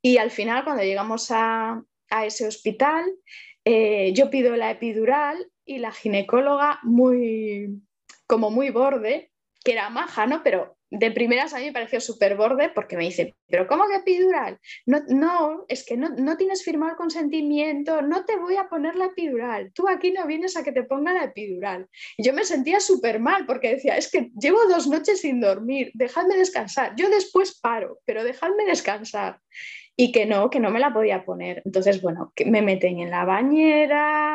Y 0.00 0.18
al 0.18 0.30
final 0.30 0.62
cuando 0.62 0.84
llegamos 0.84 1.32
a, 1.32 1.82
ese 2.24 2.46
hospital, 2.46 3.04
eh, 3.64 4.12
yo 4.14 4.30
pido 4.30 4.54
la 4.54 4.70
epidural 4.70 5.50
y 5.64 5.78
la 5.78 5.90
ginecóloga 5.90 6.78
muy 6.84 7.82
como 8.26 8.50
muy 8.50 8.70
borde, 8.70 9.30
que 9.64 9.72
era 9.72 9.90
maja, 9.90 10.26
¿no? 10.26 10.42
Pero 10.42 10.76
de 10.90 11.10
primeras 11.10 11.52
a 11.52 11.58
mí 11.58 11.64
me 11.64 11.72
pareció 11.72 12.00
súper 12.00 12.36
borde 12.36 12.68
porque 12.68 12.96
me 12.96 13.04
dice, 13.04 13.34
pero 13.48 13.66
¿cómo 13.66 13.88
que 13.88 13.96
epidural? 13.96 14.60
No, 14.86 15.00
no 15.08 15.64
es 15.68 15.84
que 15.84 15.96
no, 15.96 16.10
no, 16.10 16.36
tienes 16.36 16.62
firmado 16.62 16.92
el 16.92 16.96
consentimiento, 16.96 18.00
no 18.02 18.24
te 18.24 18.36
voy 18.36 18.56
a 18.56 18.68
poner 18.68 18.94
la 18.94 19.06
epidural, 19.06 19.72
tú 19.72 19.88
aquí 19.88 20.12
no 20.12 20.26
vienes 20.26 20.56
a 20.56 20.62
que 20.62 20.72
te 20.72 20.84
ponga 20.84 21.12
la 21.12 21.24
epidural. 21.24 21.88
Y 22.16 22.24
yo 22.24 22.32
me 22.32 22.44
sentía 22.44 22.78
súper 22.78 23.18
mal 23.18 23.44
porque 23.44 23.74
decía, 23.74 23.96
es 23.96 24.10
que 24.10 24.30
llevo 24.40 24.58
dos 24.68 24.86
noches 24.86 25.20
sin 25.20 25.40
dormir, 25.40 25.90
dejadme 25.94 26.36
descansar, 26.36 26.94
yo 26.96 27.08
después 27.10 27.58
paro, 27.60 27.98
pero 28.04 28.22
dejadme 28.22 28.64
descansar. 28.64 29.40
Y 29.96 30.10
que 30.10 30.26
no, 30.26 30.50
que 30.50 30.58
no 30.58 30.70
me 30.70 30.80
la 30.80 30.92
podía 30.92 31.24
poner. 31.24 31.62
Entonces, 31.64 32.02
bueno, 32.02 32.32
que 32.34 32.44
me 32.44 32.62
meten 32.62 32.98
en 32.98 33.10
la 33.10 33.24
bañera, 33.24 34.33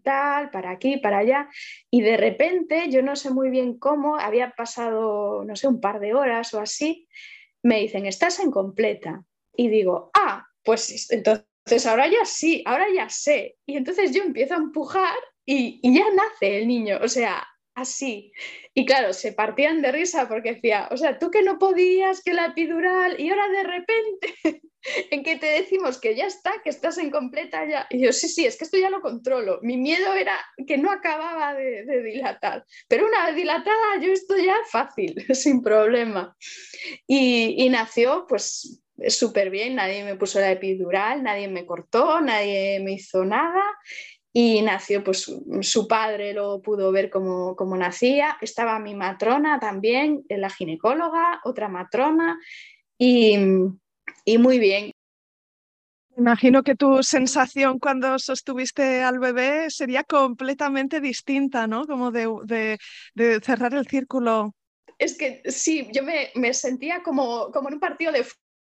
tal, 0.00 0.50
para 0.50 0.70
aquí, 0.70 0.96
para 0.98 1.18
allá, 1.18 1.48
y 1.90 2.02
de 2.02 2.16
repente, 2.16 2.88
yo 2.90 3.02
no 3.02 3.16
sé 3.16 3.30
muy 3.30 3.50
bien 3.50 3.78
cómo, 3.78 4.16
había 4.16 4.50
pasado, 4.50 5.44
no 5.44 5.56
sé, 5.56 5.68
un 5.68 5.80
par 5.80 6.00
de 6.00 6.14
horas 6.14 6.54
o 6.54 6.60
así, 6.60 7.08
me 7.62 7.80
dicen, 7.80 8.06
estás 8.06 8.40
en 8.40 8.50
completa. 8.50 9.24
Y 9.56 9.68
digo, 9.68 10.10
ah, 10.14 10.46
pues 10.64 11.10
entonces 11.10 11.86
ahora 11.86 12.08
ya 12.08 12.24
sí, 12.24 12.62
ahora 12.66 12.86
ya 12.94 13.08
sé. 13.08 13.56
Y 13.66 13.76
entonces 13.76 14.12
yo 14.12 14.22
empiezo 14.22 14.54
a 14.54 14.58
empujar 14.58 15.14
y, 15.46 15.80
y 15.82 15.96
ya 15.96 16.04
nace 16.14 16.58
el 16.58 16.68
niño, 16.68 16.98
o 17.02 17.08
sea, 17.08 17.46
así. 17.74 18.32
Y 18.74 18.86
claro, 18.86 19.12
se 19.12 19.32
partían 19.32 19.82
de 19.82 19.92
risa 19.92 20.28
porque 20.28 20.54
decía, 20.54 20.88
o 20.90 20.96
sea, 20.96 21.18
tú 21.18 21.30
que 21.30 21.42
no 21.42 21.58
podías, 21.58 22.22
que 22.22 22.34
la 22.34 22.46
epidural, 22.46 23.20
y 23.20 23.30
ahora 23.30 23.48
de 23.48 23.62
repente 23.62 24.34
en 25.10 25.22
que 25.22 25.36
te 25.36 25.46
decimos 25.46 25.98
que 25.98 26.14
ya 26.14 26.26
está, 26.26 26.52
que 26.62 26.70
estás 26.70 26.98
en 26.98 27.10
completa 27.10 27.66
ya. 27.66 27.86
Y 27.90 28.04
yo, 28.04 28.12
sí, 28.12 28.28
sí, 28.28 28.44
es 28.46 28.56
que 28.56 28.64
esto 28.64 28.76
ya 28.76 28.90
lo 28.90 29.00
controlo. 29.00 29.58
Mi 29.62 29.76
miedo 29.76 30.14
era 30.14 30.38
que 30.66 30.78
no 30.78 30.90
acababa 30.90 31.54
de, 31.54 31.84
dilatar, 32.02 32.64
pero 32.88 33.06
una 33.06 33.26
vez 33.26 33.36
dilatada, 33.36 34.00
yo 34.00 34.12
esto 34.12 34.36
ya 34.36 34.56
fácil, 34.70 35.14
sin 35.34 35.62
problema. 35.62 36.36
Y, 37.06 37.68
nació, 37.70 38.26
pues 38.28 38.82
súper 39.08 39.50
bien, 39.50 39.74
nadie 39.74 40.04
me 40.04 40.16
puso 40.16 40.38
la 40.38 40.52
epidural, 40.52 41.22
nadie 41.22 41.48
me 41.48 41.66
cortó, 41.66 42.20
nadie 42.20 42.80
me 42.80 42.92
hizo 42.92 43.24
nada 43.24 43.64
y 44.32 44.62
nació, 44.62 45.02
pues 45.02 45.32
su 45.60 45.88
padre 45.88 46.32
lo 46.32 46.60
pudo 46.60 46.92
ver 46.92 47.10
como, 47.10 47.56
como 47.56 47.76
nacía, 47.76 48.36
estaba 48.40 48.78
mi 48.78 48.94
matrona 48.94 49.58
también, 49.58 50.24
la 50.28 50.50
ginecóloga, 50.50 51.40
otra 51.44 51.68
matrona 51.68 52.38
y, 52.98 53.36
y 54.24 54.38
muy 54.38 54.58
bien. 54.58 54.92
Imagino 56.16 56.62
que 56.62 56.76
tu 56.76 57.02
sensación 57.02 57.78
cuando 57.80 58.18
sostuviste 58.18 59.02
al 59.02 59.18
bebé 59.18 59.68
sería 59.68 60.04
completamente 60.04 61.00
distinta, 61.00 61.66
¿no? 61.66 61.86
Como 61.86 62.12
de, 62.12 62.78
de, 63.14 63.40
cerrar 63.40 63.74
el 63.74 63.86
círculo. 63.86 64.54
Es 64.98 65.18
que 65.18 65.42
sí, 65.46 65.88
yo 65.92 66.04
me, 66.04 66.30
me, 66.36 66.54
sentía 66.54 67.02
como, 67.02 67.50
como 67.50 67.68
en 67.68 67.74
un 67.74 67.80
partido 67.80 68.12
de 68.12 68.24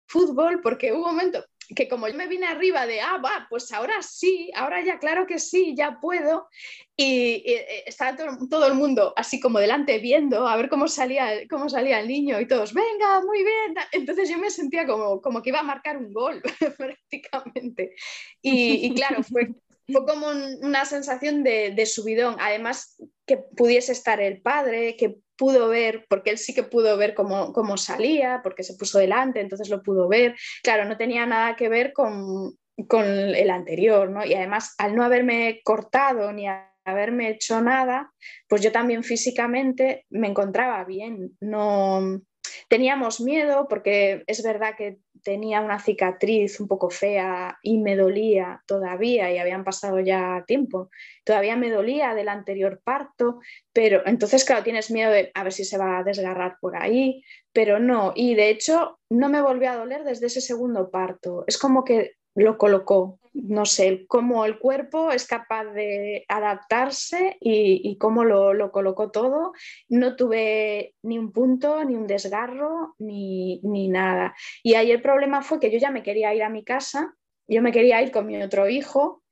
fútbol 0.07 0.62
porque 0.62 0.92
hubo 0.92 1.01
un 1.01 1.16
momento, 1.16 1.44
que 1.75 1.89
como 1.89 2.07
yo 2.09 2.14
me 2.14 2.29
vine 2.29 2.47
arriba 2.47 2.87
de, 2.87 3.01
ah, 3.01 3.19
va, 3.19 3.47
pues 3.51 3.73
ahora 3.73 4.03
sí, 4.03 4.51
ahora 4.55 4.85
ya 4.85 4.99
claro 4.99 5.27
que 5.27 5.39
sí, 5.39 5.75
ya 5.77 5.99
puedo. 6.01 6.49
Y, 6.97 7.43
eh, 7.47 7.85
estaba 7.87 8.17
todo, 8.49 8.67
el 8.67 8.75
mundo 8.75 9.12
así 9.17 9.41
como 9.41 9.59
delante 9.59 9.99
viendo 9.99 10.47
a 10.47 10.57
ver 10.57 10.69
cómo 10.69 10.89
salía, 10.89 11.47
cómo 11.49 11.69
salía 11.69 12.01
el 12.01 12.09
niño 12.09 12.41
y 12.41 12.47
todos, 12.47 12.73
venga, 12.73 13.21
muy 13.23 13.43
bien. 13.43 13.75
Entonces 13.93 14.29
yo 14.29 14.39
me 14.39 14.51
sentía 14.51 14.87
como, 14.87 15.21
como 15.21 15.43
que 15.43 15.51
iba 15.51 15.61
a 15.61 15.64
marcar 15.64 15.97
un 15.97 16.12
gol 16.12 16.43
prácticamente. 16.79 17.95
Y, 18.43 18.95
claro, 18.95 19.23
fue, 19.23 19.55
fue 19.91 20.07
como 20.07 20.29
una 20.61 20.85
sensación 20.85 21.43
de, 21.43 21.73
de 21.73 21.87
subidón. 21.87 22.37
Además, 22.39 22.97
que 23.27 23.39
pudiese 23.39 23.93
estar 23.93 24.21
el 24.21 24.41
padre, 24.41 24.97
que 24.97 25.17
pudo 25.37 25.68
ver, 25.68 26.07
porque 26.09 26.30
él 26.30 26.39
sí 26.39 26.55
que 26.55 26.62
pudo 26.62 26.97
ver 26.97 27.14
cómo, 27.14 27.53
cómo, 27.53 27.76
salía, 27.76 28.41
porque 28.43 28.62
se 28.62 28.74
puso 28.74 28.99
delante, 28.99 29.41
entonces 29.41 29.68
lo 29.68 29.82
pudo 29.82 30.09
ver. 30.09 30.37
Claro, 30.62 30.84
no 30.84 30.97
tenía 30.97 31.26
nada 31.26 31.57
que 31.57 31.68
ver 31.68 31.93
con, 31.93 32.57
con 32.89 33.05
el 33.05 33.51
anterior, 33.51 34.11
¿no? 34.11 34.24
Y 34.24 34.34
además, 34.34 34.74
al 34.78 34.95
no 34.95 35.05
haberme 35.05 35.61
cortado 35.64 36.32
ni 36.32 36.47
haberme 36.84 37.30
hecho 37.30 37.61
nada, 37.61 38.12
pues 38.49 38.62
yo 38.62 38.72
también 38.72 39.03
físicamente 39.03 40.07
me 40.11 40.28
encontraba 40.28 40.84
bien. 40.84 41.37
No 41.41 42.20
teníamos 42.68 43.20
miedo 43.20 43.66
porque 43.68 44.24
es 44.26 44.42
verdad 44.42 44.74
que 44.76 44.99
tenía 45.22 45.61
una 45.61 45.78
cicatriz 45.78 46.61
un 46.61 46.68
poco 46.68 46.90
fea 46.90 47.59
y 47.62 47.78
me 47.78 47.97
dolía 47.97 48.62
todavía 48.66 49.32
y 49.32 49.38
habían 49.38 49.64
pasado 49.64 50.01
ya 50.01 50.44
tiempo. 50.47 50.90
Todavía 51.24 51.57
me 51.57 51.70
dolía 51.70 52.14
del 52.14 52.28
anterior 52.28 52.80
parto, 52.84 53.40
pero 53.72 54.03
entonces, 54.07 54.44
claro, 54.44 54.62
tienes 54.62 54.90
miedo 54.90 55.11
de 55.11 55.30
a 55.34 55.42
ver 55.42 55.53
si 55.53 55.64
se 55.64 55.78
va 55.78 55.99
a 55.99 56.05
desgarrar 56.05 56.59
por 56.61 56.76
ahí, 56.76 57.24
pero 57.53 57.78
no. 57.78 58.12
Y 58.14 58.34
de 58.34 58.51
hecho, 58.51 58.99
no 59.11 59.28
me 59.28 59.42
volvió 59.42 59.70
a 59.70 59.76
doler 59.76 60.05
desde 60.05 60.26
ese 60.26 60.40
segundo 60.40 60.90
parto. 60.90 61.44
Es 61.47 61.59
como 61.59 61.84
que 61.84 62.12
lo 62.37 62.59
colocó. 62.59 63.18
No 63.32 63.66
sé, 63.66 64.07
cómo 64.07 64.47
el 64.47 64.59
cuerpo 64.59 65.11
es 65.11 65.26
capaz 65.26 65.64
de 65.64 66.24
adaptarse 66.28 67.37
y, 67.41 67.97
cómo 67.99 68.24
lo, 68.24 68.70
colocó 68.72 69.11
todo. 69.11 69.53
No 69.89 70.16
tuve 70.16 70.95
ni 71.03 71.18
un 71.18 71.32
punto, 71.32 71.84
ni 71.84 71.97
un 71.97 72.07
desgarro, 72.07 72.95
ni, 72.99 73.61
ni 73.62 73.89
nada. 73.89 74.34
Y 74.62 74.74
ahí 74.74 74.91
el 74.91 75.03
problema 75.03 75.43
fue 75.43 75.61
que 75.61 75.70
yo 75.70 75.78
ya 75.78 75.91
me 75.91 76.03
quería 76.03 76.34
ir 76.34 76.43
a 76.43 76.49
mi 76.49 76.64
casa, 76.64 77.14
yo 77.47 77.61
me 77.61 77.72
quería 77.72 78.01
ir 78.03 78.11
con 78.11 78.26
mi 78.26 78.43
otro 78.43 78.68
hijo 78.68 79.22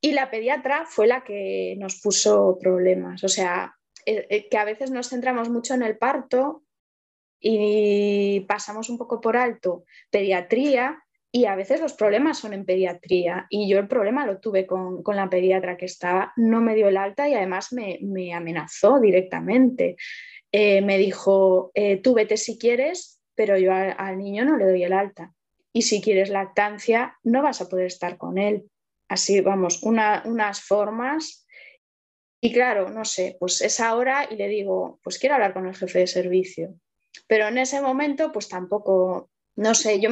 y 0.00 0.12
la 0.12 0.30
pediatra 0.30 0.84
fue 0.84 1.06
la 1.06 1.22
que 1.22 1.76
nos 1.78 2.00
puso 2.00 2.58
problemas. 2.60 3.22
O 3.22 3.28
sea, 3.28 3.76
eh, 4.04 4.26
eh, 4.28 4.48
que 4.48 4.58
a 4.58 4.64
veces 4.64 4.90
nos 4.90 5.08
centramos 5.08 5.48
mucho 5.48 5.74
en 5.74 5.82
el 5.82 5.96
parto 5.96 6.64
y 7.38 8.40
pasamos 8.48 8.88
un 8.88 8.98
poco 8.98 9.20
por 9.20 9.36
alto 9.36 9.84
pediatría 10.10 11.01
y 11.34 11.46
a 11.46 11.56
veces 11.56 11.80
los 11.80 11.94
problemas 11.94 12.38
son 12.38 12.52
en 12.52 12.66
pediatría 12.66 13.46
y 13.48 13.66
yo 13.66 13.78
el 13.78 13.88
problema 13.88 14.26
lo 14.26 14.38
tuve 14.38 14.66
con, 14.66 15.02
la 15.06 15.30
pediatra 15.30 15.78
que 15.78 15.86
estaba, 15.86 16.34
no 16.36 16.60
me 16.60 16.74
dio 16.74 16.88
el 16.88 16.98
alta 16.98 17.26
y 17.26 17.32
además 17.32 17.72
me, 17.72 18.34
amenazó 18.34 19.00
directamente. 19.00 19.96
Eh, 20.52 20.82
me 20.82 20.98
dijo, 20.98 21.70
eh, 21.72 21.96
tú 22.02 22.12
vete 22.12 22.36
si 22.36 22.58
quieres, 22.58 23.22
pero 23.34 23.56
yo 23.56 23.72
al, 23.72 24.18
niño 24.18 24.44
no 24.44 24.58
le 24.58 24.66
doy 24.66 24.84
el 24.84 24.92
alta. 24.92 25.32
Y 25.72 25.82
si 25.82 26.02
quieres 26.02 26.28
lactancia, 26.28 27.16
no 27.22 27.42
vas 27.42 27.62
a 27.62 27.68
poder 27.70 27.86
estar 27.86 28.18
con 28.18 28.36
él. 28.36 28.64
Así, 29.08 29.40
vamos, 29.40 29.82
unas 29.82 30.60
formas. 30.60 31.46
Y 32.42 32.52
claro, 32.52 32.90
no 32.90 33.06
sé, 33.06 33.38
pues 33.40 33.62
es 33.62 33.80
ahora 33.80 34.28
y 34.30 34.36
le 34.36 34.48
digo, 34.48 35.00
pues 35.02 35.18
quiero 35.18 35.36
hablar 35.36 35.54
con 35.54 35.66
el 35.66 35.74
jefe 35.74 36.00
de 36.00 36.06
servicio. 36.06 36.74
Pero 37.26 37.48
en 37.48 37.56
ese 37.56 37.80
momento, 37.80 38.32
pues 38.32 38.48
tampoco, 38.48 39.30
no 39.56 39.74
sé, 39.74 39.98
yo 39.98 40.10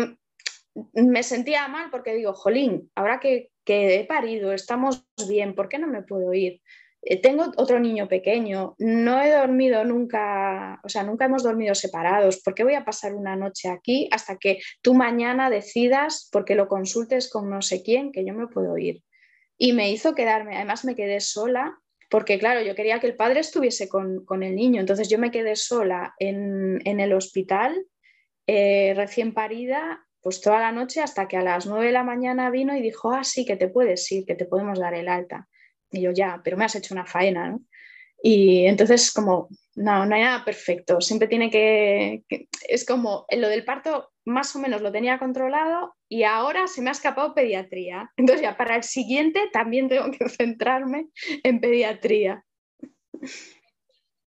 me 0.92 1.22
sentía 1.22 1.68
mal 1.68 1.90
porque 1.90 2.14
digo, 2.14 2.32
jolín, 2.34 2.90
ahora 2.94 3.20
que, 3.20 3.50
he 3.66 4.04
parido, 4.04 4.52
estamos 4.52 5.06
bien, 5.28 5.54
¿por 5.54 5.68
qué 5.68 5.78
no 5.78 5.86
me 5.86 6.02
puedo 6.02 6.34
ir? 6.34 6.60
Eh, 7.02 7.20
tengo 7.20 7.52
otro 7.56 7.78
niño 7.78 8.08
pequeño, 8.08 8.74
no 8.78 9.22
he 9.22 9.30
dormido 9.30 9.84
nunca, 9.84 10.80
o 10.82 10.88
sea, 10.88 11.04
nunca 11.04 11.26
hemos 11.26 11.44
dormido 11.44 11.76
separados, 11.76 12.42
¿por 12.42 12.54
qué 12.54 12.64
voy 12.64 12.74
a 12.74 12.84
pasar 12.84 13.14
una 13.14 13.36
noche 13.36 13.68
aquí 13.68 14.08
hasta 14.10 14.36
que 14.38 14.58
tú 14.82 14.94
mañana 14.94 15.50
decidas, 15.50 16.28
porque 16.32 16.56
lo 16.56 16.66
consultes 16.66 17.30
con 17.30 17.48
no 17.48 17.62
sé 17.62 17.82
quién, 17.84 18.10
que 18.10 18.24
yo 18.24 18.34
me 18.34 18.48
puedo 18.48 18.76
ir? 18.76 19.04
Y 19.56 19.72
me 19.72 19.92
hizo 19.92 20.14
quedarme, 20.14 20.56
además 20.56 20.84
me 20.84 20.96
quedé 20.96 21.20
sola, 21.20 21.78
porque 22.10 22.40
claro, 22.40 22.60
yo 22.62 22.74
quería 22.74 22.98
que 22.98 23.06
el 23.06 23.14
padre 23.14 23.38
estuviese 23.38 23.88
con, 23.88 24.42
el 24.42 24.56
niño, 24.56 24.80
entonces 24.80 25.08
yo 25.08 25.18
me 25.18 25.30
quedé 25.30 25.54
sola 25.54 26.14
en, 26.18 26.80
el 26.84 27.12
hospital, 27.12 27.86
eh, 28.48 28.94
recién 28.96 29.32
parida, 29.32 30.04
pues 30.22 30.40
toda 30.40 30.60
la 30.60 30.72
noche 30.72 31.00
hasta 31.00 31.28
que 31.28 31.36
a 31.36 31.42
las 31.42 31.66
9 31.66 31.86
de 31.86 31.92
la 31.92 32.04
mañana 32.04 32.50
vino 32.50 32.76
y 32.76 32.82
dijo, 32.82 33.12
ah, 33.12 33.24
sí, 33.24 33.44
que 33.44 33.56
te 33.56 33.68
puedes 33.68 34.10
ir, 34.12 34.24
que 34.26 34.34
te 34.34 34.44
podemos 34.44 34.78
dar 34.78 34.94
el 34.94 35.08
alta. 35.08 35.48
Y 35.90 36.02
yo, 36.02 36.12
ya, 36.12 36.40
pero 36.44 36.56
me 36.56 36.64
has 36.64 36.74
hecho 36.74 36.94
una 36.94 37.06
faena, 37.06 37.50
¿no? 37.50 37.62
Y 38.22 38.66
entonces 38.66 39.12
como, 39.12 39.48
no, 39.76 40.04
no 40.04 40.14
hay 40.14 40.22
nada 40.22 40.44
perfecto, 40.44 41.00
siempre 41.00 41.26
tiene 41.26 41.50
que, 41.50 42.24
es 42.68 42.84
como, 42.84 43.24
lo 43.30 43.48
del 43.48 43.64
parto 43.64 44.12
más 44.26 44.54
o 44.54 44.58
menos 44.58 44.82
lo 44.82 44.92
tenía 44.92 45.18
controlado 45.18 45.94
y 46.08 46.24
ahora 46.24 46.66
se 46.66 46.82
me 46.82 46.90
ha 46.90 46.92
escapado 46.92 47.34
pediatría. 47.34 48.10
Entonces 48.16 48.42
ya 48.42 48.56
para 48.56 48.76
el 48.76 48.82
siguiente 48.82 49.48
también 49.52 49.88
tengo 49.88 50.10
que 50.10 50.28
centrarme 50.28 51.08
en 51.42 51.60
pediatría. 51.60 52.44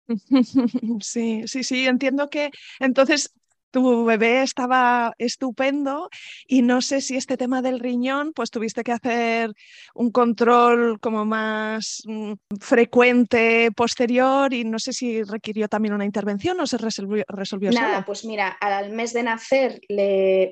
Sí, 1.01 1.43
sí, 1.45 1.63
sí, 1.63 1.85
entiendo 1.85 2.31
que 2.31 2.49
entonces 2.79 3.31
tu 3.71 4.05
bebé 4.05 4.43
estaba 4.43 5.13
estupendo 5.17 6.09
y 6.47 6.61
no 6.61 6.81
sé 6.81 7.01
si 7.01 7.15
este 7.15 7.37
tema 7.37 7.61
del 7.61 7.79
riñón, 7.79 8.33
pues 8.33 8.51
tuviste 8.51 8.83
que 8.83 8.91
hacer 8.91 9.51
un 9.93 10.11
control 10.11 10.99
como 10.99 11.25
más 11.25 12.03
mm, 12.05 12.33
frecuente 12.59 13.71
posterior 13.75 14.53
y 14.53 14.63
no 14.63 14.79
sé 14.79 14.93
si 14.93 15.23
requirió 15.23 15.67
también 15.67 15.93
una 15.93 16.05
intervención 16.05 16.59
o 16.59 16.67
se 16.67 16.77
resolvió, 16.77 17.23
resolvió 17.27 17.71
Nada, 17.71 18.05
pues 18.05 18.25
mira, 18.25 18.49
al 18.49 18.91
mes 18.91 19.13
de 19.13 19.23
nacer, 19.23 19.81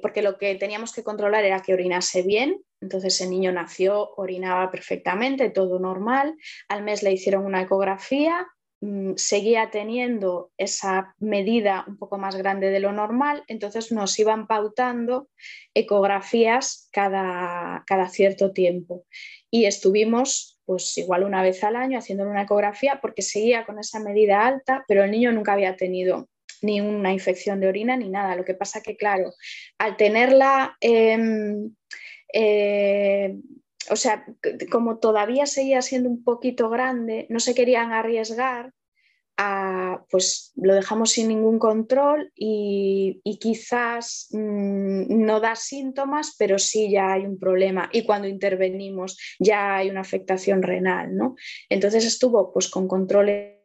porque 0.01 0.21
lo 0.21 0.37
que 0.37 0.55
teníamos 0.55 0.93
que 0.93 1.03
controlar 1.03 1.43
era 1.43 1.61
que 1.61 1.73
orinase 1.73 2.21
bien, 2.23 2.61
entonces 2.81 3.19
el 3.21 3.29
niño 3.29 3.51
nació, 3.51 4.13
orinaba 4.17 4.69
perfectamente, 4.69 5.49
todo 5.49 5.79
normal. 5.79 6.35
Al 6.67 6.83
mes 6.83 7.01
le 7.01 7.11
hicieron 7.11 7.45
una 7.45 7.61
ecografía 7.61 8.47
seguía 9.15 9.71
teniendo 9.71 10.51
esa 10.57 11.15
medida 11.17 11.83
un 11.87 11.97
poco 11.97 12.17
más 12.17 12.35
grande 12.35 12.69
de 12.69 12.79
lo 12.79 12.91
normal, 12.91 13.43
entonces 13.47 13.91
nos 13.91 14.17
iban 14.19 14.45
pautando 14.45 15.29
ecografías 15.73 16.87
cada, 16.91 17.83
cada 17.87 18.07
cierto 18.09 18.51
tiempo. 18.51 19.05
Y 19.49 19.65
estuvimos 19.65 20.59
pues 20.65 20.97
igual 20.97 21.23
una 21.23 21.41
vez 21.41 21.63
al 21.63 21.77
año 21.77 21.97
haciendo 21.97 22.25
una 22.25 22.43
ecografía 22.43 22.99
porque 23.01 23.21
seguía 23.21 23.65
con 23.65 23.79
esa 23.79 23.99
medida 23.99 24.45
alta, 24.45 24.83
pero 24.87 25.03
el 25.03 25.11
niño 25.11 25.31
nunca 25.31 25.53
había 25.53 25.77
tenido 25.77 26.27
ni 26.61 26.81
una 26.81 27.13
infección 27.13 27.59
de 27.59 27.67
orina 27.67 27.95
ni 27.95 28.09
nada. 28.09 28.35
Lo 28.35 28.43
que 28.43 28.53
pasa 28.53 28.81
que, 28.81 28.97
claro, 28.97 29.33
al 29.77 29.95
tenerla 29.95 30.75
em, 30.81 31.73
eh, 32.33 33.37
o 33.89 33.95
sea, 33.95 34.25
como 34.71 34.97
todavía 34.99 35.45
seguía 35.45 35.81
siendo 35.81 36.09
un 36.09 36.23
poquito 36.23 36.69
grande, 36.69 37.27
no 37.29 37.39
se 37.39 37.55
querían 37.55 37.91
arriesgar 37.91 38.73
a, 39.37 40.03
pues 40.09 40.51
lo 40.55 40.73
dejamos 40.73 41.11
sin 41.11 41.27
ningún 41.27 41.59
control 41.59 42.31
y, 42.35 43.21
quizás 43.39 44.29
mm, 44.31 45.25
no 45.25 45.39
da 45.39 45.55
síntomas, 45.55 46.35
pero 46.39 46.57
sí 46.57 46.89
ya 46.89 47.13
hay 47.13 47.25
un 47.25 47.37
problema 47.37 47.87
y 47.93 48.03
cuando 48.03 48.27
intervenimos 48.27 49.17
ya 49.39 49.77
hay 49.77 49.89
una 49.89 50.01
afectación 50.01 50.63
renal, 50.63 51.15
¿no? 51.15 51.35
Entonces 51.69 52.03
estuvo 52.05 52.51
pues 52.51 52.67
con 52.67 52.87
controles 52.87 53.57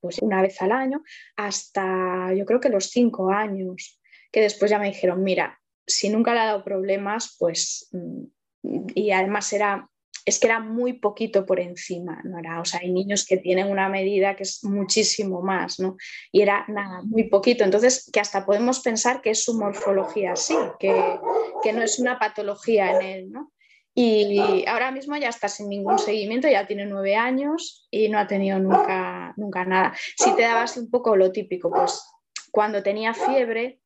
pues 0.00 0.18
una 0.20 0.42
vez 0.42 0.60
al 0.60 0.72
año 0.72 1.02
hasta 1.36 2.34
yo 2.34 2.44
creo 2.44 2.58
que 2.58 2.68
los 2.68 2.86
cinco 2.86 3.30
años, 3.30 4.00
que 4.32 4.40
después 4.40 4.70
ya 4.70 4.78
me 4.78 4.86
dijeron, 4.88 5.22
mira, 5.22 5.60
si 5.86 6.08
nunca 6.08 6.34
le 6.34 6.40
ha 6.40 6.46
dado 6.46 6.64
problemas, 6.64 7.36
pues 7.38 7.88
mm, 7.92 8.24
y 8.62 9.10
además 9.10 9.52
era 9.52 9.88
es 10.24 10.38
que 10.38 10.46
era 10.46 10.60
muy 10.60 10.94
poquito 10.94 11.44
por 11.44 11.58
encima, 11.58 12.20
¿no? 12.24 12.38
Era, 12.38 12.60
o 12.60 12.64
sea, 12.64 12.80
hay 12.80 12.92
niños 12.92 13.26
que 13.26 13.38
tienen 13.38 13.68
una 13.68 13.88
medida 13.88 14.36
que 14.36 14.44
es 14.44 14.62
muchísimo 14.62 15.42
más, 15.42 15.80
¿no? 15.80 15.96
Y 16.30 16.42
era 16.42 16.64
nada, 16.68 17.02
muy 17.02 17.24
poquito. 17.24 17.64
Entonces, 17.64 18.08
que 18.12 18.20
hasta 18.20 18.46
podemos 18.46 18.80
pensar 18.80 19.20
que 19.20 19.30
es 19.30 19.42
su 19.42 19.58
morfología 19.58 20.32
así, 20.32 20.54
que, 20.78 21.18
que 21.62 21.72
no 21.72 21.82
es 21.82 21.98
una 21.98 22.18
patología 22.18 22.92
en 22.92 23.02
él, 23.02 23.32
¿no? 23.32 23.52
Y 23.94 24.64
ahora 24.66 24.90
mismo 24.90 25.16
ya 25.16 25.28
está 25.28 25.48
sin 25.48 25.68
ningún 25.68 25.98
seguimiento, 25.98 26.48
ya 26.48 26.66
tiene 26.66 26.86
nueve 26.86 27.14
años 27.14 27.86
y 27.90 28.08
no 28.08 28.18
ha 28.18 28.26
tenido 28.26 28.58
nunca, 28.58 29.34
nunca 29.36 29.66
nada. 29.66 29.92
Si 30.16 30.34
te 30.34 30.42
dabas 30.42 30.78
un 30.78 30.88
poco 30.88 31.14
lo 31.14 31.30
típico, 31.30 31.70
pues 31.70 32.02
cuando 32.50 32.82
tenía 32.82 33.12
fiebre, 33.12 33.80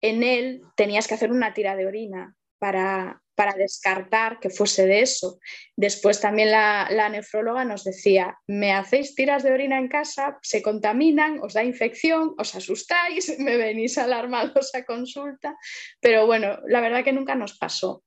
en 0.00 0.24
él 0.24 0.62
tenías 0.76 1.06
que 1.06 1.14
hacer 1.14 1.30
una 1.30 1.54
tira 1.54 1.76
de 1.76 1.86
orina 1.86 2.34
para, 2.58 3.22
para 3.34 3.54
descartar 3.54 4.38
que 4.40 4.50
fuese 4.50 4.86
de 4.86 5.00
eso. 5.00 5.38
Después 5.76 6.20
también 6.20 6.50
la, 6.50 7.08
nefróloga 7.10 7.64
nos 7.64 7.84
decía, 7.84 8.38
me 8.46 8.72
hacéis 8.72 9.14
tiras 9.14 9.42
de 9.42 9.52
orina 9.52 9.78
en 9.78 9.88
casa, 9.88 10.38
se 10.42 10.62
contaminan, 10.62 11.40
os 11.42 11.54
da 11.54 11.64
infección, 11.64 12.34
os 12.38 12.54
asustáis, 12.54 13.38
me 13.38 13.56
venís 13.56 13.98
alarmados 13.98 14.74
a 14.74 14.84
consulta, 14.84 15.56
pero 16.00 16.26
bueno, 16.26 16.58
la 16.66 16.80
verdad 16.80 17.04
que 17.04 17.12
nunca 17.12 17.34
nos 17.34 17.58
pasó. 17.58 18.04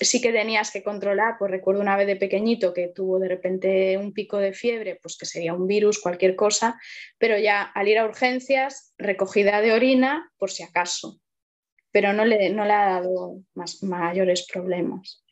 Sí 0.00 0.20
que 0.20 0.32
tenías 0.32 0.72
que 0.72 0.82
controlar, 0.82 1.36
pues 1.38 1.50
recuerdo 1.50 1.80
una 1.80 1.96
vez 1.96 2.08
de 2.08 2.16
pequeñito 2.16 2.72
que 2.74 2.88
tuvo 2.88 3.20
de 3.20 3.28
repente 3.28 3.96
un 3.98 4.12
pico 4.12 4.38
de 4.38 4.52
fiebre, 4.52 4.98
pues 5.00 5.16
que 5.16 5.26
sería 5.26 5.54
un 5.54 5.68
virus, 5.68 6.00
cualquier 6.00 6.34
cosa, 6.34 6.80
pero 7.18 7.38
ya 7.38 7.62
al 7.62 7.86
ir 7.86 7.98
a 7.98 8.04
urgencias, 8.04 8.94
recogida 8.98 9.60
de 9.60 9.72
orina 9.72 10.32
por 10.38 10.50
si 10.50 10.64
acaso, 10.64 11.21
pero 11.92 12.12
no 12.12 12.24
le, 12.24 12.50
no 12.50 12.64
le 12.64 12.72
ha 12.72 13.00
dado 13.00 13.40
más, 13.54 13.82
mayores 13.82 14.46
problemas. 14.52 15.22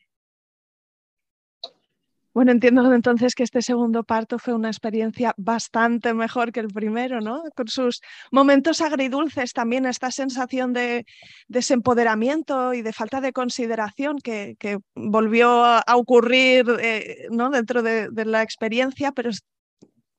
Bueno, 2.33 2.53
entiendo 2.53 2.93
entonces 2.93 3.35
que 3.35 3.43
este 3.43 3.61
segundo 3.61 4.05
parto 4.05 4.39
fue 4.39 4.53
una 4.53 4.69
experiencia 4.69 5.33
bastante 5.35 6.13
mejor 6.13 6.53
que 6.53 6.61
el 6.61 6.69
primero, 6.69 7.19
¿no? 7.19 7.43
Con 7.55 7.67
sus 7.67 8.01
momentos 8.31 8.79
agridulces 8.79 9.51
también, 9.51 9.85
esta 9.85 10.11
sensación 10.11 10.71
de 10.71 11.05
desempoderamiento 11.49 12.73
y 12.73 12.83
de 12.83 12.93
falta 12.93 13.19
de 13.19 13.33
consideración 13.33 14.19
que, 14.19 14.55
volvió 14.95 15.65
a 15.65 15.83
ocurrir 15.95 16.65
eh, 16.79 17.27
¿no? 17.31 17.49
dentro 17.49 17.83
de, 17.83 18.09
la 18.25 18.43
experiencia, 18.43 19.11
pero 19.11 19.29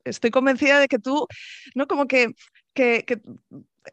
estoy 0.04 0.30
convencida 0.30 0.80
de 0.80 0.88
que 0.88 0.98
tú, 0.98 1.26
¿no? 1.74 1.86
Como 1.86 2.06
que, 2.06 2.34
que, 2.74 3.04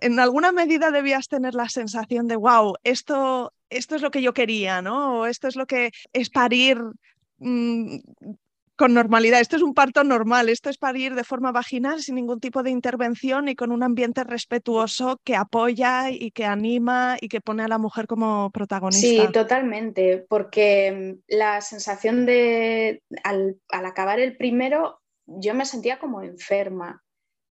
en 0.01 0.19
alguna 0.19 0.51
medida 0.51 0.91
debías 0.91 1.27
tener 1.27 1.55
la 1.55 1.69
sensación 1.69 2.27
de, 2.27 2.35
wow, 2.35 2.75
esto, 2.83 3.53
esto 3.69 3.95
es 3.95 4.01
lo 4.01 4.11
que 4.11 4.21
yo 4.21 4.33
quería, 4.33 4.81
¿no? 4.81 5.19
O 5.19 5.25
esto 5.25 5.47
es 5.47 5.55
lo 5.55 5.65
que 5.65 5.91
es 6.13 6.29
parir 6.29 6.79
Mm, 7.39 7.99
con 8.75 8.93
normalidad. 8.93 9.41
Esto 9.41 9.57
es 9.57 9.61
un 9.61 9.73
parto 9.73 10.05
normal, 10.05 10.47
esto 10.47 10.69
es 10.69 10.77
parir 10.77 11.13
de 11.13 11.25
forma 11.25 11.51
vaginal 11.51 12.01
sin 12.01 12.15
ningún 12.15 12.39
tipo 12.39 12.63
de 12.63 12.69
intervención 12.69 13.49
y 13.49 13.55
con 13.55 13.73
un 13.73 13.83
ambiente 13.83 14.23
respetuoso 14.23 15.19
que 15.25 15.35
apoya 15.35 16.09
y 16.09 16.31
que 16.31 16.45
anima 16.45 17.17
y 17.19 17.27
que 17.27 17.41
pone 17.41 17.63
a 17.63 17.67
la 17.67 17.77
mujer 17.77 18.07
como 18.07 18.51
protagonista. 18.51 19.25
Sí, 19.25 19.33
totalmente, 19.33 20.25
porque 20.29 21.19
mm, 21.19 21.35
la 21.35 21.59
sensación 21.59 22.25
de 22.25 23.03
al, 23.23 23.57
al 23.69 23.85
acabar 23.85 24.19
el 24.19 24.37
primero 24.37 25.01
yo 25.25 25.53
me 25.53 25.65
sentía 25.65 25.99
como 25.99 26.21
enferma. 26.21 27.03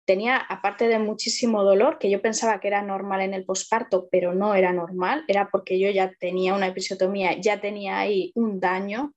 Tenía, 0.07 0.37
aparte 0.37 0.87
de 0.87 0.99
muchísimo 0.99 1.65
dolor, 1.65 1.99
que 1.99 2.09
yo 2.09 2.21
pensaba 2.21 2.61
que 2.61 2.69
era 2.69 2.81
normal 2.81 3.19
en 3.19 3.33
el 3.33 3.43
posparto, 3.43 4.07
pero 4.09 4.33
no 4.33 4.55
era 4.55 4.71
normal, 4.71 5.25
era 5.27 5.49
porque 5.51 5.79
yo 5.79 5.89
ya 5.89 6.13
tenía 6.17 6.53
una 6.53 6.67
episiotomía, 6.67 7.37
ya 7.41 7.59
tenía 7.59 7.99
ahí 7.99 8.31
un 8.33 8.61
daño 8.61 9.13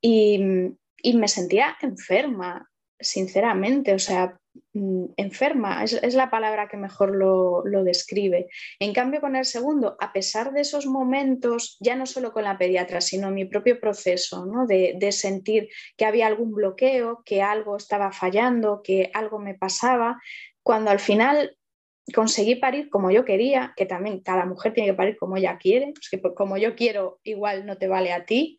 y, 0.00 0.40
me 1.14 1.28
sentía 1.28 1.76
enferma, 1.80 2.68
sinceramente, 2.98 3.94
o 3.94 3.98
sea, 3.98 4.38
mm, 4.72 5.06
enferma, 5.16 5.84
es, 5.84 6.14
la 6.14 6.30
palabra 6.30 6.68
que 6.68 6.76
mejor 6.76 7.14
lo, 7.14 7.62
describe. 7.84 8.48
En 8.78 8.92
cambio, 8.92 9.20
con 9.20 9.36
el 9.36 9.44
segundo, 9.44 9.96
a 10.00 10.12
pesar 10.12 10.52
de 10.52 10.62
esos 10.62 10.86
momentos, 10.86 11.76
ya 11.80 11.96
no 11.96 12.06
solo 12.06 12.32
con 12.32 12.44
la 12.44 12.58
pediatra, 12.58 13.00
sino 13.00 13.30
mi 13.30 13.44
propio 13.44 13.80
proceso, 13.80 14.46
¿no? 14.46 14.66
de, 14.66 14.94
de, 14.98 15.12
sentir 15.12 15.68
que 15.96 16.06
había 16.06 16.26
algún 16.26 16.52
bloqueo, 16.52 17.22
que 17.24 17.42
algo 17.42 17.76
estaba 17.76 18.12
fallando, 18.12 18.82
que 18.82 19.10
algo 19.14 19.38
me 19.38 19.54
pasaba, 19.54 20.20
cuando 20.62 20.90
al 20.90 21.00
final 21.00 21.56
conseguí 22.14 22.56
parir 22.56 22.88
como 22.88 23.10
yo 23.10 23.24
quería, 23.24 23.74
que 23.76 23.86
también 23.86 24.20
cada 24.20 24.46
mujer 24.46 24.72
tiene 24.72 24.90
que 24.90 24.96
parir 24.96 25.16
como 25.16 25.36
ella 25.36 25.58
quiere, 25.58 25.92
pues 25.92 26.08
que 26.10 26.34
como 26.34 26.56
yo 26.56 26.76
quiero, 26.76 27.20
igual 27.24 27.66
no 27.66 27.78
te 27.78 27.88
vale 27.88 28.12
a 28.12 28.24
ti. 28.24 28.58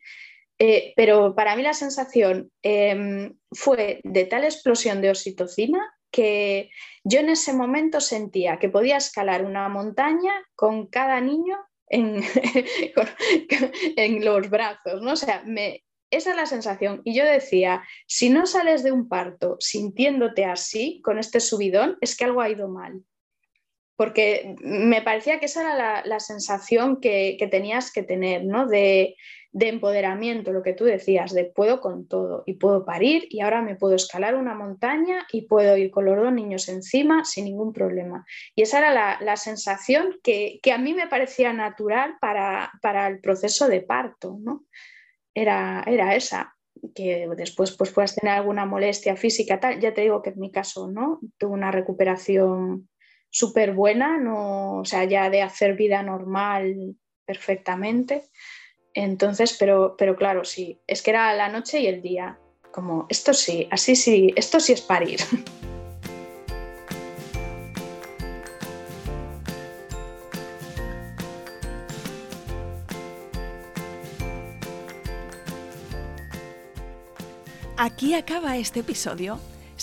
Eh, 0.58 0.92
pero 0.96 1.36
para 1.36 1.54
mí 1.54 1.62
la 1.62 1.72
sensación 1.72 2.50
em, 2.62 3.36
fue 3.52 4.00
de 4.02 4.24
tal 4.24 4.44
explosión 4.44 5.00
de 5.00 5.10
oxitocina 5.10 5.94
que 6.10 6.70
yo 7.04 7.20
en 7.20 7.28
ese 7.28 7.52
momento 7.52 8.00
sentía 8.00 8.58
que 8.58 8.68
podía 8.68 8.96
escalar 8.96 9.44
una 9.44 9.68
montaña 9.68 10.34
con 10.56 10.86
cada 10.86 11.20
niño 11.20 11.56
en, 11.86 12.22
los 14.24 14.50
brazos, 14.50 15.00
¿no? 15.00 15.12
O 15.12 15.16
sea, 15.16 15.44
esa 16.10 16.30
es 16.30 16.36
la 16.36 16.46
sensación. 16.46 17.02
Y 17.04 17.14
yo 17.14 17.24
decía, 17.24 17.82
si 18.06 18.30
no 18.30 18.46
sales 18.46 18.82
de 18.82 18.92
un 18.92 19.08
parto 19.08 19.56
sintiéndote 19.60 20.44
así, 20.44 21.00
con 21.02 21.18
este 21.18 21.40
subidón, 21.40 21.96
es 22.00 22.16
que 22.16 22.24
algo 22.24 22.40
ha 22.40 22.50
ido 22.50 22.68
mal. 22.68 23.02
Porque 23.96 24.54
me 24.60 25.02
parecía 25.02 25.40
que 25.40 25.46
esa 25.46 25.62
era 25.62 26.02
la, 26.04 26.20
sensación 26.20 27.00
que, 27.00 27.36
que, 27.38 27.48
tenías 27.48 27.92
que 27.92 28.02
tener, 28.02 28.44
¿no? 28.44 28.66
De, 28.66 29.16
de 29.50 29.68
empoderamiento, 29.68 30.52
lo 30.52 30.62
que 30.62 30.74
tú 30.74 30.84
decías, 30.84 31.32
de 31.32 31.44
puedo 31.44 31.80
con 31.80 32.06
todo 32.06 32.42
y 32.46 32.54
puedo 32.54 32.84
parir 32.84 33.26
y 33.30 33.40
ahora 33.40 33.62
me 33.62 33.76
puedo 33.76 33.94
escalar 33.94 34.34
una 34.34 34.54
montaña 34.54 35.26
y 35.32 35.42
puedo 35.42 35.76
ir 35.76 35.90
con 35.90 36.04
los 36.04 36.16
dos 36.16 36.32
niños 36.32 36.68
encima 36.68 37.24
sin 37.24 37.46
ningún 37.46 37.72
problema. 37.72 38.26
Y 38.54 38.62
esa 38.62 38.78
era 38.78 39.18
la, 39.20 39.36
sensación 39.36 40.16
que, 40.22 40.60
a 40.72 40.78
mí 40.78 40.92
me 40.92 41.06
parecía 41.06 41.52
natural 41.52 42.16
para, 42.20 42.70
el 43.08 43.20
proceso 43.20 43.68
de 43.68 43.80
parto, 43.80 44.38
¿no? 44.40 44.64
Era, 45.34 45.82
era 45.86 46.14
esa 46.14 46.54
que 46.94 47.28
después 47.36 47.76
pues 47.76 47.90
puedas 47.90 48.14
tener 48.14 48.34
alguna 48.34 48.64
molestia 48.64 49.16
física, 49.16 49.58
tal. 49.58 49.80
Ya 49.80 49.94
te 49.94 50.02
digo 50.02 50.22
que 50.22 50.30
en 50.30 50.38
mi 50.38 50.52
caso, 50.52 50.88
¿no? 50.88 51.20
Tuve 51.38 51.52
una 51.52 51.72
recuperación 51.72 52.88
súper 53.30 53.72
buena, 53.72 54.18
no, 54.18 54.78
o 54.78 54.84
sea, 54.84 55.04
ya 55.04 55.30
de 55.30 55.42
hacer 55.42 55.74
vida 55.74 56.02
normal 56.02 56.96
perfectamente. 57.24 58.24
Entonces, 58.94 59.56
pero, 59.58 59.94
pero 59.96 60.16
claro, 60.16 60.44
sí, 60.44 60.78
es 60.86 61.02
que 61.02 61.10
era 61.10 61.34
la 61.34 61.48
noche 61.48 61.80
y 61.80 61.86
el 61.86 62.02
día. 62.02 62.38
Como, 62.72 63.06
esto 63.08 63.32
sí, 63.32 63.68
así 63.70 63.96
sí, 63.96 64.32
esto 64.36 64.60
sí 64.60 64.72
es 64.72 64.80
parir. 64.80 65.20
Aquí 77.80 78.14
acaba 78.14 78.56
este 78.56 78.80
episodio. 78.80 79.38